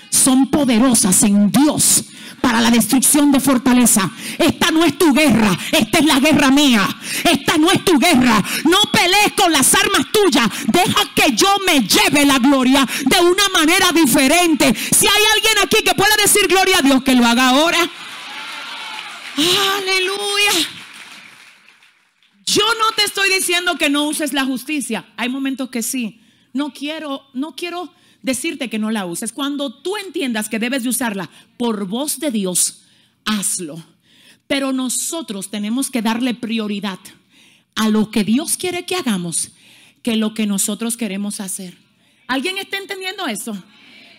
son 0.09 0.47
poderosas 0.47 1.23
en 1.23 1.51
Dios 1.51 2.05
para 2.41 2.61
la 2.61 2.71
destrucción 2.71 3.31
de 3.31 3.39
fortaleza. 3.39 4.09
Esta 4.37 4.71
no 4.71 4.83
es 4.83 4.97
tu 4.97 5.13
guerra, 5.13 5.57
esta 5.71 5.99
es 5.99 6.05
la 6.05 6.19
guerra 6.19 6.51
mía. 6.51 6.87
Esta 7.23 7.57
no 7.57 7.71
es 7.71 7.83
tu 7.83 7.97
guerra. 7.99 8.43
No 8.65 8.79
pelees 8.91 9.33
con 9.35 9.51
las 9.51 9.73
armas 9.75 10.07
tuyas. 10.11 10.49
Deja 10.67 11.01
que 11.15 11.35
yo 11.35 11.47
me 11.65 11.81
lleve 11.81 12.25
la 12.25 12.39
gloria 12.39 12.87
de 13.05 13.19
una 13.19 13.49
manera 13.49 13.91
diferente. 13.91 14.73
Si 14.73 15.07
hay 15.07 15.23
alguien 15.35 15.53
aquí 15.63 15.83
que 15.83 15.95
pueda 15.95 16.15
decir 16.17 16.47
gloria 16.47 16.79
a 16.79 16.81
Dios, 16.81 17.03
que 17.03 17.15
lo 17.15 17.25
haga 17.25 17.49
ahora. 17.49 17.79
Aleluya. 19.37 20.69
Yo 22.45 22.63
no 22.79 22.91
te 22.95 23.03
estoy 23.03 23.29
diciendo 23.29 23.77
que 23.77 23.89
no 23.89 24.03
uses 24.05 24.33
la 24.33 24.43
justicia. 24.43 25.05
Hay 25.17 25.29
momentos 25.29 25.69
que 25.69 25.83
sí. 25.83 26.21
No 26.51 26.73
quiero, 26.73 27.27
no 27.33 27.55
quiero 27.55 27.93
decirte 28.21 28.69
que 28.69 28.79
no 28.79 28.91
la 28.91 29.05
uses. 29.05 29.31
Cuando 29.31 29.73
tú 29.73 29.97
entiendas 29.97 30.49
que 30.49 30.59
debes 30.59 30.83
de 30.83 30.89
usarla 30.89 31.29
por 31.57 31.87
voz 31.87 32.19
de 32.19 32.31
Dios, 32.31 32.83
hazlo. 33.25 33.83
Pero 34.47 34.73
nosotros 34.73 35.49
tenemos 35.49 35.89
que 35.91 36.01
darle 36.01 36.33
prioridad 36.33 36.99
a 37.75 37.89
lo 37.89 38.11
que 38.11 38.23
Dios 38.23 38.57
quiere 38.57 38.85
que 38.85 38.95
hagamos 38.95 39.51
que 40.01 40.15
lo 40.15 40.33
que 40.33 40.45
nosotros 40.45 40.97
queremos 40.97 41.39
hacer. 41.39 41.77
¿Alguien 42.27 42.57
está 42.57 42.77
entendiendo 42.77 43.27
eso? 43.27 43.61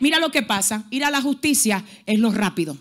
Mira 0.01 0.18
lo 0.18 0.30
que 0.30 0.42
pasa. 0.42 0.84
Ir 0.90 1.05
a 1.05 1.11
la 1.11 1.22
justicia 1.22 1.84
es 2.07 2.18
lo 2.18 2.30
rápido. 2.30 2.76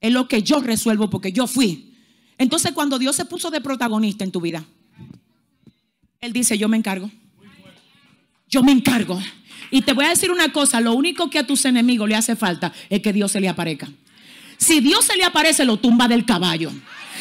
Es 0.00 0.12
lo 0.12 0.28
que 0.28 0.42
yo 0.42 0.60
resuelvo 0.60 1.10
porque 1.10 1.32
yo 1.32 1.46
fui. 1.46 1.94
Entonces 2.38 2.72
cuando 2.72 2.98
Dios 2.98 3.16
se 3.16 3.24
puso 3.24 3.50
de 3.50 3.60
protagonista 3.60 4.24
en 4.24 4.32
tu 4.32 4.40
vida, 4.40 4.64
Él 6.20 6.32
dice, 6.32 6.58
yo 6.58 6.68
me 6.68 6.76
encargo. 6.76 7.10
Yo 8.48 8.62
me 8.62 8.72
encargo. 8.72 9.20
Y 9.70 9.82
te 9.82 9.92
voy 9.92 10.04
a 10.04 10.10
decir 10.10 10.30
una 10.30 10.52
cosa, 10.52 10.80
lo 10.80 10.92
único 10.92 11.30
que 11.30 11.38
a 11.38 11.46
tus 11.46 11.64
enemigos 11.64 12.08
le 12.08 12.14
hace 12.14 12.36
falta 12.36 12.72
es 12.88 13.00
que 13.00 13.12
Dios 13.12 13.32
se 13.32 13.40
le 13.40 13.48
aparezca. 13.48 13.88
Si 14.58 14.80
Dios 14.80 15.04
se 15.04 15.16
le 15.16 15.24
aparece, 15.24 15.64
lo 15.64 15.76
tumba 15.76 16.08
del 16.08 16.24
caballo. 16.24 16.72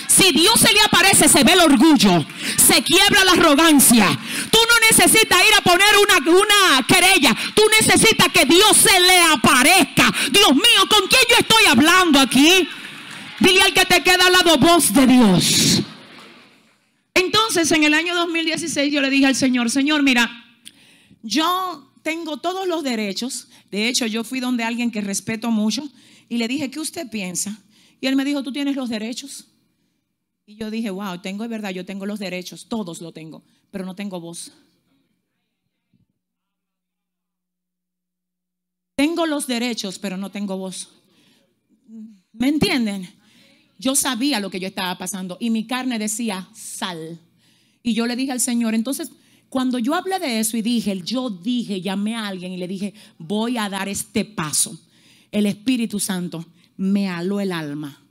Si 0.08 0.32
Dios 0.32 0.60
se 0.60 0.72
le 0.72 0.82
aparece, 0.82 1.28
se 1.28 1.44
ve 1.44 1.54
el 1.54 1.62
orgullo, 1.62 2.26
se 2.58 2.84
quiebra 2.84 3.24
la 3.24 3.32
arrogancia. 3.34 4.08
Tú 4.52 4.58
no 4.58 4.88
necesitas 4.90 5.40
ir 5.48 5.54
a 5.58 5.62
poner 5.62 5.88
una, 6.04 6.32
una 6.32 6.88
querella. 6.88 7.36
Tú 7.54 7.64
necesitas 7.82 8.28
que 8.30 8.46
Dios 8.46 8.78
se 8.78 9.00
le 9.00 9.22
aparezca. 9.22 10.14
Dios 10.32 10.54
mío, 10.54 10.88
¿con 10.90 11.08
quién 11.08 11.22
yo 11.30 11.36
estoy 11.40 11.66
hablando 11.66 12.20
aquí? 12.20 12.68
Dile 13.40 13.62
al 13.62 13.74
que 13.74 13.86
te 13.86 14.04
queda 14.04 14.28
al 14.28 14.34
lado 14.34 14.58
voz 14.58 14.94
de 14.94 15.08
Dios. 15.08 15.82
Entonces, 17.14 17.72
en 17.72 17.84
el 17.84 17.94
año 17.94 18.16
2016 18.16 18.94
yo 18.94 19.02
le 19.02 19.10
dije 19.10 19.26
al 19.26 19.36
Señor, 19.36 19.70
Señor, 19.70 20.04
mira, 20.04 20.30
yo 21.24 21.85
tengo 22.06 22.38
todos 22.38 22.68
los 22.68 22.84
derechos. 22.84 23.47
De 23.72 23.88
hecho, 23.88 24.06
yo 24.06 24.24
fui 24.24 24.39
donde 24.39 24.64
alguien 24.64 24.91
que 24.91 25.01
respeto 25.01 25.49
mucho 25.49 25.89
y 26.30 26.38
le 26.38 26.47
dije, 26.47 26.70
¿qué 26.70 26.80
usted 26.80 27.10
piensa? 27.10 27.60
Y 27.99 28.06
él 28.06 28.16
me 28.16 28.24
dijo, 28.24 28.43
¿tú 28.43 28.53
tienes 28.53 28.76
los 28.76 28.89
derechos? 28.89 29.47
Y 30.45 30.56
yo 30.56 30.70
dije, 30.70 30.91
wow, 30.91 31.20
tengo, 31.20 31.43
es 31.43 31.49
verdad, 31.49 31.72
yo 31.72 31.84
tengo 31.84 32.06
los 32.06 32.20
derechos, 32.20 32.70
todos 32.70 33.01
lo 33.01 33.12
tengo, 33.12 33.43
pero 33.72 33.88
no 33.88 33.95
tengo 33.95 34.22
voz. 34.22 34.51
Tengo 38.95 39.26
los 39.26 39.47
derechos, 39.47 39.97
pero 39.97 40.16
no 40.16 40.30
tengo 40.30 40.60
voz. 40.60 40.89
¿Me 42.34 42.49
entienden? 42.49 43.10
Yo 43.80 43.95
sabía 43.95 44.39
lo 44.39 44.51
que 44.51 44.60
yo 44.60 44.68
estaba 44.68 44.95
pasando 44.99 45.38
y 45.39 45.49
mi 45.49 45.66
carne 45.66 45.97
decía, 45.97 46.47
sal. 46.53 47.20
Y 47.82 47.95
yo 47.95 48.06
le 48.06 48.16
dije 48.16 48.32
al 48.32 48.41
Señor, 48.41 48.76
entonces, 48.76 49.10
cuando 49.56 49.80
yo 49.80 49.95
hablé 49.95 50.20
de 50.20 50.41
eso 50.41 50.58
y 50.58 50.62
dije, 50.62 51.01
yo 51.01 51.30
dije, 51.30 51.80
llamé 51.80 52.14
a 52.14 52.28
alguien 52.28 52.51
y 52.51 52.58
le 52.58 52.68
dije, 52.68 52.93
voy 53.18 53.58
a 53.58 53.70
dar 53.70 53.88
este 53.88 54.26
paso, 54.26 54.78
el 55.32 55.45
Espíritu 55.45 55.97
Santo 55.97 56.45
me 56.76 57.08
aló 57.08 57.39
el 57.39 57.53
alma. 57.53 58.03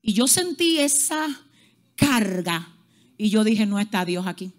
Y 0.00 0.14
yo 0.14 0.26
sentí 0.26 0.78
esa 0.78 1.26
carga 1.94 2.70
y 3.18 3.28
yo 3.28 3.44
dije, 3.44 3.66
no 3.66 3.78
está 3.78 4.06
Dios 4.06 4.26
aquí. 4.26 4.50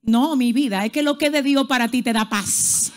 No, 0.00 0.36
mi 0.36 0.54
vida, 0.54 0.86
es 0.86 0.90
que 0.90 1.02
lo 1.02 1.18
que 1.18 1.28
de 1.28 1.42
Dios 1.42 1.66
para 1.66 1.90
ti 1.90 2.02
te 2.02 2.14
da 2.14 2.30
paz. 2.30 2.94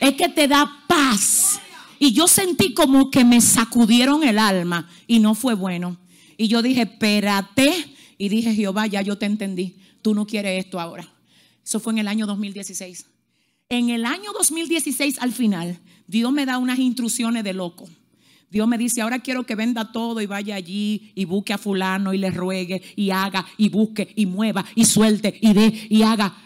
Es 0.00 0.14
que 0.14 0.28
te 0.28 0.48
da 0.48 0.82
paz. 0.88 1.60
Y 2.00 2.10
yo 2.10 2.26
sentí 2.26 2.74
como 2.74 3.12
que 3.12 3.24
me 3.24 3.40
sacudieron 3.40 4.24
el 4.24 4.40
alma 4.40 4.90
y 5.06 5.20
no 5.20 5.36
fue 5.36 5.54
bueno. 5.54 5.98
Y 6.36 6.48
yo 6.48 6.62
dije, 6.62 6.82
espérate. 6.82 7.94
Y 8.18 8.28
dije, 8.28 8.56
Jehová, 8.56 8.88
ya 8.88 9.02
yo 9.02 9.16
te 9.18 9.26
entendí 9.26 9.76
tú 10.02 10.14
no 10.14 10.26
quieres 10.26 10.64
esto 10.64 10.78
ahora. 10.78 11.08
Eso 11.64 11.80
fue 11.80 11.92
en 11.92 11.98
el 11.98 12.08
año 12.08 12.26
2016. 12.26 13.06
En 13.68 13.90
el 13.90 14.04
año 14.04 14.32
2016, 14.32 15.18
al 15.20 15.32
final, 15.32 15.78
Dios 16.06 16.32
me 16.32 16.44
da 16.44 16.58
unas 16.58 16.78
instrucciones 16.78 17.44
de 17.44 17.54
loco. 17.54 17.88
Dios 18.50 18.68
me 18.68 18.76
dice, 18.76 19.00
ahora 19.00 19.20
quiero 19.20 19.46
que 19.46 19.54
venda 19.54 19.92
todo 19.92 20.20
y 20.20 20.26
vaya 20.26 20.54
allí 20.54 21.10
y 21.14 21.24
busque 21.24 21.54
a 21.54 21.58
fulano 21.58 22.12
y 22.12 22.18
le 22.18 22.30
ruegue 22.30 22.82
y 22.96 23.08
haga 23.08 23.46
y 23.56 23.70
busque 23.70 24.12
y 24.14 24.26
mueva 24.26 24.62
y 24.74 24.84
suelte 24.84 25.38
y 25.40 25.54
dé 25.54 25.86
y 25.88 26.02
haga. 26.02 26.36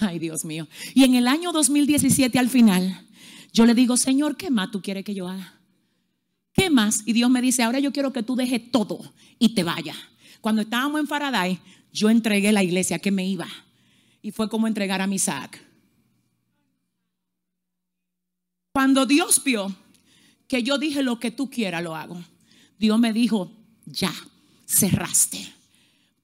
Ay, 0.00 0.18
Dios 0.18 0.46
mío. 0.46 0.66
Y 0.94 1.04
en 1.04 1.14
el 1.14 1.28
año 1.28 1.52
2017 1.52 2.38
al 2.38 2.48
final, 2.48 3.06
yo 3.52 3.66
le 3.66 3.74
digo, 3.74 3.98
Señor, 3.98 4.38
¿qué 4.38 4.50
más 4.50 4.70
tú 4.70 4.80
quieres 4.80 5.04
que 5.04 5.14
yo 5.14 5.28
haga? 5.28 5.60
¿Qué 6.54 6.70
más? 6.70 7.02
Y 7.04 7.12
Dios 7.12 7.30
me 7.30 7.42
dice, 7.42 7.62
ahora 7.62 7.80
yo 7.80 7.92
quiero 7.92 8.14
que 8.14 8.22
tú 8.22 8.34
dejes 8.34 8.70
todo 8.70 9.12
y 9.38 9.50
te 9.50 9.62
vayas. 9.62 9.96
Cuando 10.40 10.62
estábamos 10.62 11.00
en 11.00 11.06
Faraday, 11.06 11.58
yo 11.92 12.08
entregué 12.08 12.50
la 12.52 12.62
iglesia 12.62 12.98
que 12.98 13.10
me 13.10 13.26
iba. 13.26 13.46
Y 14.26 14.32
fue 14.32 14.48
como 14.48 14.66
entregar 14.66 15.00
a 15.00 15.06
Isaac. 15.06 15.64
Cuando 18.72 19.06
Dios 19.06 19.40
vio 19.44 19.72
que 20.48 20.64
yo 20.64 20.78
dije 20.78 21.04
lo 21.04 21.20
que 21.20 21.30
tú 21.30 21.48
quieras, 21.48 21.80
lo 21.80 21.94
hago. 21.94 22.20
Dios 22.76 22.98
me 22.98 23.12
dijo, 23.12 23.52
ya, 23.84 24.12
cerraste. 24.66 25.46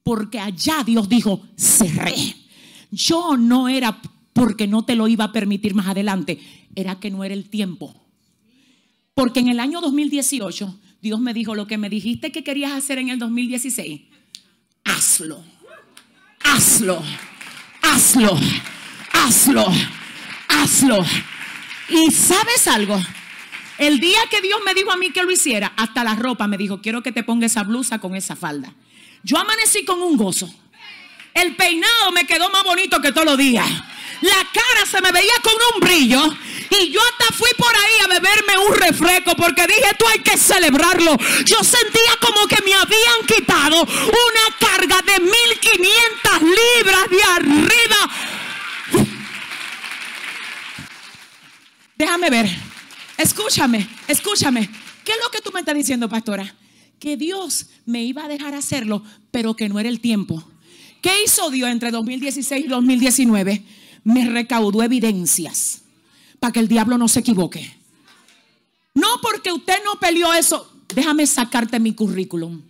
Porque 0.03 0.37
allá 0.37 0.83
Dios 0.85 1.07
dijo, 1.07 1.47
cerré. 1.55 2.35
Yo 2.91 3.37
no 3.37 3.69
era 3.69 4.01
porque 4.33 4.67
no 4.67 4.83
te 4.83 4.97
lo 4.97 5.07
iba 5.07 5.23
a 5.23 5.31
permitir 5.31 5.73
más 5.73 5.87
adelante, 5.87 6.41
era 6.75 6.99
que 6.99 7.09
no 7.09 7.23
era 7.23 7.33
el 7.33 7.49
tiempo. 7.49 7.95
Porque 9.13 9.39
en 9.39 9.47
el 9.47 9.61
año 9.61 9.79
2018 9.79 10.77
Dios 11.01 11.21
me 11.21 11.33
dijo 11.33 11.55
lo 11.55 11.67
que 11.67 11.77
me 11.77 11.89
dijiste 11.89 12.33
que 12.33 12.43
querías 12.43 12.73
hacer 12.73 12.97
en 12.97 13.07
el 13.07 13.19
2016. 13.19 14.01
Hazlo. 14.83 15.41
Hazlo. 16.43 17.01
Hazlo. 17.83 18.39
Hazlo. 19.11 19.65
Hazlo. 20.47 21.05
Y 21.89 22.11
sabes 22.11 22.67
algo? 22.67 22.99
El 23.77 23.99
día 23.99 24.19
que 24.29 24.41
Dios 24.41 24.59
me 24.65 24.73
dijo 24.73 24.91
a 24.91 24.97
mí 24.97 25.11
que 25.11 25.23
lo 25.23 25.31
hiciera, 25.31 25.73
hasta 25.77 26.03
la 26.03 26.15
ropa 26.15 26.47
me 26.47 26.57
dijo, 26.57 26.81
quiero 26.81 27.03
que 27.03 27.11
te 27.11 27.23
ponga 27.23 27.45
esa 27.45 27.63
blusa 27.63 27.99
con 27.99 28.15
esa 28.15 28.35
falda. 28.35 28.73
Yo 29.23 29.37
amanecí 29.37 29.85
con 29.85 30.01
un 30.01 30.17
gozo. 30.17 30.53
El 31.33 31.55
peinado 31.55 32.11
me 32.11 32.25
quedó 32.25 32.49
más 32.49 32.63
bonito 32.63 33.01
que 33.01 33.11
todos 33.11 33.25
los 33.25 33.37
días. 33.37 33.67
La 34.23 34.47
cara 34.53 34.85
se 34.89 35.01
me 35.01 35.11
veía 35.11 35.33
con 35.41 35.53
un 35.73 35.79
brillo. 35.81 36.37
Y 36.69 36.91
yo 36.91 37.01
hasta 37.01 37.35
fui 37.35 37.49
por 37.57 37.75
ahí 37.75 38.05
a 38.05 38.07
beberme 38.07 38.57
un 38.69 38.73
refresco 38.73 39.35
porque 39.35 39.67
dije, 39.67 39.95
tú 39.99 40.05
hay 40.07 40.19
que 40.19 40.37
celebrarlo. 40.37 41.17
Yo 41.45 41.57
sentía 41.61 42.15
como 42.21 42.47
que 42.47 42.63
me 42.63 42.73
habían 42.73 43.25
quitado 43.27 43.83
una 43.83 44.57
carga 44.59 45.01
de 45.01 45.19
1500 45.19 46.41
libras 46.41 47.09
de 47.09 47.23
arriba. 47.23 47.97
Déjame 51.97 52.29
ver. 52.29 52.49
Escúchame, 53.17 53.87
escúchame. 54.07 54.69
¿Qué 55.03 55.11
es 55.11 55.17
lo 55.21 55.29
que 55.31 55.41
tú 55.41 55.51
me 55.51 55.59
estás 55.59 55.75
diciendo, 55.75 56.07
pastora? 56.07 56.55
Que 56.97 57.17
Dios 57.17 57.67
me 57.85 58.03
iba 58.03 58.23
a 58.23 58.27
dejar 58.29 58.55
hacerlo, 58.55 59.03
pero 59.31 59.53
que 59.53 59.67
no 59.67 59.79
era 59.79 59.89
el 59.89 59.99
tiempo. 59.99 60.41
¿Qué 61.01 61.11
hizo 61.25 61.49
Dios 61.51 61.69
entre 61.69 61.91
2016 61.91 62.65
y 62.65 62.67
2019? 62.69 63.63
Me 64.03 64.25
recaudó 64.25 64.83
evidencias 64.83 65.81
para 66.39 66.51
que 66.51 66.59
el 66.59 66.67
diablo 66.67 66.97
no 66.97 67.07
se 67.07 67.21
equivoque. 67.21 67.77
No 68.93 69.07
porque 69.21 69.51
usted 69.51 69.77
no 69.85 69.99
peleó 69.99 70.33
eso. 70.33 70.69
Déjame 70.93 71.25
sacarte 71.25 71.79
mi 71.79 71.93
currículum. 71.93 72.61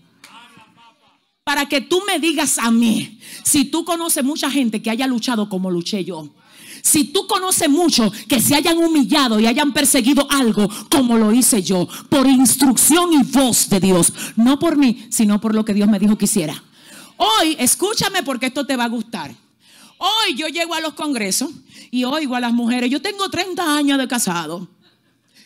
Para 1.44 1.68
que 1.68 1.82
tú 1.82 2.02
me 2.08 2.20
digas 2.20 2.58
a 2.58 2.72
mí, 2.72 3.20
si 3.44 3.66
tú 3.66 3.84
conoces 3.84 4.24
mucha 4.24 4.50
gente 4.50 4.82
que 4.82 4.90
haya 4.90 5.08
luchado 5.08 5.50
como 5.50 5.70
luché 5.70 6.06
yo 6.06 6.32
si 6.84 7.06
tú 7.06 7.26
conoces 7.28 7.70
mucho 7.70 8.12
que 8.28 8.42
se 8.42 8.56
hayan 8.56 8.78
humillado 8.78 9.40
y 9.40 9.48
hayan 9.48 9.72
perseguido 9.72 10.28
algo 10.30 10.70
como 10.92 11.18
lo 11.18 11.32
hice 11.32 11.64
yo, 11.64 11.88
por 12.10 12.28
instrucción 12.28 13.14
y 13.14 13.24
voz 13.24 13.70
de 13.70 13.80
Dios, 13.80 14.14
no 14.36 14.60
por 14.60 14.76
mí, 14.76 15.08
sino 15.10 15.40
por 15.40 15.56
lo 15.56 15.64
que 15.64 15.74
Dios 15.74 15.88
me 15.88 15.98
dijo 15.98 16.18
que 16.18 16.26
hiciera. 16.26 16.62
Hoy, 17.16 17.56
escúchame 17.58 18.22
porque 18.24 18.48
esto 18.48 18.66
te 18.66 18.76
va 18.76 18.84
a 18.84 18.90
gustar. 18.90 19.34
Hoy 20.06 20.36
yo 20.36 20.50
llego 20.50 20.74
a 20.74 20.82
los 20.82 20.96
congresos 20.96 21.50
y 21.90 22.04
oigo 22.04 22.36
a 22.36 22.42
las 22.42 22.52
mujeres, 22.52 22.90
yo 22.90 23.02
tengo 23.02 23.30
30 23.30 23.78
años 23.78 23.98
de 23.98 24.06
casado. 24.06 24.68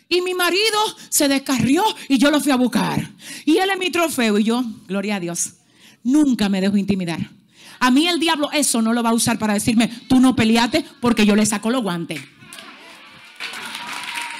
Y 0.09 0.21
mi 0.21 0.33
marido 0.33 0.79
se 1.09 1.27
descarrió 1.27 1.83
y 2.09 2.17
yo 2.17 2.31
lo 2.31 2.39
fui 2.39 2.51
a 2.51 2.55
buscar. 2.55 3.11
Y 3.45 3.57
él 3.57 3.69
es 3.69 3.77
mi 3.77 3.91
trofeo 3.91 4.39
y 4.39 4.45
yo, 4.45 4.63
gloria 4.87 5.17
a 5.17 5.19
Dios, 5.19 5.53
nunca 6.03 6.49
me 6.49 6.59
dejo 6.59 6.75
intimidar. 6.75 7.19
A 7.79 7.91
mí 7.91 8.07
el 8.07 8.19
diablo 8.19 8.49
eso 8.51 8.81
no 8.81 8.93
lo 8.93 9.03
va 9.03 9.11
a 9.11 9.13
usar 9.13 9.37
para 9.37 9.53
decirme, 9.53 9.89
tú 10.09 10.19
no 10.19 10.35
peleaste 10.35 10.83
porque 11.01 11.23
yo 11.23 11.35
le 11.35 11.45
saco 11.45 11.69
los 11.69 11.83
guantes. 11.83 12.19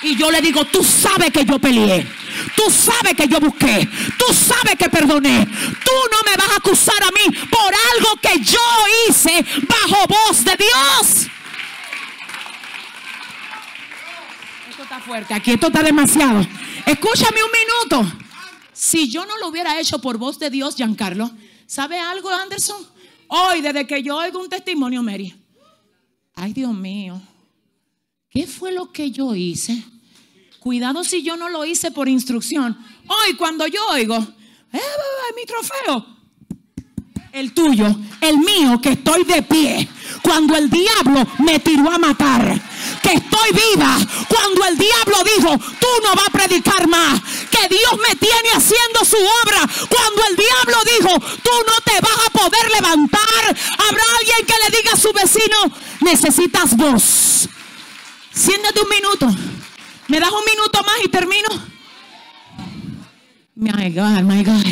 Y 0.01 0.15
yo 0.15 0.31
le 0.31 0.41
digo, 0.41 0.65
tú 0.65 0.83
sabes 0.83 1.29
que 1.29 1.45
yo 1.45 1.59
peleé. 1.59 2.07
Tú 2.55 2.71
sabes 2.71 3.13
que 3.15 3.27
yo 3.27 3.39
busqué. 3.39 3.87
Tú 4.17 4.33
sabes 4.33 4.75
que 4.77 4.89
perdoné. 4.89 5.45
Tú 5.45 5.91
no 6.11 6.29
me 6.29 6.35
vas 6.37 6.51
a 6.51 6.55
acusar 6.57 7.01
a 7.03 7.11
mí 7.11 7.37
por 7.49 7.73
algo 7.93 8.15
que 8.21 8.39
yo 8.39 8.59
hice 9.07 9.45
bajo 9.67 10.07
voz 10.07 10.43
de 10.43 10.57
Dios. 10.57 11.27
Esto 14.69 14.83
está 14.83 14.99
fuerte. 14.99 15.33
Aquí 15.33 15.51
esto 15.51 15.67
está 15.67 15.83
demasiado. 15.83 16.45
Escúchame 16.85 17.39
un 17.43 17.51
minuto. 17.51 18.17
Si 18.73 19.09
yo 19.09 19.25
no 19.25 19.37
lo 19.37 19.47
hubiera 19.47 19.79
hecho 19.79 19.99
por 19.99 20.17
voz 20.17 20.37
de 20.37 20.49
Dios, 20.49 20.75
Giancarlo, 20.75 21.31
¿sabe 21.65 21.99
algo, 21.99 22.29
Anderson? 22.29 22.85
Hoy, 23.27 23.61
desde 23.61 23.87
que 23.87 24.01
yo 24.03 24.15
oigo 24.15 24.39
un 24.39 24.49
testimonio, 24.49 25.03
Mary, 25.03 25.35
ay 26.35 26.53
Dios 26.53 26.73
mío, 26.73 27.19
¿qué 28.29 28.47
fue 28.47 28.71
lo 28.71 28.91
que 28.91 29.11
yo 29.11 29.35
hice? 29.35 29.83
Cuidado 30.67 31.01
si 31.05 31.23
yo 31.23 31.37
no 31.37 31.47
lo 31.47 31.63
hice 31.63 31.91
por 31.91 32.09
instrucción. 32.09 32.77
Hoy, 33.07 33.35
cuando 33.35 33.67
yo 33.67 33.87
oigo, 33.87 34.17
eh, 34.73 34.81
mi 35.33 35.45
trofeo, 35.45 36.05
el 37.31 37.53
tuyo, 37.53 37.87
el 38.19 38.37
mío, 38.39 38.77
que 38.81 38.89
estoy 38.89 39.23
de 39.23 39.43
pie. 39.43 39.87
Cuando 40.21 40.57
el 40.57 40.69
diablo 40.69 41.25
me 41.39 41.59
tiró 41.59 41.89
a 41.89 41.97
matar, 41.97 42.59
que 43.01 43.13
estoy 43.13 43.51
viva. 43.53 43.97
Cuando 44.27 44.65
el 44.65 44.77
diablo 44.77 45.15
dijo, 45.37 45.57
tú 45.57 45.87
no 46.03 46.15
vas 46.15 46.27
a 46.27 46.31
predicar 46.31 46.85
más, 46.89 47.21
que 47.49 47.69
Dios 47.69 47.93
me 48.05 48.15
tiene 48.17 48.49
haciendo 48.53 49.05
su 49.05 49.15
obra. 49.15 49.61
Cuando 49.87 50.21
el 50.29 50.35
diablo 50.35 50.77
dijo, 50.97 51.19
tú 51.43 51.51
no 51.65 51.79
te 51.85 52.01
vas 52.01 52.27
a 52.27 52.29
poder 52.29 52.71
levantar, 52.71 53.55
habrá 53.87 54.03
alguien 54.19 54.45
que 54.45 54.53
le 54.65 54.77
diga 54.77 54.91
a 54.91 54.97
su 54.97 55.13
vecino, 55.13 55.71
necesitas 56.01 56.75
voz. 56.75 57.47
Siéntate 58.33 58.81
un 58.81 58.89
minuto. 58.89 59.33
¿Me 60.07 60.19
das 60.19 60.31
un 60.31 60.43
minuto 60.45 60.81
más 60.83 60.95
y 61.03 61.09
termino? 61.09 61.49
My 63.55 63.89
God, 63.91 64.21
my 64.23 64.43
God. 64.43 64.65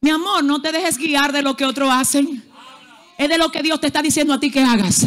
Mi 0.00 0.10
amor, 0.10 0.44
no 0.44 0.60
te 0.60 0.72
dejes 0.72 0.98
guiar 0.98 1.32
de 1.32 1.42
lo 1.42 1.56
que 1.56 1.64
otros 1.64 1.88
hacen. 1.90 2.44
Es 3.16 3.28
de 3.28 3.38
lo 3.38 3.50
que 3.50 3.62
Dios 3.62 3.80
te 3.80 3.86
está 3.86 4.02
diciendo 4.02 4.34
a 4.34 4.40
ti 4.40 4.50
que 4.50 4.60
hagas. 4.60 5.06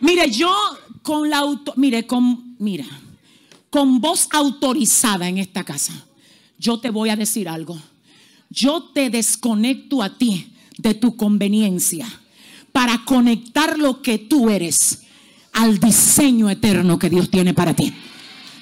Mire, 0.00 0.30
yo 0.30 0.54
con 1.02 1.28
la 1.28 1.38
auto, 1.38 1.74
mire, 1.76 2.06
con 2.06 2.56
mira, 2.58 2.86
con 3.70 4.00
voz 4.00 4.28
autorizada 4.32 5.28
en 5.28 5.38
esta 5.38 5.64
casa, 5.64 5.92
yo 6.58 6.80
te 6.80 6.90
voy 6.90 7.10
a 7.10 7.16
decir 7.16 7.48
algo. 7.48 7.80
Yo 8.50 8.84
te 8.94 9.10
desconecto 9.10 10.02
a 10.02 10.16
ti 10.16 10.52
de 10.78 10.94
tu 10.94 11.16
conveniencia 11.16 12.06
para 12.72 13.04
conectar 13.04 13.78
lo 13.78 14.00
que 14.00 14.18
tú 14.18 14.48
eres 14.48 15.02
al 15.52 15.78
diseño 15.78 16.48
eterno 16.50 16.98
que 16.98 17.10
Dios 17.10 17.30
tiene 17.30 17.54
para 17.54 17.74
ti. 17.74 17.94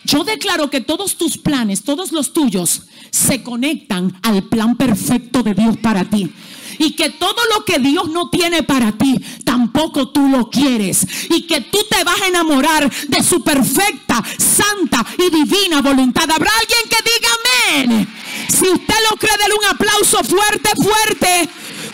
Yo 0.06 0.22
declaro 0.22 0.70
que 0.70 0.80
todos 0.80 1.16
tus 1.16 1.36
planes, 1.36 1.82
todos 1.82 2.12
los 2.12 2.32
tuyos, 2.32 2.82
se 3.10 3.42
conectan 3.42 4.16
al 4.22 4.44
plan 4.44 4.76
perfecto 4.76 5.42
de 5.42 5.54
Dios 5.54 5.76
para 5.78 6.04
ti. 6.04 6.32
Y 6.78 6.92
que 6.92 7.10
todo 7.10 7.40
lo 7.54 7.64
que 7.64 7.78
Dios 7.80 8.08
no 8.10 8.30
tiene 8.30 8.62
para 8.62 8.92
ti, 8.92 9.20
tampoco 9.44 10.10
tú 10.10 10.28
lo 10.28 10.48
quieres. 10.48 11.06
Y 11.30 11.42
que 11.42 11.60
tú 11.60 11.78
te 11.90 12.04
vas 12.04 12.20
a 12.22 12.28
enamorar 12.28 12.92
de 13.08 13.22
su 13.22 13.42
perfecta, 13.42 14.22
santa 14.38 15.04
y 15.18 15.34
divina 15.34 15.82
voluntad. 15.82 16.30
¿Habrá 16.30 16.50
alguien 16.60 16.80
que 16.88 17.10
diga 17.10 17.88
amén? 17.88 18.08
Si 18.48 18.68
usted 18.68 18.94
lo 19.10 19.16
cree, 19.16 19.36
denle 19.38 19.54
un 19.58 19.74
aplauso 19.74 20.22
fuerte, 20.22 20.70
fuerte, 20.76 21.48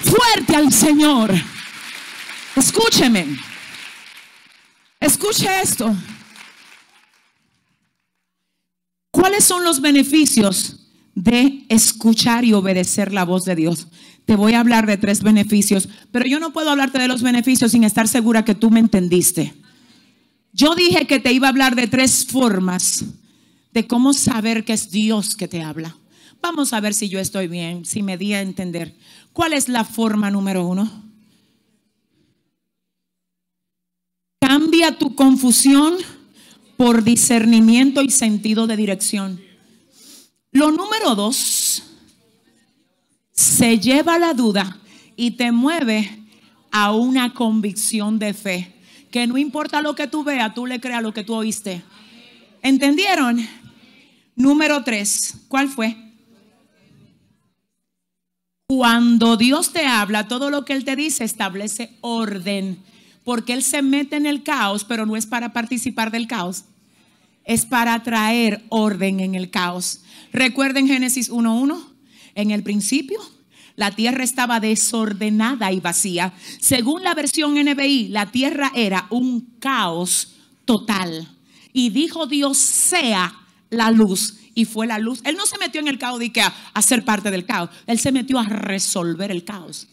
fuerte 0.05 0.57
al 0.57 0.73
Señor. 0.73 1.33
Escúcheme. 2.57 3.52
Escuche 5.03 5.49
esto. 5.61 5.93
¿Cuáles 9.11 9.43
son 9.43 9.65
los 9.65 9.81
beneficios 9.81 10.93
de 11.17 11.67
escuchar 11.69 12.45
y 12.45 12.53
obedecer 12.53 13.13
la 13.13 13.25
voz 13.25 13.45
de 13.45 13.57
Dios? 13.57 13.89
Te 14.27 14.37
voy 14.37 14.53
a 14.53 14.61
hablar 14.61 14.87
de 14.87 14.97
tres 14.99 15.25
beneficios, 15.25 15.89
pero 16.13 16.25
yo 16.27 16.39
no 16.39 16.53
puedo 16.53 16.71
hablarte 16.71 17.01
de 17.01 17.09
los 17.09 17.21
beneficios 17.21 17.73
sin 17.73 17.83
estar 17.83 18.07
segura 18.07 18.45
que 18.45 18.55
tú 18.55 18.71
me 18.71 18.79
entendiste. 18.79 19.55
Yo 20.53 20.77
dije 20.77 21.09
que 21.09 21.19
te 21.19 21.33
iba 21.33 21.49
a 21.49 21.51
hablar 21.51 21.75
de 21.75 21.89
tres 21.89 22.25
formas 22.25 23.05
de 23.73 23.89
cómo 23.89 24.13
saber 24.13 24.65
que 24.65 24.73
es 24.73 24.93
Dios 24.93 25.35
que 25.35 25.49
te 25.49 25.65
habla. 25.65 25.97
Vamos 26.41 26.73
a 26.73 26.81
ver 26.81 26.95
si 26.95 27.09
yo 27.09 27.19
estoy 27.19 27.49
bien, 27.49 27.85
si 27.85 28.05
me 28.05 28.17
di 28.17 28.35
a 28.35 28.41
entender. 28.41 28.97
¿Cuál 29.33 29.53
es 29.53 29.69
la 29.69 29.83
forma 29.83 30.31
número 30.31 30.65
uno? 30.65 31.12
Cambia 34.53 34.99
tu 34.99 35.15
confusión 35.15 35.97
por 36.77 37.05
discernimiento 37.05 38.03
y 38.03 38.11
sentido 38.11 38.67
de 38.67 38.77
dirección. 38.77 39.41
Lo 40.51 40.71
número 40.71 41.15
dos, 41.15 41.83
se 43.31 43.79
lleva 43.79 44.19
la 44.19 44.35
duda 44.35 44.77
y 45.17 45.31
te 45.31 45.53
mueve 45.53 46.27
a 46.71 46.93
una 46.93 47.33
convicción 47.33 48.19
de 48.19 48.35
fe. 48.35 48.75
Que 49.11 49.27
no 49.27 49.39
importa 49.39 49.81
lo 49.81 49.95
que 49.95 50.07
tú 50.07 50.23
veas, 50.23 50.53
tú 50.53 50.67
le 50.67 50.83
creas 50.83 51.03
lo 51.03 51.15
que 51.15 51.25
tú 51.25 51.33
oíste. 51.33 51.83
¿Entendieron? 52.61 53.49
Número 54.37 54.85
tres, 54.85 55.47
¿cuál 55.49 55.71
fue? 55.71 55.97
Cuando 58.67 59.39
Dios 59.39 59.73
te 59.73 59.87
habla, 59.87 60.29
todo 60.29 60.51
lo 60.51 60.67
que 60.67 60.75
Él 60.75 60.85
te 60.85 60.95
dice 60.95 61.25
establece 61.25 61.97
orden. 62.03 62.92
Porque 63.25 63.53
Él 63.53 63.63
se 63.63 63.83
mete 63.83 64.17
en 64.17 64.27
el 64.27 64.43
caos, 64.43 64.85
pero 64.85 65.07
no 65.07 65.17
es 65.17 65.27
para 65.27 65.53
participar 65.53 66.11
del 66.11 66.27
caos. 66.27 66.65
Es 67.45 67.67
para 67.67 68.03
traer 68.03 68.65
orden 68.69 69.21
en 69.21 69.35
el 69.35 69.51
caos. 69.51 70.03
Recuerden 70.33 70.87
Génesis 70.87 71.31
1.1. 71.31 71.89
En 72.35 72.51
el 72.51 72.63
principio, 72.63 73.21
la 73.77 73.91
tierra 73.91 74.25
estaba 74.25 74.61
desordenada 74.61 75.73
y 75.73 75.81
vacía. 75.81 76.33
Según 76.61 77.03
la 77.03 77.15
versión 77.15 77.55
NBI, 77.55 78.09
la 78.09 78.31
tierra 78.31 78.73
era 78.75 79.07
un 79.11 79.55
caos 79.59 80.35
total. 80.65 81.29
Y 81.73 81.91
dijo 81.91 82.27
Dios, 82.27 82.59
sea 82.59 83.35
la 83.71 83.91
luz 83.91 84.39
y 84.55 84.65
fue 84.67 84.87
la 84.87 84.99
luz. 84.99 85.21
Él 85.25 85.37
no 85.37 85.47
se 85.47 85.59
metió 85.59 85.81
en 85.81 85.89
el 85.89 85.99
caos 85.99 86.19
de 86.19 86.33
que 86.33 86.43
a, 86.43 86.83
ser 86.83 87.05
parte 87.05 87.31
del 87.31 87.47
caos. 87.47 87.71
Él 87.87 87.99
se 87.99 88.13
metió 88.13 88.39
a 88.39 88.45
resolver 88.45 89.31
el 89.31 89.45
caos. 89.45 89.89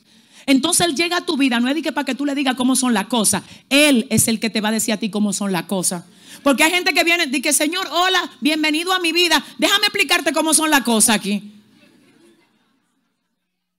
Entonces 0.49 0.87
Él 0.87 0.95
llega 0.95 1.17
a 1.17 1.25
tu 1.27 1.37
vida, 1.37 1.59
no 1.59 1.69
es 1.69 1.79
que 1.83 1.91
para 1.91 2.05
que 2.05 2.15
tú 2.15 2.25
le 2.25 2.33
digas 2.33 2.55
cómo 2.55 2.75
son 2.75 2.91
las 2.91 3.05
cosas. 3.05 3.43
Él 3.69 4.07
es 4.09 4.27
el 4.27 4.39
que 4.39 4.49
te 4.49 4.61
va 4.61 4.69
a 4.69 4.71
decir 4.71 4.91
a 4.91 4.97
ti 4.97 5.11
cómo 5.11 5.31
son 5.31 5.51
las 5.51 5.65
cosas. 5.65 6.05
Porque 6.41 6.63
hay 6.63 6.71
gente 6.71 6.91
que 6.91 7.03
viene 7.03 7.29
y 7.31 7.39
que, 7.39 7.53
Señor, 7.53 7.87
hola, 7.91 8.31
bienvenido 8.41 8.91
a 8.91 8.97
mi 8.97 9.11
vida. 9.11 9.45
Déjame 9.59 9.85
explicarte 9.85 10.33
cómo 10.33 10.55
son 10.55 10.71
las 10.71 10.81
cosas 10.81 11.17
aquí. 11.17 11.51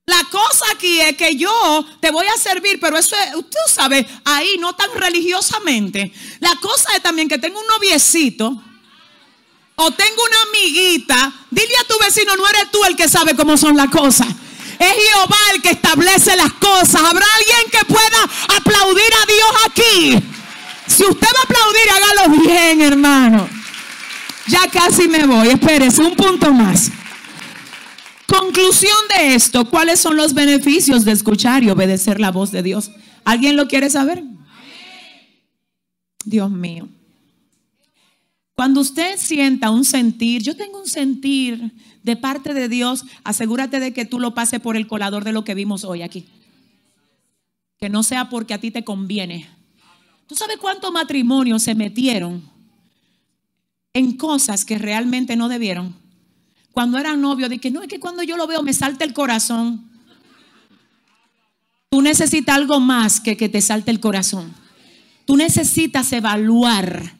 La 0.05 0.23
cosa 0.31 0.63
aquí 0.73 1.01
es 1.01 1.17
que 1.17 1.35
yo 1.35 1.85
te 1.99 2.09
voy 2.09 2.25
a 2.27 2.37
servir, 2.37 2.79
pero 2.79 2.97
eso 2.97 3.17
es, 3.17 3.35
usted 3.35 3.59
sabe, 3.67 4.07
ahí 4.23 4.55
no 4.57 4.73
tan 4.73 4.91
religiosamente. 4.95 6.13
La 6.39 6.55
cosa 6.61 6.95
es 6.95 7.03
también 7.03 7.27
que 7.27 7.37
tengo 7.37 7.59
un 7.59 7.67
noviecito 7.67 8.63
o 9.75 9.91
tengo 9.91 10.23
una 10.23 10.41
amiguita, 10.49 11.33
dile 11.49 11.75
a 11.81 11.83
tu 11.83 11.99
vecino, 11.99 12.33
no 12.37 12.47
eres 12.47 12.71
tú 12.71 12.81
el 12.85 12.95
que 12.95 13.09
sabe 13.09 13.35
cómo 13.35 13.57
son 13.57 13.75
las 13.75 13.89
cosas. 13.89 14.27
Es 14.81 14.93
Jehová 14.93 15.37
el 15.53 15.61
que 15.61 15.69
establece 15.69 16.35
las 16.35 16.53
cosas. 16.53 16.95
¿Habrá 16.95 17.25
alguien 17.37 17.71
que 17.71 17.85
pueda 17.85 18.57
aplaudir 18.57 19.13
a 19.13 19.25
Dios 19.27 19.51
aquí? 19.67 20.27
Si 20.87 21.03
usted 21.03 21.27
va 21.27 21.39
a 21.39 21.43
aplaudir, 21.43 21.89
hágalo 21.91 22.41
bien, 22.41 22.81
hermano. 22.81 23.47
Ya 24.47 24.67
casi 24.71 25.07
me 25.07 25.27
voy. 25.27 25.49
Espérese, 25.49 26.01
un 26.01 26.15
punto 26.15 26.51
más. 26.51 26.89
Conclusión 28.25 28.97
de 29.15 29.35
esto, 29.35 29.65
¿cuáles 29.65 29.99
son 29.99 30.17
los 30.17 30.33
beneficios 30.33 31.05
de 31.05 31.11
escuchar 31.11 31.63
y 31.63 31.69
obedecer 31.69 32.19
la 32.19 32.31
voz 32.31 32.51
de 32.51 32.63
Dios? 32.63 32.89
¿Alguien 33.23 33.57
lo 33.57 33.67
quiere 33.67 33.87
saber? 33.91 34.23
Dios 36.25 36.49
mío. 36.49 36.89
Cuando 38.55 38.81
usted 38.81 39.17
sienta 39.17 39.69
un 39.69 39.85
sentir, 39.85 40.41
yo 40.41 40.55
tengo 40.55 40.79
un 40.79 40.87
sentir 40.87 41.71
de 42.03 42.15
parte 42.15 42.53
de 42.53 42.67
Dios, 42.67 43.05
asegúrate 43.23 43.79
de 43.79 43.93
que 43.93 44.05
tú 44.05 44.19
lo 44.19 44.33
pases 44.33 44.59
por 44.59 44.75
el 44.75 44.87
colador 44.87 45.23
de 45.23 45.31
lo 45.31 45.43
que 45.43 45.55
vimos 45.55 45.83
hoy 45.83 46.01
aquí. 46.01 46.25
Que 47.77 47.89
no 47.89 48.03
sea 48.03 48.29
porque 48.29 48.53
a 48.53 48.59
ti 48.59 48.71
te 48.71 48.83
conviene. 48.83 49.47
¿Tú 50.27 50.35
sabes 50.35 50.57
cuántos 50.57 50.91
matrimonios 50.91 51.63
se 51.63 51.75
metieron 51.75 52.43
en 53.93 54.17
cosas 54.17 54.65
que 54.65 54.77
realmente 54.77 55.35
no 55.35 55.49
debieron? 55.49 55.95
Cuando 56.71 56.97
eran 56.97 57.21
novios, 57.21 57.49
de 57.49 57.59
que 57.59 57.69
no, 57.69 57.81
es 57.81 57.87
que 57.87 57.99
cuando 57.99 58.23
yo 58.23 58.37
lo 58.37 58.47
veo 58.47 58.63
me 58.63 58.73
salta 58.73 59.03
el 59.03 59.13
corazón. 59.13 59.89
Tú 61.89 62.01
necesitas 62.01 62.55
algo 62.55 62.79
más 62.79 63.19
que 63.19 63.35
que 63.35 63.49
te 63.49 63.61
salte 63.61 63.91
el 63.91 63.99
corazón. 63.99 64.53
Tú 65.25 65.35
necesitas 65.35 66.11
evaluar 66.13 67.17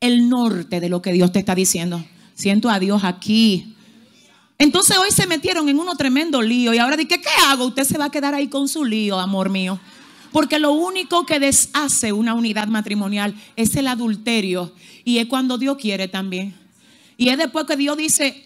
el 0.00 0.28
norte 0.28 0.80
de 0.80 0.88
lo 0.88 1.02
que 1.02 1.12
Dios 1.12 1.32
te 1.32 1.40
está 1.40 1.54
diciendo. 1.54 2.04
Siento 2.34 2.70
a 2.70 2.78
Dios 2.78 3.02
aquí. 3.02 3.75
Entonces 4.58 4.96
hoy 4.96 5.10
se 5.10 5.26
metieron 5.26 5.68
en 5.68 5.78
uno 5.78 5.94
tremendo 5.96 6.40
lío 6.40 6.72
y 6.72 6.78
ahora 6.78 6.96
dije, 6.96 7.20
¿qué 7.20 7.28
hago? 7.46 7.66
Usted 7.66 7.84
se 7.84 7.98
va 7.98 8.06
a 8.06 8.10
quedar 8.10 8.34
ahí 8.34 8.48
con 8.48 8.68
su 8.68 8.84
lío, 8.84 9.18
amor 9.18 9.50
mío. 9.50 9.78
Porque 10.32 10.58
lo 10.58 10.72
único 10.72 11.26
que 11.26 11.38
deshace 11.38 12.12
una 12.12 12.34
unidad 12.34 12.68
matrimonial 12.68 13.34
es 13.56 13.74
el 13.76 13.86
adulterio 13.86 14.72
y 15.04 15.18
es 15.18 15.26
cuando 15.26 15.58
Dios 15.58 15.76
quiere 15.78 16.08
también. 16.08 16.54
Y 17.16 17.28
es 17.28 17.38
después 17.38 17.66
que 17.66 17.76
Dios 17.76 17.96
dice, 17.96 18.44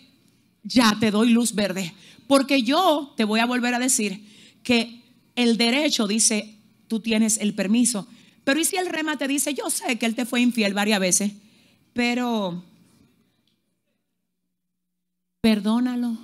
ya 0.63 0.97
te 0.99 1.11
doy 1.11 1.31
luz 1.31 1.55
verde. 1.55 1.95
Porque 2.27 2.63
yo 2.63 3.13
te 3.17 3.25
voy 3.25 3.41
a 3.41 3.47
volver 3.47 3.75
a 3.75 3.79
decir 3.79 4.25
que 4.63 5.03
el 5.37 5.57
derecho 5.57 6.07
dice, 6.07 6.57
tú 6.87 7.01
tienes 7.01 7.39
el 7.39 7.55
permiso. 7.55 8.07
Pero 8.45 8.61
¿y 8.61 8.65
si 8.65 8.77
el 8.77 8.89
rema 8.89 9.17
te 9.17 9.29
dice, 9.29 9.55
yo 9.55 9.71
sé 9.71 9.99
que 9.99 10.07
él 10.07 10.15
te 10.15 10.27
fue 10.27 10.41
infiel 10.41 10.75
varias 10.75 11.01
veces, 11.01 11.33
pero 11.93 12.65
perdónalo? 15.41 16.17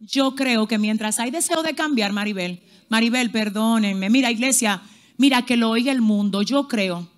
Yo 0.00 0.34
creo 0.34 0.66
que 0.66 0.78
mientras 0.78 1.18
hay 1.18 1.30
deseo 1.30 1.62
de 1.62 1.74
cambiar, 1.74 2.12
Maribel, 2.12 2.60
Maribel, 2.88 3.30
perdónenme, 3.30 4.10
mira 4.10 4.30
iglesia, 4.30 4.82
mira 5.16 5.42
que 5.42 5.56
lo 5.56 5.70
oiga 5.70 5.92
el 5.92 6.00
mundo, 6.00 6.42
yo 6.42 6.68
creo 6.68 7.08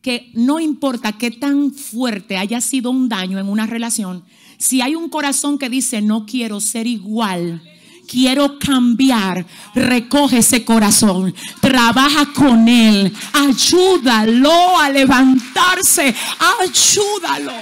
que 0.00 0.30
no 0.32 0.60
importa 0.60 1.12
qué 1.12 1.30
tan 1.30 1.72
fuerte 1.72 2.38
haya 2.38 2.60
sido 2.60 2.90
un 2.90 3.08
daño 3.08 3.38
en 3.38 3.48
una 3.48 3.66
relación, 3.66 4.24
si 4.58 4.80
hay 4.80 4.94
un 4.94 5.10
corazón 5.10 5.58
que 5.58 5.68
dice, 5.68 6.00
no 6.00 6.24
quiero 6.24 6.60
ser 6.60 6.86
igual, 6.86 7.62
quiero 8.08 8.58
cambiar, 8.58 9.46
recoge 9.74 10.38
ese 10.38 10.64
corazón, 10.64 11.34
trabaja 11.60 12.32
con 12.32 12.68
él, 12.68 13.12
ayúdalo 13.32 14.78
a 14.78 14.88
levantarse, 14.88 16.14
ayúdalo, 16.60 17.52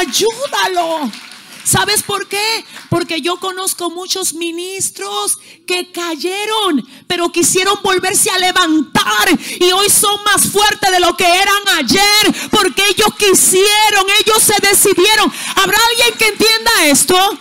ayúdalo. 0.00 1.27
¿Sabes 1.68 2.02
por 2.02 2.26
qué? 2.28 2.64
Porque 2.88 3.20
yo 3.20 3.38
conozco 3.38 3.90
muchos 3.90 4.32
ministros 4.32 5.38
que 5.66 5.92
cayeron, 5.92 6.82
pero 7.06 7.30
quisieron 7.30 7.74
volverse 7.84 8.30
a 8.30 8.38
levantar 8.38 9.28
y 9.60 9.70
hoy 9.72 9.90
son 9.90 10.18
más 10.24 10.46
fuertes 10.48 10.90
de 10.90 10.98
lo 10.98 11.14
que 11.14 11.26
eran 11.26 11.68
ayer, 11.76 12.48
porque 12.50 12.82
ellos 12.88 13.14
quisieron, 13.18 14.06
ellos 14.24 14.42
se 14.42 14.54
decidieron. 14.66 15.30
¿Habrá 15.56 15.76
alguien 15.90 16.18
que 16.18 16.28
entienda 16.28 16.86
esto? 16.86 17.38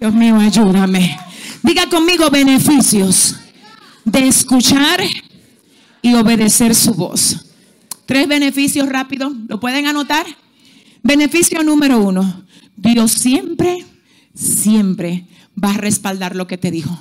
Dios 0.00 0.14
mío, 0.14 0.38
ayúdame. 0.40 1.20
Diga 1.62 1.90
conmigo 1.90 2.30
beneficios 2.30 3.34
de 4.06 4.26
escuchar 4.26 5.02
y 6.00 6.14
obedecer 6.14 6.74
su 6.74 6.94
voz. 6.94 7.44
Tres 8.06 8.26
beneficios 8.26 8.88
rápidos. 8.88 9.34
¿Lo 9.48 9.60
pueden 9.60 9.86
anotar? 9.86 10.24
Beneficio 11.06 11.62
número 11.62 12.00
uno. 12.00 12.44
Dios 12.76 13.12
siempre, 13.12 13.84
siempre 14.34 15.24
va 15.56 15.70
a 15.70 15.76
respaldar 15.76 16.34
lo 16.34 16.48
que 16.48 16.58
te 16.58 16.72
dijo. 16.72 16.98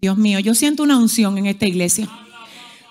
Dios 0.00 0.18
mío, 0.18 0.40
yo 0.40 0.56
siento 0.56 0.82
una 0.82 0.98
unción 0.98 1.38
en 1.38 1.46
esta 1.46 1.68
iglesia. 1.68 2.08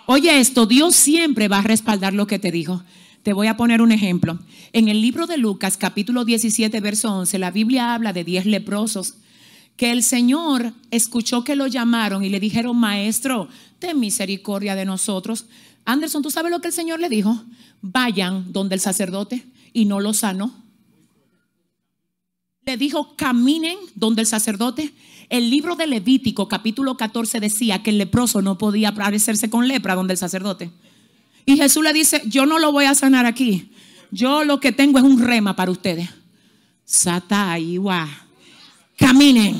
Oye 0.05 0.39
esto, 0.39 0.65
Dios 0.65 0.95
siempre 0.95 1.49
va 1.49 1.59
a 1.59 1.63
respaldar 1.63 2.13
lo 2.13 2.25
que 2.25 2.39
te 2.39 2.53
dijo. 2.53 2.85
Te 3.23 3.33
voy 3.33 3.47
a 3.47 3.57
poner 3.57 3.81
un 3.81 3.91
ejemplo. 3.91 4.39
En 4.71 4.87
el 4.87 5.01
libro 5.01 5.27
de 5.27 5.37
Lucas, 5.37 5.75
capítulo 5.75 6.23
17, 6.23 6.79
verso 6.79 7.13
11, 7.13 7.37
la 7.37 7.51
Biblia 7.51 7.93
habla 7.93 8.13
de 8.13 8.23
10 8.23 8.45
leprosos 8.45 9.15
que 9.75 9.91
el 9.91 10.03
Señor 10.03 10.71
escuchó 10.89 11.43
que 11.43 11.57
lo 11.57 11.67
llamaron 11.67 12.23
y 12.23 12.29
le 12.29 12.39
dijeron, 12.39 12.77
maestro, 12.77 13.49
ten 13.79 13.99
misericordia 13.99 14.73
de 14.75 14.85
nosotros. 14.85 15.47
Anderson, 15.87 16.21
¿tú 16.21 16.29
sabes 16.29 16.51
lo 16.51 16.59
que 16.59 16.67
el 16.67 16.73
Señor 16.73 16.99
le 16.99 17.07
dijo? 17.07 17.41
Vayan 17.81 18.51
donde 18.51 18.75
el 18.75 18.81
sacerdote 18.81 19.47
y 19.71 19.85
no 19.85 20.01
lo 20.01 20.13
sanó. 20.13 20.53
Le 22.65 22.75
dijo, 22.75 23.15
caminen 23.15 23.77
donde 23.95 24.21
el 24.21 24.27
sacerdote. 24.27 24.93
El 25.29 25.49
libro 25.49 25.77
de 25.77 25.87
Levítico, 25.87 26.49
capítulo 26.49 26.97
14, 26.97 27.39
decía 27.39 27.83
que 27.83 27.91
el 27.91 27.97
leproso 27.97 28.41
no 28.41 28.57
podía 28.57 28.89
aparecerse 28.89 29.49
con 29.49 29.69
lepra 29.69 29.95
donde 29.95 30.15
el 30.15 30.17
sacerdote. 30.17 30.71
Y 31.45 31.55
Jesús 31.55 31.81
le 31.81 31.93
dice, 31.93 32.21
yo 32.25 32.45
no 32.45 32.59
lo 32.59 32.73
voy 32.73 32.83
a 32.83 32.93
sanar 32.93 33.25
aquí. 33.25 33.71
Yo 34.11 34.43
lo 34.43 34.59
que 34.59 34.73
tengo 34.73 34.97
es 34.97 35.05
un 35.05 35.21
rema 35.21 35.55
para 35.55 35.71
ustedes. 35.71 36.09
Sataiwa. 36.83 38.09
Caminen. 38.97 39.55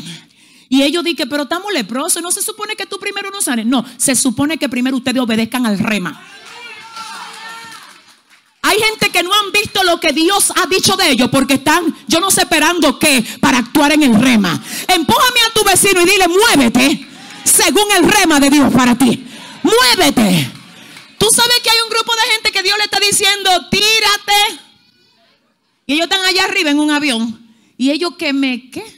Y 0.69 0.83
ellos 0.83 1.03
dicen, 1.03 1.29
pero 1.29 1.43
estamos 1.43 1.71
leprosos. 1.71 2.21
No 2.21 2.31
se 2.31 2.41
supone 2.41 2.75
que 2.75 2.85
tú 2.85 2.99
primero 2.99 3.29
no 3.31 3.41
sanes. 3.41 3.65
No, 3.65 3.85
se 3.97 4.15
supone 4.15 4.57
que 4.57 4.69
primero 4.69 4.97
ustedes 4.97 5.21
obedezcan 5.21 5.65
al 5.65 5.79
rema. 5.79 6.21
Hay 8.61 8.77
gente 8.79 9.09
que 9.09 9.23
no 9.23 9.33
han 9.33 9.51
visto 9.53 9.81
lo 9.83 9.99
que 9.99 10.11
Dios 10.11 10.51
ha 10.55 10.65
dicho 10.67 10.97
de 10.97 11.11
ellos 11.11 11.29
porque 11.31 11.53
están, 11.53 11.95
yo 12.07 12.19
no 12.19 12.29
sé 12.29 12.41
esperando 12.41 12.99
qué, 12.99 13.23
para 13.39 13.59
actuar 13.59 13.93
en 13.93 14.03
el 14.03 14.21
rema. 14.21 14.61
Empújame 14.87 15.39
a 15.49 15.53
tu 15.53 15.63
vecino 15.63 16.01
y 16.01 16.05
dile, 16.05 16.27
muévete 16.27 17.07
según 17.47 17.85
el 17.95 18.09
rema 18.09 18.39
de 18.39 18.49
Dios 18.49 18.73
para 18.73 18.95
ti. 18.95 19.25
Muévete. 19.63 20.51
Tú 21.17 21.27
sabes 21.31 21.59
que 21.63 21.69
hay 21.69 21.77
un 21.83 21.89
grupo 21.89 22.13
de 22.13 22.33
gente 22.33 22.51
que 22.51 22.63
Dios 22.63 22.77
le 22.77 22.83
está 22.83 22.99
diciendo, 22.99 23.49
tírate. 23.71 24.61
Y 25.85 25.93
ellos 25.93 26.03
están 26.03 26.23
allá 26.25 26.43
arriba 26.43 26.69
en 26.69 26.79
un 26.79 26.91
avión. 26.91 27.47
Y 27.77 27.91
ellos 27.91 28.15
que 28.17 28.33
me, 28.33 28.69
¿qué? 28.69 28.96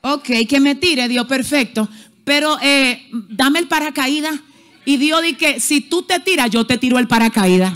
Ok, 0.00 0.28
que 0.48 0.60
me 0.60 0.74
tire, 0.74 1.08
Dios, 1.08 1.26
perfecto. 1.26 1.88
Pero 2.24 2.58
eh, 2.60 3.08
dame 3.10 3.58
el 3.58 3.68
paracaídas. 3.68 4.34
Y 4.84 4.96
Dios 4.96 5.22
dice 5.22 5.60
si 5.60 5.80
tú 5.82 6.02
te 6.02 6.20
tiras, 6.20 6.50
yo 6.50 6.66
te 6.66 6.78
tiro 6.78 6.98
el 6.98 7.08
paracaídas. 7.08 7.72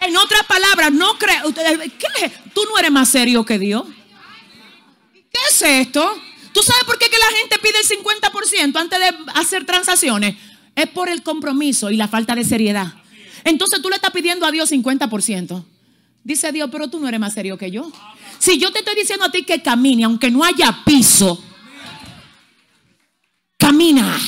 En 0.00 0.16
otras 0.16 0.44
palabras, 0.44 0.92
no 0.92 1.16
creo. 1.18 1.54
¿Qué? 1.54 2.32
Tú 2.52 2.62
no 2.70 2.78
eres 2.78 2.90
más 2.90 3.08
serio 3.08 3.44
que 3.44 3.58
Dios. 3.58 3.84
¿Qué 5.12 5.38
es 5.50 5.62
esto? 5.62 6.20
¿Tú 6.52 6.62
sabes 6.62 6.84
por 6.84 6.98
qué 6.98 7.08
que 7.08 7.18
la 7.18 7.38
gente 7.38 7.58
pide 7.58 7.78
el 7.78 7.86
50% 7.86 8.76
antes 8.76 8.98
de 8.98 9.16
hacer 9.34 9.64
transacciones? 9.64 10.36
Es 10.74 10.88
por 10.88 11.08
el 11.08 11.22
compromiso 11.22 11.90
y 11.90 11.96
la 11.96 12.08
falta 12.08 12.34
de 12.34 12.44
seriedad. 12.44 12.94
Entonces 13.44 13.80
tú 13.80 13.88
le 13.88 13.96
estás 13.96 14.10
pidiendo 14.10 14.44
a 14.44 14.50
Dios 14.50 14.70
50%. 14.70 15.64
Dice 16.24 16.52
Dios, 16.52 16.68
pero 16.70 16.88
tú 16.88 17.00
no 17.00 17.08
eres 17.08 17.20
más 17.20 17.34
serio 17.34 17.58
que 17.58 17.70
yo. 17.70 17.90
Si 18.38 18.58
yo 18.58 18.72
te 18.72 18.80
estoy 18.80 18.94
diciendo 18.94 19.24
a 19.24 19.30
ti 19.30 19.44
que 19.44 19.62
camine, 19.62 20.04
aunque 20.04 20.30
no 20.30 20.44
haya 20.44 20.82
piso, 20.84 21.42
camina. 23.58 24.18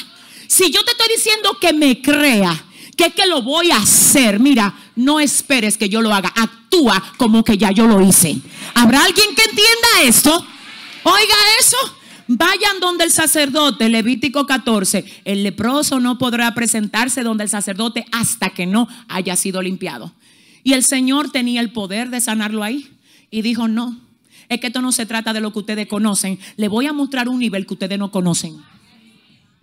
Si 0.47 0.71
yo 0.71 0.85
te 0.85 0.93
estoy 0.93 1.09
diciendo 1.09 1.57
que 1.61 1.73
me 1.73 2.01
crea, 2.01 2.65
que 2.97 3.07
es 3.07 3.15
que 3.15 3.27
lo 3.27 3.43
voy 3.43 3.71
a 3.71 3.77
hacer, 3.77 4.39
mira, 4.39 4.75
no 4.97 5.19
esperes 5.21 5.77
que 5.77 5.89
yo 5.89 6.01
lo 6.01 6.15
haga, 6.15 6.33
actúa 6.37 7.03
como 7.17 7.43
que 7.43 7.59
ya 7.59 7.71
yo 7.71 7.87
lo 7.87 8.01
hice. 8.01 8.39
¿Habrá 8.75 9.05
alguien 9.05 9.35
que 9.35 9.43
entienda 9.43 10.03
esto? 10.03 10.47
Oiga 11.05 11.35
eso. 11.61 11.77
Vayan 12.27 12.81
donde 12.81 13.05
el 13.05 13.11
sacerdote, 13.11 13.89
Levítico 13.89 14.47
14, 14.47 15.05
el 15.25 15.43
leproso 15.43 16.01
no 16.01 16.17
podrá 16.17 16.55
presentarse 16.55 17.23
donde 17.23 17.45
el 17.45 17.51
sacerdote 17.51 18.07
hasta 18.13 18.51
que 18.51 18.65
no 18.67 18.89
haya 19.09 19.37
sido 19.37 19.61
limpiado. 19.61 20.15
Y 20.65 20.73
el 20.73 20.83
Señor 20.83 21.31
tenía 21.31 21.61
el 21.61 21.71
poder 21.71 22.11
de 22.11 22.21
sanarlo 22.21 22.65
ahí. 22.65 22.89
Y 23.31 23.43
dijo, 23.43 23.69
no, 23.69 24.01
es 24.49 24.59
que 24.61 24.69
esto 24.69 24.83
no 24.83 24.91
se 24.91 25.07
trata 25.07 25.33
de 25.33 25.41
lo 25.41 25.53
que 25.53 25.61
ustedes 25.61 25.87
conocen. 25.87 26.39
Le 26.57 26.69
voy 26.69 26.87
a 26.87 26.93
mostrar 26.93 27.29
un 27.29 27.39
nivel 27.39 27.67
que 27.67 27.75
ustedes 27.75 27.99
no 27.99 28.11
conocen. 28.11 28.57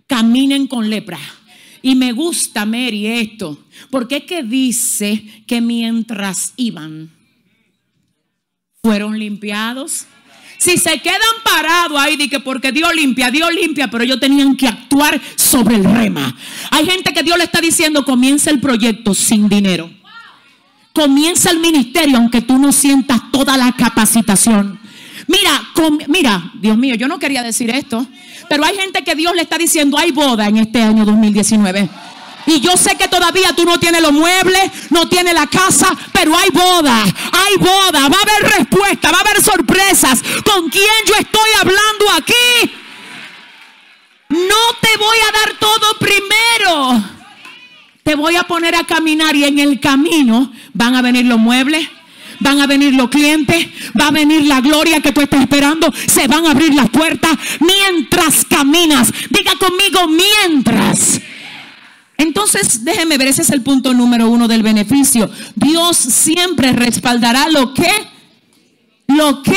Caminen 0.06 0.66
con 0.66 0.88
lepra. 0.88 1.18
Y 1.82 1.96
me 1.96 2.12
gusta, 2.12 2.64
Mary, 2.64 3.06
esto. 3.06 3.58
Porque 3.90 4.18
es 4.18 4.24
que 4.24 4.42
dice 4.42 5.44
que 5.46 5.60
mientras 5.60 6.54
iban, 6.56 7.10
fueron 8.80 9.18
limpiados 9.18 10.06
si 10.62 10.78
se 10.78 11.00
quedan 11.00 11.18
parados 11.42 11.98
ahí, 11.98 12.16
de 12.16 12.28
que 12.28 12.38
porque 12.38 12.70
Dios 12.70 12.94
limpia, 12.94 13.32
Dios 13.32 13.52
limpia, 13.52 13.90
pero 13.90 14.04
ellos 14.04 14.20
tenían 14.20 14.54
que 14.54 14.68
actuar 14.68 15.20
sobre 15.34 15.74
el 15.74 15.82
rema. 15.82 16.36
Hay 16.70 16.86
gente 16.86 17.12
que 17.12 17.24
Dios 17.24 17.36
le 17.36 17.44
está 17.44 17.60
diciendo, 17.60 18.04
comienza 18.04 18.48
el 18.48 18.60
proyecto 18.60 19.12
sin 19.12 19.48
dinero. 19.48 19.90
Comienza 20.92 21.50
el 21.50 21.58
ministerio 21.58 22.18
aunque 22.18 22.42
tú 22.42 22.58
no 22.58 22.72
sientas 22.72 23.20
toda 23.30 23.56
la 23.56 23.72
capacitación. 23.72 24.78
Mira, 25.26 25.62
mira, 26.08 26.50
Dios 26.54 26.76
mío, 26.76 26.94
yo 26.94 27.08
no 27.08 27.18
quería 27.18 27.42
decir 27.42 27.70
esto, 27.70 28.06
pero 28.48 28.64
hay 28.64 28.76
gente 28.76 29.02
que 29.02 29.14
Dios 29.14 29.34
le 29.34 29.42
está 29.42 29.56
diciendo, 29.56 29.96
hay 29.96 30.10
boda 30.10 30.46
en 30.48 30.58
este 30.58 30.82
año 30.82 31.04
2019. 31.04 31.88
Y 32.46 32.60
yo 32.60 32.76
sé 32.76 32.96
que 32.96 33.08
todavía 33.08 33.52
tú 33.54 33.64
no 33.64 33.78
tienes 33.78 34.02
los 34.02 34.12
muebles, 34.12 34.70
no 34.90 35.08
tienes 35.08 35.32
la 35.32 35.46
casa, 35.46 35.88
pero 36.12 36.36
hay 36.36 36.50
boda, 36.50 37.02
hay 37.04 37.56
boda, 37.58 38.08
va 38.08 38.16
a 38.16 38.22
haber 38.22 38.58
respuesta, 38.58 39.12
va 39.12 39.18
a 39.18 39.20
haber 39.20 39.42
sorpresas. 39.42 40.22
¿Con 40.44 40.68
quién 40.68 40.90
yo 41.06 41.14
estoy 41.18 41.50
hablando 41.60 42.10
aquí? 42.16 42.72
No 44.28 44.74
te 44.80 44.96
voy 44.96 45.18
a 45.18 45.38
dar 45.38 45.58
todo 45.58 45.98
primero. 46.00 47.11
Te 48.02 48.14
voy 48.14 48.36
a 48.36 48.42
poner 48.44 48.74
a 48.74 48.84
caminar 48.84 49.36
y 49.36 49.44
en 49.44 49.58
el 49.58 49.78
camino 49.78 50.52
van 50.74 50.94
a 50.96 51.02
venir 51.02 51.24
los 51.26 51.38
muebles, 51.38 51.88
van 52.40 52.60
a 52.60 52.66
venir 52.66 52.94
los 52.94 53.08
clientes, 53.08 53.68
va 53.98 54.08
a 54.08 54.10
venir 54.10 54.44
la 54.46 54.60
gloria 54.60 55.00
que 55.00 55.12
tú 55.12 55.20
estás 55.20 55.42
esperando, 55.42 55.92
se 56.06 56.26
van 56.26 56.46
a 56.46 56.50
abrir 56.50 56.74
las 56.74 56.90
puertas 56.90 57.38
mientras 57.60 58.44
caminas. 58.44 59.12
Diga 59.30 59.52
conmigo 59.58 60.08
mientras. 60.08 61.20
Entonces, 62.18 62.84
déjeme 62.84 63.18
ver, 63.18 63.28
ese 63.28 63.42
es 63.42 63.50
el 63.50 63.62
punto 63.62 63.94
número 63.94 64.28
uno 64.28 64.46
del 64.46 64.62
beneficio. 64.62 65.30
Dios 65.54 65.96
siempre 65.96 66.72
respaldará 66.72 67.48
lo 67.48 67.74
que, 67.74 67.90
lo 69.08 69.42
que 69.42 69.54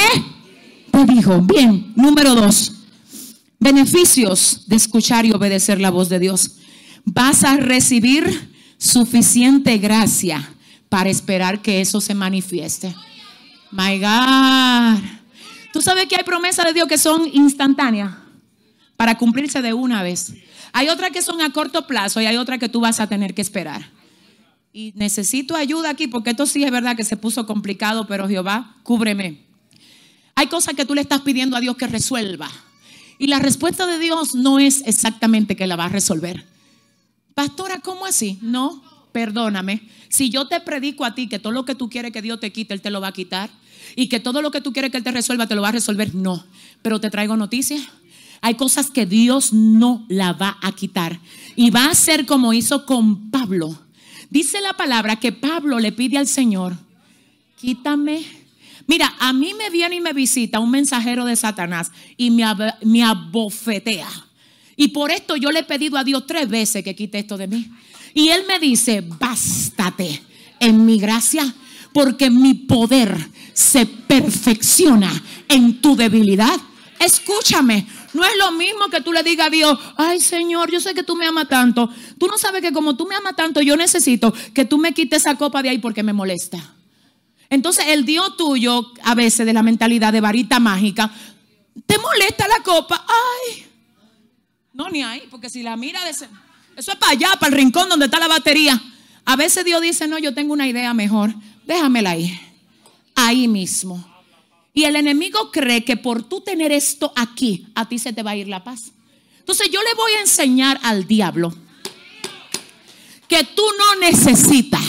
te 0.92 1.06
dijo. 1.06 1.42
Bien, 1.42 1.94
número 1.96 2.34
dos, 2.34 2.74
beneficios 3.60 4.64
de 4.68 4.76
escuchar 4.76 5.26
y 5.26 5.32
obedecer 5.32 5.80
la 5.80 5.92
voz 5.92 6.10
de 6.10 6.20
Dios. 6.20 6.58
Vas 7.06 7.44
a 7.44 7.58
recibir 7.58 8.52
suficiente 8.78 9.78
gracia 9.78 10.50
para 10.90 11.10
esperar 11.10 11.62
que 11.62 11.82
eso 11.82 12.02
se 12.02 12.14
manifieste. 12.14 12.96
My 13.72 14.00
God. 14.00 15.02
Tú 15.74 15.82
sabes 15.82 16.08
que 16.08 16.16
hay 16.16 16.24
promesas 16.24 16.66
de 16.66 16.74
Dios 16.74 16.88
que 16.88 16.98
son 16.98 17.30
instantáneas 17.34 18.16
para 18.96 19.18
cumplirse 19.18 19.62
de 19.62 19.74
una 19.74 20.04
vez. 20.04 20.34
Hay 20.72 20.90
otras 20.90 21.12
que 21.12 21.22
son 21.22 21.42
a 21.42 21.52
corto 21.52 21.86
plazo 21.88 22.22
y 22.22 22.26
hay 22.26 22.38
otras 22.38 22.60
que 22.60 22.70
tú 22.70 22.80
vas 22.80 23.00
a 23.00 23.08
tener 23.08 23.34
que 23.34 23.42
esperar. 23.42 23.92
Y 24.72 24.94
necesito 24.96 25.56
ayuda 25.56 25.90
aquí 25.90 26.08
porque 26.08 26.32
esto 26.32 26.46
sí 26.46 26.64
es 26.64 26.72
verdad 26.72 26.98
que 26.98 27.04
se 27.04 27.18
puso 27.18 27.46
complicado, 27.46 28.08
pero 28.08 28.28
Jehová, 28.28 28.78
cúbreme. 28.84 29.46
Hay 30.36 30.48
cosas 30.48 30.74
que 30.74 30.86
tú 30.86 30.94
le 30.94 31.02
estás 31.02 31.22
pidiendo 31.22 31.56
a 31.56 31.62
Dios 31.62 31.78
que 31.78 31.88
resuelva. 31.88 32.50
Y 33.18 33.28
la 33.28 33.40
respuesta 33.40 33.86
de 33.86 34.00
Dios 34.00 34.36
no 34.36 34.60
es 34.60 34.84
exactamente 34.86 35.56
que 35.56 35.68
la 35.68 35.78
va 35.78 35.86
a 35.86 35.90
resolver. 35.90 36.55
Pastora, 37.36 37.80
¿cómo 37.82 38.08
así? 38.08 38.40
No, 38.42 38.82
perdóname. 39.12 39.88
Si 40.10 40.32
yo 40.32 40.48
te 40.48 40.60
predico 40.62 41.06
a 41.06 41.14
ti 41.14 41.28
que 41.28 41.38
todo 41.38 41.54
lo 41.54 41.66
que 41.66 41.76
tú 41.76 41.90
quieres 41.90 42.12
que 42.12 42.24
Dios 42.24 42.40
te 42.40 42.52
quite, 42.52 42.74
Él 42.74 42.82
te 42.82 42.90
lo 42.90 43.00
va 43.00 43.10
a 43.10 43.14
quitar. 43.14 43.52
Y 43.96 44.10
que 44.10 44.20
todo 44.20 44.42
lo 44.42 44.50
que 44.50 44.62
tú 44.62 44.74
quieres 44.74 44.90
que 44.90 44.98
Él 44.98 45.04
te 45.04 45.12
resuelva, 45.12 45.46
te 45.46 45.54
lo 45.54 45.62
va 45.62 45.68
a 45.68 45.74
resolver. 45.74 46.16
No. 46.16 46.44
Pero 46.82 47.00
te 47.00 47.12
traigo 47.12 47.38
noticias 47.38 47.84
hay 48.46 48.54
cosas 48.54 48.92
que 48.92 49.08
Dios 49.08 49.54
no 49.54 50.06
la 50.08 50.34
va 50.34 50.60
a 50.62 50.72
quitar. 50.72 51.20
Y 51.56 51.72
va 51.72 51.88
a 51.90 51.96
ser 51.96 52.28
como 52.28 52.54
hizo 52.54 52.86
con 52.86 53.32
Pablo. 53.32 53.76
Dice 54.30 54.62
la 54.62 54.74
palabra 54.74 55.16
que 55.16 55.32
Pablo 55.32 55.80
le 55.80 55.92
pide 55.92 56.20
al 56.20 56.28
Señor, 56.28 56.78
quítame. 57.60 58.24
Mira, 58.86 59.16
a 59.20 59.34
mí 59.34 59.56
me 59.56 59.72
viene 59.72 59.96
y 59.96 60.00
me 60.02 60.14
visita 60.14 60.60
un 60.60 60.70
mensajero 60.70 61.26
de 61.26 61.36
Satanás 61.36 61.92
y 62.18 62.30
me, 62.30 62.46
me 62.84 63.04
abofetea. 63.04 64.10
Y 64.76 64.90
por 64.90 65.12
esto 65.12 65.36
yo 65.36 65.52
le 65.52 65.60
he 65.60 65.64
pedido 65.64 65.98
a 65.98 66.04
Dios 66.04 66.26
tres 66.28 66.50
veces 66.50 66.84
que 66.84 66.96
quite 66.96 67.20
esto 67.20 67.38
de 67.38 67.48
mí. 67.48 67.70
Y 68.14 68.30
él 68.30 68.44
me 68.48 68.60
dice, 68.60 69.02
bástate 69.02 70.22
en 70.60 70.86
mi 70.86 71.00
gracia, 71.00 71.54
porque 71.94 72.30
mi 72.30 72.54
poder 72.54 73.16
se 73.54 73.86
perfecciona 73.86 75.12
en 75.48 75.82
tu 75.82 75.96
debilidad. 75.96 76.56
Escúchame, 77.00 77.88
no 78.14 78.24
es 78.24 78.32
lo 78.38 78.54
mismo 78.54 78.88
que 78.90 79.02
tú 79.02 79.12
le 79.12 79.24
digas 79.24 79.48
a 79.48 79.50
Dios, 79.50 79.78
ay 79.98 80.22
Señor, 80.22 80.72
yo 80.72 80.80
sé 80.80 80.94
que 80.94 81.04
tú 81.04 81.16
me 81.16 81.26
amas 81.26 81.50
tanto. 81.50 81.90
Tú 82.18 82.28
no 82.28 82.38
sabes 82.38 82.62
que 82.62 82.72
como 82.72 82.96
tú 82.96 83.06
me 83.06 83.16
amas 83.16 83.36
tanto, 83.36 83.62
yo 83.62 83.76
necesito 83.76 84.34
que 84.54 84.64
tú 84.64 84.78
me 84.78 84.94
quites 84.94 85.22
esa 85.24 85.36
copa 85.36 85.62
de 85.62 85.70
ahí 85.70 85.80
porque 85.80 86.04
me 86.04 86.14
molesta. 86.14 86.74
Entonces 87.50 87.86
el 87.90 88.06
Dios 88.06 88.38
tuyo, 88.38 88.94
a 89.04 89.16
veces 89.16 89.46
de 89.46 89.54
la 89.54 89.64
mentalidad 89.64 90.14
de 90.14 90.22
varita 90.22 90.60
mágica, 90.60 91.12
te 91.86 91.98
molesta 91.98 92.48
la 92.48 92.64
copa. 92.64 93.06
Ay, 93.08 93.65
no, 94.76 94.90
ni 94.90 95.02
ahí, 95.02 95.24
porque 95.32 95.50
si 95.50 95.64
la 95.64 95.78
mira 95.78 96.04
de 96.04 96.10
ese, 96.10 96.28
eso 96.76 96.92
es 96.92 96.98
para 96.98 97.14
allá, 97.14 97.30
para 97.40 97.48
el 97.48 97.58
rincón 97.58 97.88
donde 97.88 98.08
está 98.08 98.20
la 98.20 98.28
batería. 98.28 98.82
A 99.24 99.38
veces 99.38 99.64
Dios 99.64 99.82
dice, 99.82 100.06
no, 100.06 100.18
yo 100.20 100.34
tengo 100.34 100.52
una 100.52 100.68
idea 100.68 100.94
mejor, 100.94 101.34
déjamela 101.66 102.10
ahí, 102.12 102.38
ahí 103.16 103.48
mismo. 103.48 104.06
Y 104.74 104.84
el 104.84 104.98
enemigo 104.98 105.50
cree 105.50 105.86
que 105.86 105.96
por 105.96 106.24
tú 106.24 106.42
tener 106.42 106.74
esto 106.74 107.14
aquí, 107.16 107.68
a 107.74 107.88
ti 107.88 107.98
se 107.98 108.12
te 108.12 108.22
va 108.22 108.32
a 108.32 108.36
ir 108.36 108.50
la 108.50 108.66
paz. 108.66 108.92
Entonces 109.40 109.70
yo 109.72 109.82
le 109.82 109.94
voy 109.94 110.12
a 110.12 110.22
enseñar 110.22 110.78
al 110.84 111.08
diablo 111.08 111.56
que 113.30 113.46
tú 113.46 113.64
no 113.80 114.02
necesitas 114.02 114.84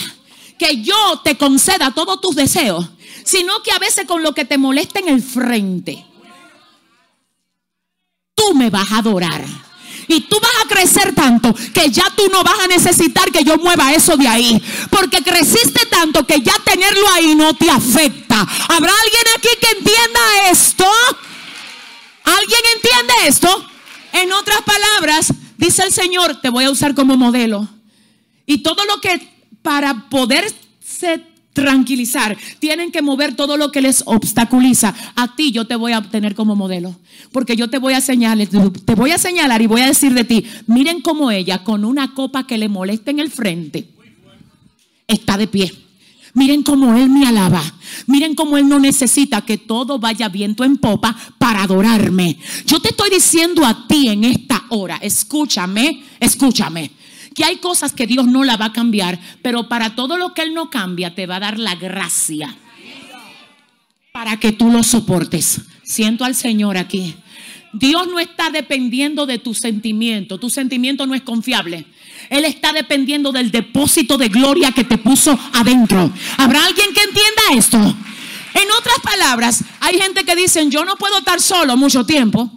que 0.59 0.83
yo 0.83 1.21
te 1.23 1.37
conceda 1.37 1.95
todos 1.95 2.21
tus 2.21 2.35
deseos, 2.35 2.89
sino 3.25 3.63
que 3.63 3.71
a 3.71 3.79
veces 3.79 4.05
con 4.05 4.25
lo 4.25 4.35
que 4.35 4.45
te 4.45 4.59
molesta 4.59 4.99
en 4.99 5.09
el 5.09 5.23
frente, 5.23 6.05
tú 8.35 8.53
me 8.53 8.69
vas 8.69 8.91
a 8.91 8.99
adorar. 8.99 9.45
Y 10.09 10.21
tú 10.21 10.39
vas 10.41 10.53
a 10.65 10.69
crecer 10.69 11.15
tanto 11.15 11.55
que 11.75 11.91
ya 11.91 12.05
tú 12.17 12.29
no 12.31 12.45
vas 12.45 12.61
a 12.61 12.69
necesitar 12.69 13.31
que 13.33 13.45
yo 13.45 13.57
mueva 13.57 13.93
eso 13.93 14.17
de 14.17 14.29
ahí. 14.29 14.63
Porque 14.91 15.23
creciste 15.23 15.87
tanto 15.87 16.27
que 16.27 16.41
ya 16.41 16.55
tenerlo 16.65 17.09
ahí 17.15 17.35
no 17.35 17.55
te 17.55 17.71
afecta. 17.71 18.41
¿Habrá 18.41 18.93
alguien 18.93 19.23
aquí 19.37 19.49
que 19.61 19.79
entienda 19.79 20.21
esto? 20.51 20.87
¿Alguien 22.25 22.61
entiende 22.75 23.15
esto? 23.27 23.69
En 24.13 24.33
otras 24.33 24.63
palabras, 24.63 25.33
dice 25.59 25.83
el 25.83 25.93
Señor, 25.93 26.41
te 26.41 26.51
voy 26.51 26.65
a 26.65 26.71
usar 26.71 26.95
como 26.95 27.17
modelo. 27.17 27.69
Y 28.47 28.59
todo 28.59 28.85
lo 28.85 29.01
que 29.01 29.29
para 29.63 30.09
poder 30.09 30.53
ser 30.81 31.36
tranquilizar, 31.57 32.37
tienen 32.59 32.93
que 32.93 33.01
mover 33.01 33.35
todo 33.35 33.57
lo 33.57 33.73
que 33.73 33.81
les 33.81 34.03
obstaculiza. 34.05 34.95
A 35.17 35.35
ti 35.35 35.53
yo 35.53 35.67
te 35.67 35.75
voy 35.75 35.93
a 35.93 36.03
tener 36.03 36.35
como 36.35 36.55
modelo, 36.55 36.95
porque 37.33 37.57
yo 37.57 37.71
te 37.71 37.79
voy 37.79 37.95
a 37.95 38.03
señalar, 38.03 38.47
te 38.47 38.95
voy 38.95 39.11
a 39.11 39.19
señalar 39.19 39.63
y 39.63 39.67
voy 39.67 39.81
a 39.81 39.87
decir 39.87 40.13
de 40.13 40.25
ti, 40.25 40.45
miren 40.67 41.01
cómo 41.01 41.31
ella 41.31 41.65
con 41.65 41.87
una 41.87 42.13
copa 42.13 42.47
que 42.47 42.59
le 42.59 42.69
molesta 42.69 43.11
en 43.11 43.21
el 43.21 43.31
frente 43.31 43.89
está 45.09 45.39
de 45.39 45.47
pie. 45.47 45.73
Miren 46.35 46.63
cómo 46.63 46.95
Él 46.99 47.09
me 47.09 47.27
alaba. 47.27 47.63
Miren 48.07 48.35
cómo 48.35 48.59
Él 48.59 48.69
no 48.69 48.79
necesita 48.79 49.41
que 49.41 49.57
todo 49.57 49.99
vaya 49.99 50.29
viento 50.29 50.65
en 50.65 50.77
popa 50.77 51.17
para 51.39 51.63
adorarme. 51.63 52.39
Yo 52.67 52.79
te 52.79 52.91
estoy 52.91 53.09
diciendo 53.09 53.65
a 53.65 53.87
ti 53.89 54.09
en 54.09 54.25
esta 54.25 54.65
hora, 54.69 54.99
escúchame, 54.99 56.03
escúchame, 56.21 56.91
que 57.37 57.45
hay 57.45 57.59
cosas 57.59 57.93
que 57.93 58.07
Dios 58.07 58.27
no 58.27 58.43
la 58.43 58.57
va 58.57 58.67
a 58.67 58.73
cambiar, 58.73 59.21
pero 59.43 59.69
para 59.69 59.95
todo 59.95 60.17
lo 60.17 60.33
que 60.35 60.43
Él 60.43 60.55
no 60.55 60.71
cambia, 60.71 61.15
te 61.15 61.27
va 61.27 61.37
a 61.37 61.41
dar 61.41 61.59
la 61.59 61.77
gracia 61.77 62.57
para 64.11 64.39
que 64.39 64.51
tú 64.51 64.73
lo 64.73 64.83
soportes. 64.83 65.61
Siento 65.83 66.25
al 66.25 66.35
Señor 66.35 66.79
aquí. 66.79 67.15
Dios 67.75 68.09
no 68.09 68.19
está 68.19 68.49
dependiendo 68.49 69.27
de 69.27 69.39
tu 69.39 69.53
sentimiento. 69.53 70.41
Tu 70.41 70.49
sentimiento 70.49 71.07
no 71.07 71.15
es 71.15 71.21
confiable. 71.21 71.85
Él 72.31 72.47
está 72.47 72.73
dependiendo 72.73 73.31
del 73.31 73.51
depósito 73.51 74.17
de 74.17 74.31
gloria 74.31 74.73
que 74.73 74.85
te 74.85 74.97
puso 74.97 75.39
adentro. 75.53 76.11
¿Habrá 76.39 76.65
alguien 76.65 76.95
que 76.95 77.03
entienda 77.03 77.43
esto? 77.53 77.77
En 77.77 78.71
otras 78.79 78.99
palabras, 79.03 79.63
hay 79.81 79.99
gente 79.99 80.25
que 80.25 80.35
dicen, 80.35 80.71
yo 80.71 80.87
no 80.87 80.97
puedo 80.97 81.19
estar 81.19 81.39
solo 81.39 81.77
mucho 81.77 82.07
tiempo. 82.07 82.51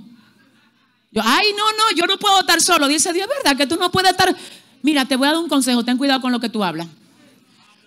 Yo, 1.12 1.22
ay, 1.26 1.48
no, 1.58 1.66
no, 1.72 1.96
yo 1.98 2.06
no 2.06 2.18
puedo 2.18 2.40
estar 2.40 2.62
solo. 2.62 2.88
Dice 2.88 3.12
Dios, 3.12 3.28
¿verdad 3.28 3.58
que 3.58 3.68
tú 3.68 3.76
no 3.76 3.92
puedes 3.92 4.12
estar? 4.12 4.34
Mira, 4.82 5.06
te 5.06 5.16
voy 5.16 5.28
a 5.28 5.32
dar 5.32 5.40
un 5.40 5.50
consejo, 5.50 5.84
ten 5.84 5.98
cuidado 5.98 6.22
con 6.22 6.32
lo 6.32 6.40
que 6.40 6.50
tú 6.50 6.64
hablas. 6.64 6.88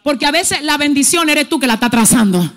Porque 0.03 0.27
a 0.27 0.31
veces 0.31 0.63
la 0.63 0.77
bendición 0.77 1.29
eres 1.29 1.49
tú 1.49 1.61
que 1.61 1.67
la 1.67 1.75
está 1.75 1.89
trazando. 1.89 2.53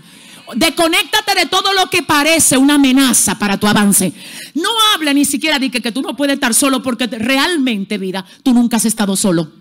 Desconéctate 0.55 1.35
de 1.35 1.45
todo 1.47 1.73
lo 1.73 1.89
que 1.89 2.03
parece 2.03 2.57
una 2.57 2.75
amenaza 2.75 3.37
para 3.37 3.59
tu 3.59 3.67
avance. 3.67 4.13
No 4.53 4.69
hable 4.93 5.13
ni 5.13 5.25
siquiera 5.25 5.57
de 5.57 5.71
que, 5.71 5.81
que 5.81 5.91
tú 5.91 6.01
no 6.01 6.15
puedes 6.15 6.35
estar 6.35 6.53
solo 6.53 6.83
porque 6.83 7.07
realmente, 7.07 7.97
vida, 7.97 8.25
tú 8.43 8.53
nunca 8.53 8.77
has 8.77 8.85
estado 8.85 9.15
solo. 9.15 9.51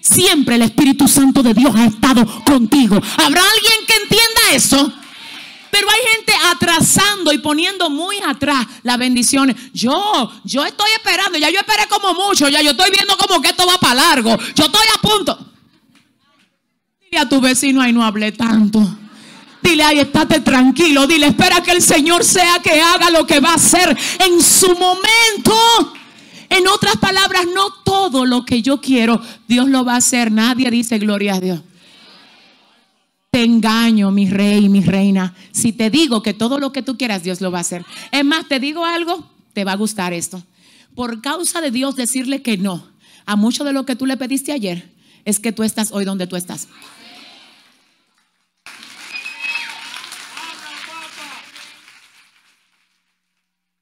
Siempre 0.00 0.56
el 0.56 0.62
Espíritu 0.62 1.06
Santo 1.08 1.42
de 1.42 1.54
Dios 1.54 1.74
ha 1.74 1.86
estado 1.86 2.26
contigo. 2.44 2.96
¿Habrá 2.96 3.42
alguien 3.42 3.86
que 3.86 3.94
entienda 4.02 4.40
eso? 4.52 4.92
Pero 5.70 5.88
hay 5.90 6.16
gente 6.16 6.32
atrasando 6.50 7.32
y 7.32 7.38
poniendo 7.38 7.90
muy 7.90 8.16
atrás 8.26 8.66
las 8.82 8.98
bendiciones. 8.98 9.56
Yo, 9.72 10.30
yo 10.44 10.64
estoy 10.64 10.90
esperando, 10.92 11.38
ya 11.38 11.50
yo 11.50 11.60
esperé 11.60 11.86
como 11.88 12.14
mucho, 12.14 12.48
ya 12.48 12.60
yo 12.60 12.72
estoy 12.72 12.90
viendo 12.90 13.16
como 13.16 13.40
que 13.40 13.48
esto 13.48 13.66
va 13.66 13.78
para 13.78 13.94
largo. 13.94 14.36
Yo 14.54 14.64
estoy 14.64 14.86
a 14.94 15.00
punto. 15.00 15.38
Dile 17.00 17.18
a 17.18 17.28
tu 17.28 17.40
vecino, 17.40 17.80
ay, 17.80 17.92
no 17.92 18.04
hablé 18.04 18.32
tanto. 18.32 18.80
Dile, 19.62 19.82
ahí 19.82 19.98
estate 20.00 20.40
tranquilo. 20.40 21.06
Dile, 21.06 21.26
espera 21.26 21.62
que 21.62 21.72
el 21.72 21.82
Señor 21.82 22.24
sea 22.24 22.58
que 22.62 22.80
haga 22.80 23.10
lo 23.10 23.26
que 23.26 23.40
va 23.40 23.50
a 23.50 23.54
hacer 23.54 23.96
en 24.18 24.42
su 24.42 24.68
momento. 24.70 25.94
En 26.48 26.66
otras 26.66 26.96
palabras, 26.96 27.46
no 27.54 27.70
todo 27.84 28.26
lo 28.26 28.44
que 28.44 28.60
yo 28.60 28.80
quiero, 28.80 29.20
Dios 29.46 29.68
lo 29.68 29.84
va 29.84 29.94
a 29.94 29.98
hacer. 29.98 30.32
Nadie 30.32 30.70
dice 30.70 30.98
gloria 30.98 31.34
a 31.34 31.40
Dios. 31.40 31.60
Te 33.30 33.44
engaño, 33.44 34.10
mi 34.10 34.28
rey, 34.28 34.68
mi 34.68 34.80
reina. 34.80 35.34
Si 35.52 35.72
te 35.72 35.88
digo 35.88 36.20
que 36.20 36.34
todo 36.34 36.58
lo 36.58 36.72
que 36.72 36.82
tú 36.82 36.98
quieras, 36.98 37.22
Dios 37.22 37.40
lo 37.40 37.52
va 37.52 37.58
a 37.58 37.60
hacer. 37.60 37.84
Es 38.10 38.24
más, 38.24 38.48
te 38.48 38.58
digo 38.58 38.84
algo, 38.84 39.30
te 39.52 39.62
va 39.62 39.72
a 39.72 39.76
gustar 39.76 40.12
esto. 40.12 40.42
Por 40.96 41.22
causa 41.22 41.60
de 41.60 41.70
Dios 41.70 41.94
decirle 41.94 42.42
que 42.42 42.58
no 42.58 42.88
a 43.26 43.36
mucho 43.36 43.62
de 43.62 43.72
lo 43.72 43.86
que 43.86 43.94
tú 43.94 44.06
le 44.06 44.16
pediste 44.16 44.50
ayer, 44.50 44.90
es 45.24 45.38
que 45.38 45.52
tú 45.52 45.62
estás 45.62 45.92
hoy 45.92 46.04
donde 46.04 46.26
tú 46.26 46.34
estás. 46.34 46.66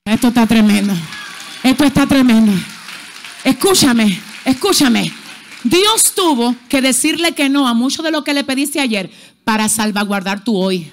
Esto 0.04 0.28
está 0.28 0.46
tremendo. 0.46 0.92
Esto 1.62 1.84
está 1.84 2.06
tremendo. 2.06 2.52
Escúchame, 3.44 4.20
escúchame. 4.44 5.10
Dios 5.64 6.14
tuvo 6.14 6.54
que 6.68 6.80
decirle 6.80 7.32
que 7.32 7.48
no 7.48 7.66
a 7.66 7.74
mucho 7.74 8.02
de 8.02 8.10
lo 8.10 8.24
que 8.24 8.32
le 8.32 8.44
pediste 8.44 8.80
ayer 8.80 9.10
para 9.48 9.70
salvaguardar 9.70 10.44
tu 10.44 10.58
hoy. 10.58 10.92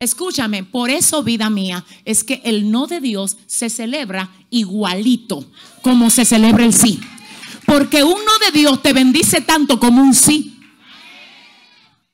Escúchame, 0.00 0.64
por 0.64 0.90
eso 0.90 1.22
vida 1.22 1.48
mía, 1.48 1.84
es 2.04 2.24
que 2.24 2.42
el 2.42 2.72
no 2.72 2.88
de 2.88 2.98
Dios 2.98 3.36
se 3.46 3.70
celebra 3.70 4.32
igualito 4.50 5.48
como 5.80 6.10
se 6.10 6.24
celebra 6.24 6.64
el 6.64 6.72
sí. 6.72 6.98
Porque 7.66 8.02
un 8.02 8.16
no 8.16 8.44
de 8.44 8.50
Dios 8.58 8.82
te 8.82 8.92
bendice 8.92 9.40
tanto 9.42 9.78
como 9.78 10.02
un 10.02 10.12
sí. 10.12 10.58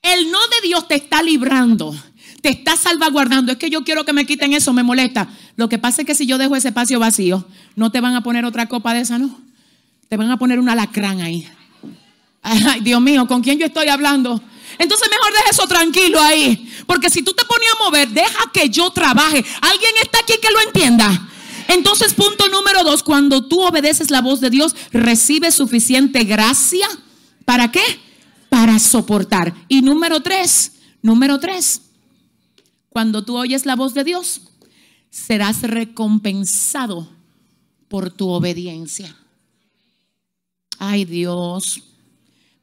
El 0.03 0.31
no 0.31 0.39
de 0.39 0.69
Dios 0.69 0.87
te 0.87 0.97
está 0.97 1.23
librando 1.23 1.97
te 2.43 2.51
está 2.51 2.77
salvaguardando. 2.77 3.53
Es 3.53 3.59
que 3.59 3.71
yo 3.71 3.85
quiero 3.85 4.05
que 4.05 4.13
me 4.13 4.27
quiten 4.27 4.53
eso, 4.53 4.75
me 4.75 4.83
molesta. 4.83 5.29
Lo 5.57 5.71
que 5.71 5.79
pasa 5.79 6.03
es 6.03 6.07
que 6.07 6.15
si 6.15 6.27
yo 6.27 6.37
dejo 6.37 6.57
ese 6.57 6.69
espacio 6.69 7.01
vacío, 7.01 7.47
no 7.75 7.91
te 7.91 8.03
van 8.03 8.15
a 8.15 8.23
poner 8.23 8.45
otra 8.45 8.67
copa 8.67 8.93
de 8.93 9.01
esa, 9.01 9.19
¿no? 9.19 9.35
Te 10.09 10.19
van 10.19 10.31
a 10.31 10.37
poner 10.37 10.61
una 10.61 10.75
lacrán 10.75 11.23
ahí. 11.23 11.49
Ay, 12.43 12.81
Dios 12.81 13.01
mío, 13.01 13.27
¿con 13.27 13.43
quién 13.43 13.59
yo 13.59 13.65
estoy 13.65 13.89
hablando? 13.89 14.43
Entonces 14.79 15.09
mejor 15.11 15.33
deja 15.33 15.51
eso 15.51 15.67
tranquilo 15.67 16.21
ahí. 16.21 16.73
Porque 16.87 17.11
si 17.11 17.23
tú 17.23 17.35
te 17.35 17.45
pones 17.45 17.69
a 17.73 17.85
mover, 17.85 18.09
deja 18.09 18.51
que 18.53 18.69
yo 18.69 18.91
trabaje. 18.91 19.45
¿Alguien 19.61 19.93
está 20.03 20.21
aquí 20.21 20.35
que 20.41 20.51
lo 20.51 20.61
entienda? 20.61 21.29
Entonces, 21.69 22.15
punto 22.15 22.49
número 22.49 22.83
dos, 22.83 23.03
cuando 23.03 23.47
tú 23.47 23.61
obedeces 23.61 24.11
la 24.11 24.23
voz 24.23 24.41
de 24.41 24.49
Dios, 24.49 24.75
recibes 24.91 25.55
suficiente 25.55 26.25
gracia. 26.25 26.89
¿Para 27.45 27.71
qué? 27.71 27.83
Para 28.49 28.79
soportar. 28.79 29.55
Y 29.69 29.83
número 29.83 30.21
tres, 30.21 30.73
número 31.03 31.39
tres, 31.39 31.83
cuando 32.89 33.23
tú 33.23 33.37
oyes 33.37 33.67
la 33.67 33.77
voz 33.77 33.93
de 33.93 34.05
Dios, 34.05 34.41
serás 35.11 35.61
recompensado 35.63 37.09
por 37.89 38.11
tu 38.11 38.29
obediencia. 38.31 39.15
Ay 40.79 41.05
Dios, 41.05 41.83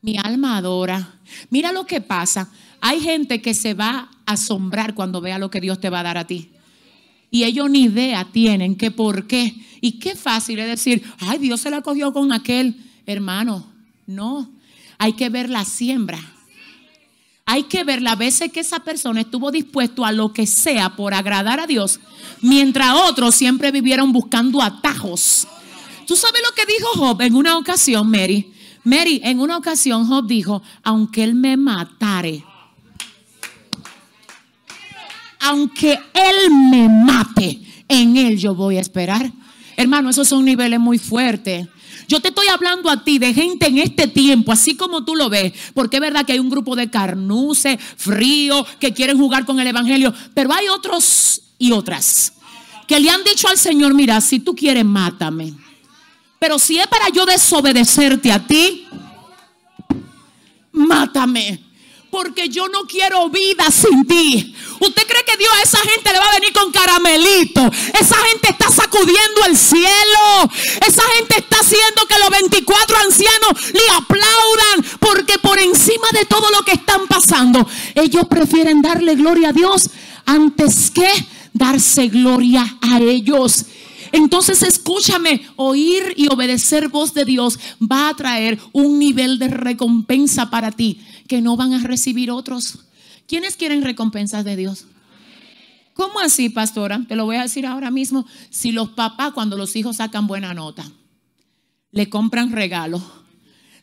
mi 0.06 0.18
alma 0.18 0.58
adora. 0.58 1.16
Mira 1.50 1.72
lo 1.72 1.88
que 1.88 2.00
pasa. 2.00 2.52
Hay 2.80 3.00
gente 3.02 3.42
que 3.42 3.56
se 3.56 3.74
va 3.74 4.12
a 4.28 4.34
asombrar 4.34 4.94
cuando 4.94 5.20
vea 5.20 5.40
lo 5.40 5.50
que 5.50 5.60
Dios 5.60 5.80
te 5.80 5.90
va 5.90 6.02
a 6.02 6.04
dar 6.04 6.20
a 6.20 6.28
ti. 6.28 6.52
Y 7.32 7.44
ellos 7.44 7.72
ni 7.72 7.86
idea 7.86 8.28
tienen 8.32 8.76
que 8.76 8.92
por 8.92 9.26
qué. 9.26 9.56
Y 9.82 9.94
qué 9.94 10.16
fácil 10.16 10.60
es 10.60 10.68
decir, 10.68 11.02
ay, 11.18 11.40
Dios 11.40 11.62
se 11.62 11.72
la 11.72 11.82
cogió 11.82 12.14
con 12.14 12.32
aquel. 12.32 12.76
Hermano, 13.08 13.66
no. 14.06 14.52
Hay 15.00 15.14
que 15.14 15.30
ver 15.30 15.50
la 15.50 15.66
siembra. 15.66 16.20
Hay 17.48 17.64
que 17.64 17.84
ver 17.84 18.04
la 18.04 18.16
veces 18.16 18.52
que 18.52 18.60
esa 18.60 18.82
persona 18.82 19.22
estuvo 19.22 19.52
dispuesto 19.52 20.06
a 20.06 20.12
lo 20.12 20.34
que 20.34 20.46
sea 20.46 20.96
por 20.96 21.16
agradar 21.16 21.60
a 21.60 21.68
Dios, 21.68 22.00
mientras 22.42 22.94
otros 22.94 23.34
siempre 23.34 23.72
vivieron 23.72 24.12
buscando 24.12 24.62
atajos. 24.62 25.48
¿Tú 26.06 26.16
sabes 26.16 26.42
lo 26.48 26.54
que 26.54 26.72
dijo 26.72 26.90
Job 26.94 27.22
en 27.22 27.36
una 27.36 27.58
ocasión, 27.58 28.10
Mary? 28.10 28.52
Mary, 28.86 29.20
en 29.24 29.40
una 29.40 29.58
ocasión 29.58 30.08
Job 30.08 30.28
dijo, 30.28 30.62
aunque 30.84 31.24
él 31.24 31.36
me 31.36 31.58
matare, 31.58 32.44
aunque 35.40 36.00
él 36.14 36.52
me 36.72 36.88
mate, 36.88 37.60
en 37.88 38.18
él 38.18 38.38
yo 38.38 38.56
voy 38.56 38.78
a 38.78 38.82
esperar. 38.82 39.32
Hermano, 39.78 40.10
esos 40.10 40.28
son 40.28 40.46
niveles 40.46 40.80
muy 40.80 40.98
fuertes. 40.98 41.68
Yo 42.08 42.20
te 42.20 42.30
estoy 42.30 42.48
hablando 42.48 42.90
a 42.90 43.04
ti 43.04 43.20
de 43.20 43.34
gente 43.34 43.68
en 43.68 43.80
este 43.80 44.08
tiempo, 44.08 44.52
así 44.52 44.76
como 44.76 45.04
tú 45.04 45.16
lo 45.16 45.30
ves, 45.30 45.54
porque 45.74 45.98
es 45.98 46.02
verdad 46.02 46.26
que 46.26 46.34
hay 46.34 46.40
un 46.40 46.50
grupo 46.50 46.76
de 46.76 46.90
carnuces, 46.90 47.78
frío, 47.98 48.66
que 48.80 48.94
quieren 48.94 49.18
jugar 49.18 49.46
con 49.46 49.60
el 49.60 49.68
Evangelio, 49.68 50.14
pero 50.34 50.54
hay 50.54 50.68
otros 50.68 51.42
y 51.58 51.72
otras 51.72 52.34
que 52.88 53.00
le 53.00 53.10
han 53.10 53.24
dicho 53.24 53.48
al 53.48 53.58
Señor, 53.58 53.94
mira, 53.94 54.22
si 54.22 54.40
tú 54.40 54.56
quieres, 54.56 54.86
mátame. 54.86 55.54
Pero 56.46 56.60
si 56.60 56.78
es 56.78 56.86
para 56.86 57.10
yo 57.10 57.26
desobedecerte 57.26 58.32
a 58.32 58.38
ti, 58.38 58.88
mátame 60.72 61.60
porque 62.12 62.50
yo 62.50 62.68
no 62.68 62.84
quiero 62.84 63.28
vida 63.32 63.72
sin 63.72 64.06
ti. 64.06 64.56
¿Usted 64.80 65.08
cree 65.08 65.26
que 65.26 65.38
Dios 65.38 65.52
a 65.52 65.64
esa 65.64 65.80
gente 65.80 66.14
le 66.14 66.20
va 66.20 66.30
a 66.30 66.36
venir 66.36 66.54
con 66.54 66.72
caramelito? 66.72 67.62
Esa 68.00 68.16
gente 68.28 68.50
está 68.52 68.70
sacudiendo 68.70 69.44
el 69.48 69.58
cielo. 69.58 70.52
Esa 70.88 71.02
gente 71.18 71.40
está 71.40 71.58
haciendo 71.62 72.06
que 72.08 72.20
los 72.20 72.30
24 72.30 72.96
ancianos 73.00 73.74
le 73.74 73.96
aplaudan 73.98 75.00
porque 75.00 75.40
por 75.40 75.58
encima 75.58 76.08
de 76.14 76.26
todo 76.26 76.52
lo 76.52 76.64
que 76.64 76.74
están 76.74 77.08
pasando, 77.08 77.68
ellos 77.96 78.28
prefieren 78.30 78.84
darle 78.84 79.16
gloria 79.16 79.50
a 79.50 79.54
Dios 79.54 79.90
antes 80.28 80.92
que 80.92 81.10
darse 81.54 82.08
gloria 82.08 82.78
a 82.82 83.00
ellos. 83.00 83.66
Entonces 84.16 84.64
escúchame, 84.64 85.46
oír 85.58 86.14
y 86.16 86.32
obedecer 86.32 86.88
voz 86.88 87.14
de 87.14 87.26
Dios 87.26 87.60
va 87.82 88.08
a 88.08 88.16
traer 88.16 88.58
un 88.72 88.98
nivel 88.98 89.40
de 89.40 89.50
recompensa 89.50 90.50
para 90.50 90.72
ti 90.72 91.02
que 91.28 91.42
no 91.42 91.58
van 91.58 91.74
a 91.74 91.84
recibir 91.84 92.32
otros. 92.32 92.80
¿Quiénes 93.28 93.58
quieren 93.58 93.84
recompensas 93.84 94.46
de 94.46 94.56
Dios? 94.56 94.86
¿Cómo 95.94 96.22
así, 96.22 96.48
pastora? 96.48 97.04
Te 97.06 97.18
lo 97.18 97.26
voy 97.26 97.36
a 97.36 97.42
decir 97.42 97.66
ahora 97.66 97.92
mismo. 97.92 98.26
Si 98.50 98.72
los 98.72 98.92
papás 98.92 99.34
cuando 99.34 99.58
los 99.58 99.76
hijos 99.76 99.98
sacan 99.98 100.28
buena 100.28 100.54
nota, 100.54 100.90
le 101.92 102.08
compran 102.08 102.54
regalo. 102.54 103.04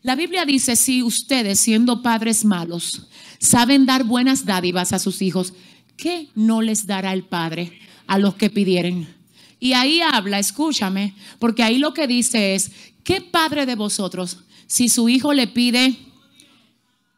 La 0.00 0.16
Biblia 0.16 0.46
dice, 0.46 0.76
si 0.76 1.02
ustedes 1.02 1.60
siendo 1.60 2.00
padres 2.00 2.46
malos 2.46 3.06
saben 3.38 3.84
dar 3.84 4.04
buenas 4.04 4.46
dádivas 4.46 4.94
a 4.94 4.98
sus 4.98 5.20
hijos, 5.20 5.52
¿qué 5.98 6.30
no 6.34 6.62
les 6.62 6.86
dará 6.86 7.12
el 7.12 7.24
Padre 7.24 7.78
a 8.06 8.18
los 8.18 8.34
que 8.36 8.48
pidieren? 8.48 9.21
Y 9.62 9.74
ahí 9.74 10.00
habla, 10.00 10.40
escúchame, 10.40 11.14
porque 11.38 11.62
ahí 11.62 11.78
lo 11.78 11.94
que 11.94 12.08
dice 12.08 12.56
es, 12.56 12.72
¿qué 13.04 13.20
padre 13.20 13.64
de 13.64 13.76
vosotros, 13.76 14.38
si 14.66 14.88
su 14.88 15.08
hijo 15.08 15.32
le 15.32 15.46
pide 15.46 15.96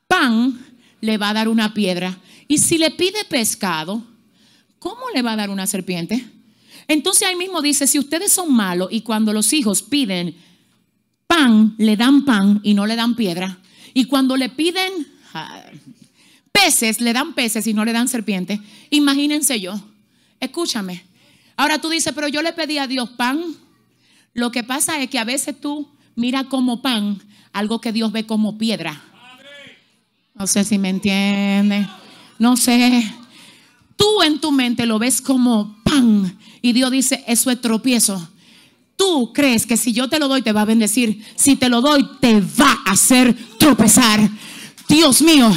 pan, 0.06 0.62
le 1.00 1.16
va 1.16 1.30
a 1.30 1.32
dar 1.32 1.48
una 1.48 1.72
piedra. 1.72 2.18
Y 2.46 2.58
si 2.58 2.76
le 2.76 2.90
pide 2.90 3.24
pescado, 3.30 4.04
¿cómo 4.78 5.08
le 5.14 5.22
va 5.22 5.32
a 5.32 5.36
dar 5.36 5.48
una 5.48 5.66
serpiente? 5.66 6.22
Entonces 6.86 7.26
ahí 7.26 7.34
mismo 7.34 7.62
dice, 7.62 7.86
si 7.86 7.98
ustedes 7.98 8.30
son 8.30 8.52
malos 8.52 8.88
y 8.90 9.00
cuando 9.00 9.32
los 9.32 9.50
hijos 9.54 9.80
piden 9.80 10.36
pan, 11.26 11.74
le 11.78 11.96
dan 11.96 12.26
pan 12.26 12.60
y 12.62 12.74
no 12.74 12.84
le 12.84 12.94
dan 12.94 13.16
piedra, 13.16 13.58
y 13.94 14.04
cuando 14.04 14.36
le 14.36 14.50
piden 14.50 14.92
ah, 15.32 15.62
peces, 16.52 17.00
le 17.00 17.14
dan 17.14 17.32
peces 17.32 17.66
y 17.66 17.72
no 17.72 17.86
le 17.86 17.94
dan 17.94 18.06
serpiente, 18.06 18.60
imagínense 18.90 19.58
yo, 19.62 19.80
escúchame. 20.40 21.13
Ahora 21.56 21.80
tú 21.80 21.88
dices, 21.88 22.12
pero 22.14 22.28
yo 22.28 22.42
le 22.42 22.52
pedí 22.52 22.78
a 22.78 22.86
Dios 22.86 23.10
pan. 23.10 23.42
Lo 24.32 24.50
que 24.50 24.64
pasa 24.64 25.00
es 25.00 25.08
que 25.08 25.18
a 25.18 25.24
veces 25.24 25.60
tú 25.60 25.88
miras 26.16 26.44
como 26.46 26.82
pan 26.82 27.20
algo 27.52 27.80
que 27.80 27.92
Dios 27.92 28.12
ve 28.12 28.26
como 28.26 28.58
piedra. 28.58 29.00
No 30.34 30.46
sé 30.46 30.64
si 30.64 30.78
me 30.78 30.88
entiende. 30.88 31.88
No 32.38 32.56
sé. 32.56 33.04
Tú 33.96 34.22
en 34.22 34.40
tu 34.40 34.50
mente 34.50 34.86
lo 34.86 34.98
ves 34.98 35.20
como 35.20 35.80
pan 35.84 36.36
y 36.60 36.72
Dios 36.72 36.90
dice, 36.90 37.24
eso 37.28 37.50
es 37.50 37.60
tropiezo. 37.60 38.28
Tú 38.96 39.32
crees 39.32 39.66
que 39.66 39.76
si 39.76 39.92
yo 39.92 40.08
te 40.08 40.18
lo 40.18 40.28
doy 40.28 40.42
te 40.42 40.52
va 40.52 40.62
a 40.62 40.66
bendecir. 40.66 41.24
Si 41.36 41.56
te 41.56 41.68
lo 41.68 41.80
doy 41.80 42.08
te 42.20 42.40
va 42.40 42.80
a 42.84 42.92
hacer 42.92 43.36
tropezar. 43.58 44.28
Dios 44.88 45.22
mío, 45.22 45.50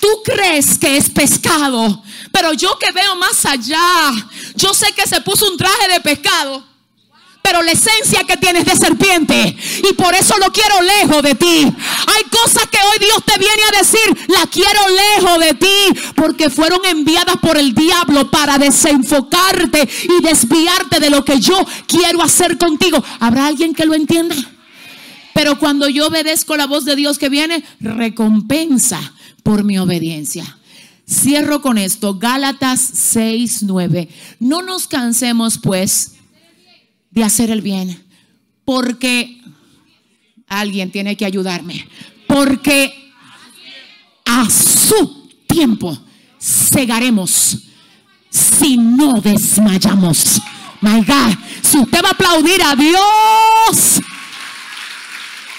tú 0.00 0.08
crees 0.24 0.78
que 0.78 0.96
es 0.96 1.10
pescado. 1.10 2.02
Pero 2.32 2.52
yo 2.52 2.76
que 2.78 2.90
veo 2.90 3.14
más 3.16 3.46
allá, 3.46 4.10
yo 4.54 4.74
sé 4.74 4.92
que 4.92 5.06
se 5.06 5.20
puso 5.20 5.50
un 5.50 5.56
traje 5.56 5.88
de 5.92 6.00
pescado 6.00 6.74
pero 7.44 7.62
la 7.62 7.72
esencia 7.72 8.24
que 8.24 8.38
tienes 8.38 8.64
de 8.64 8.74
serpiente. 8.74 9.54
Y 9.90 9.92
por 9.92 10.14
eso 10.14 10.34
lo 10.38 10.50
quiero 10.50 10.80
lejos 10.80 11.22
de 11.22 11.34
ti. 11.34 11.60
Hay 11.66 12.24
cosas 12.30 12.66
que 12.70 12.78
hoy 12.78 12.98
Dios 12.98 13.22
te 13.22 13.38
viene 13.38 13.62
a 13.68 13.78
decir, 13.78 14.28
la 14.28 14.46
quiero 14.46 14.80
lejos 14.88 15.40
de 15.40 15.52
ti, 15.52 16.12
porque 16.16 16.48
fueron 16.48 16.80
enviadas 16.86 17.36
por 17.42 17.58
el 17.58 17.74
diablo 17.74 18.30
para 18.30 18.56
desenfocarte 18.56 19.86
y 20.04 20.22
desviarte 20.22 21.00
de 21.00 21.10
lo 21.10 21.22
que 21.22 21.38
yo 21.38 21.66
quiero 21.86 22.22
hacer 22.22 22.56
contigo. 22.56 23.04
¿Habrá 23.20 23.48
alguien 23.48 23.74
que 23.74 23.84
lo 23.84 23.92
entienda? 23.92 24.36
Pero 25.34 25.58
cuando 25.58 25.86
yo 25.90 26.06
obedezco 26.06 26.56
la 26.56 26.66
voz 26.66 26.86
de 26.86 26.96
Dios 26.96 27.18
que 27.18 27.28
viene, 27.28 27.62
recompensa 27.78 29.12
por 29.42 29.64
mi 29.64 29.78
obediencia. 29.78 30.56
Cierro 31.08 31.60
con 31.60 31.76
esto, 31.76 32.18
Gálatas 32.18 32.80
6:9. 33.14 34.08
No 34.40 34.62
nos 34.62 34.86
cansemos 34.86 35.58
pues 35.58 36.14
de 37.10 37.24
hacer 37.24 37.50
el 37.50 37.60
bien. 37.60 38.02
Porque 38.64 39.40
alguien 40.48 40.90
tiene 40.90 41.16
que 41.16 41.26
ayudarme. 41.26 41.86
Porque 42.26 43.12
a 44.24 44.48
su 44.48 45.30
tiempo 45.46 45.98
cegaremos 46.40 47.58
si 48.30 48.76
no 48.76 49.20
desmayamos. 49.20 50.40
My 50.80 51.02
God, 51.02 51.34
si 51.62 51.78
usted 51.78 52.02
va 52.02 52.08
a 52.08 52.12
aplaudir 52.12 52.62
a 52.62 52.74
Dios, 52.74 54.00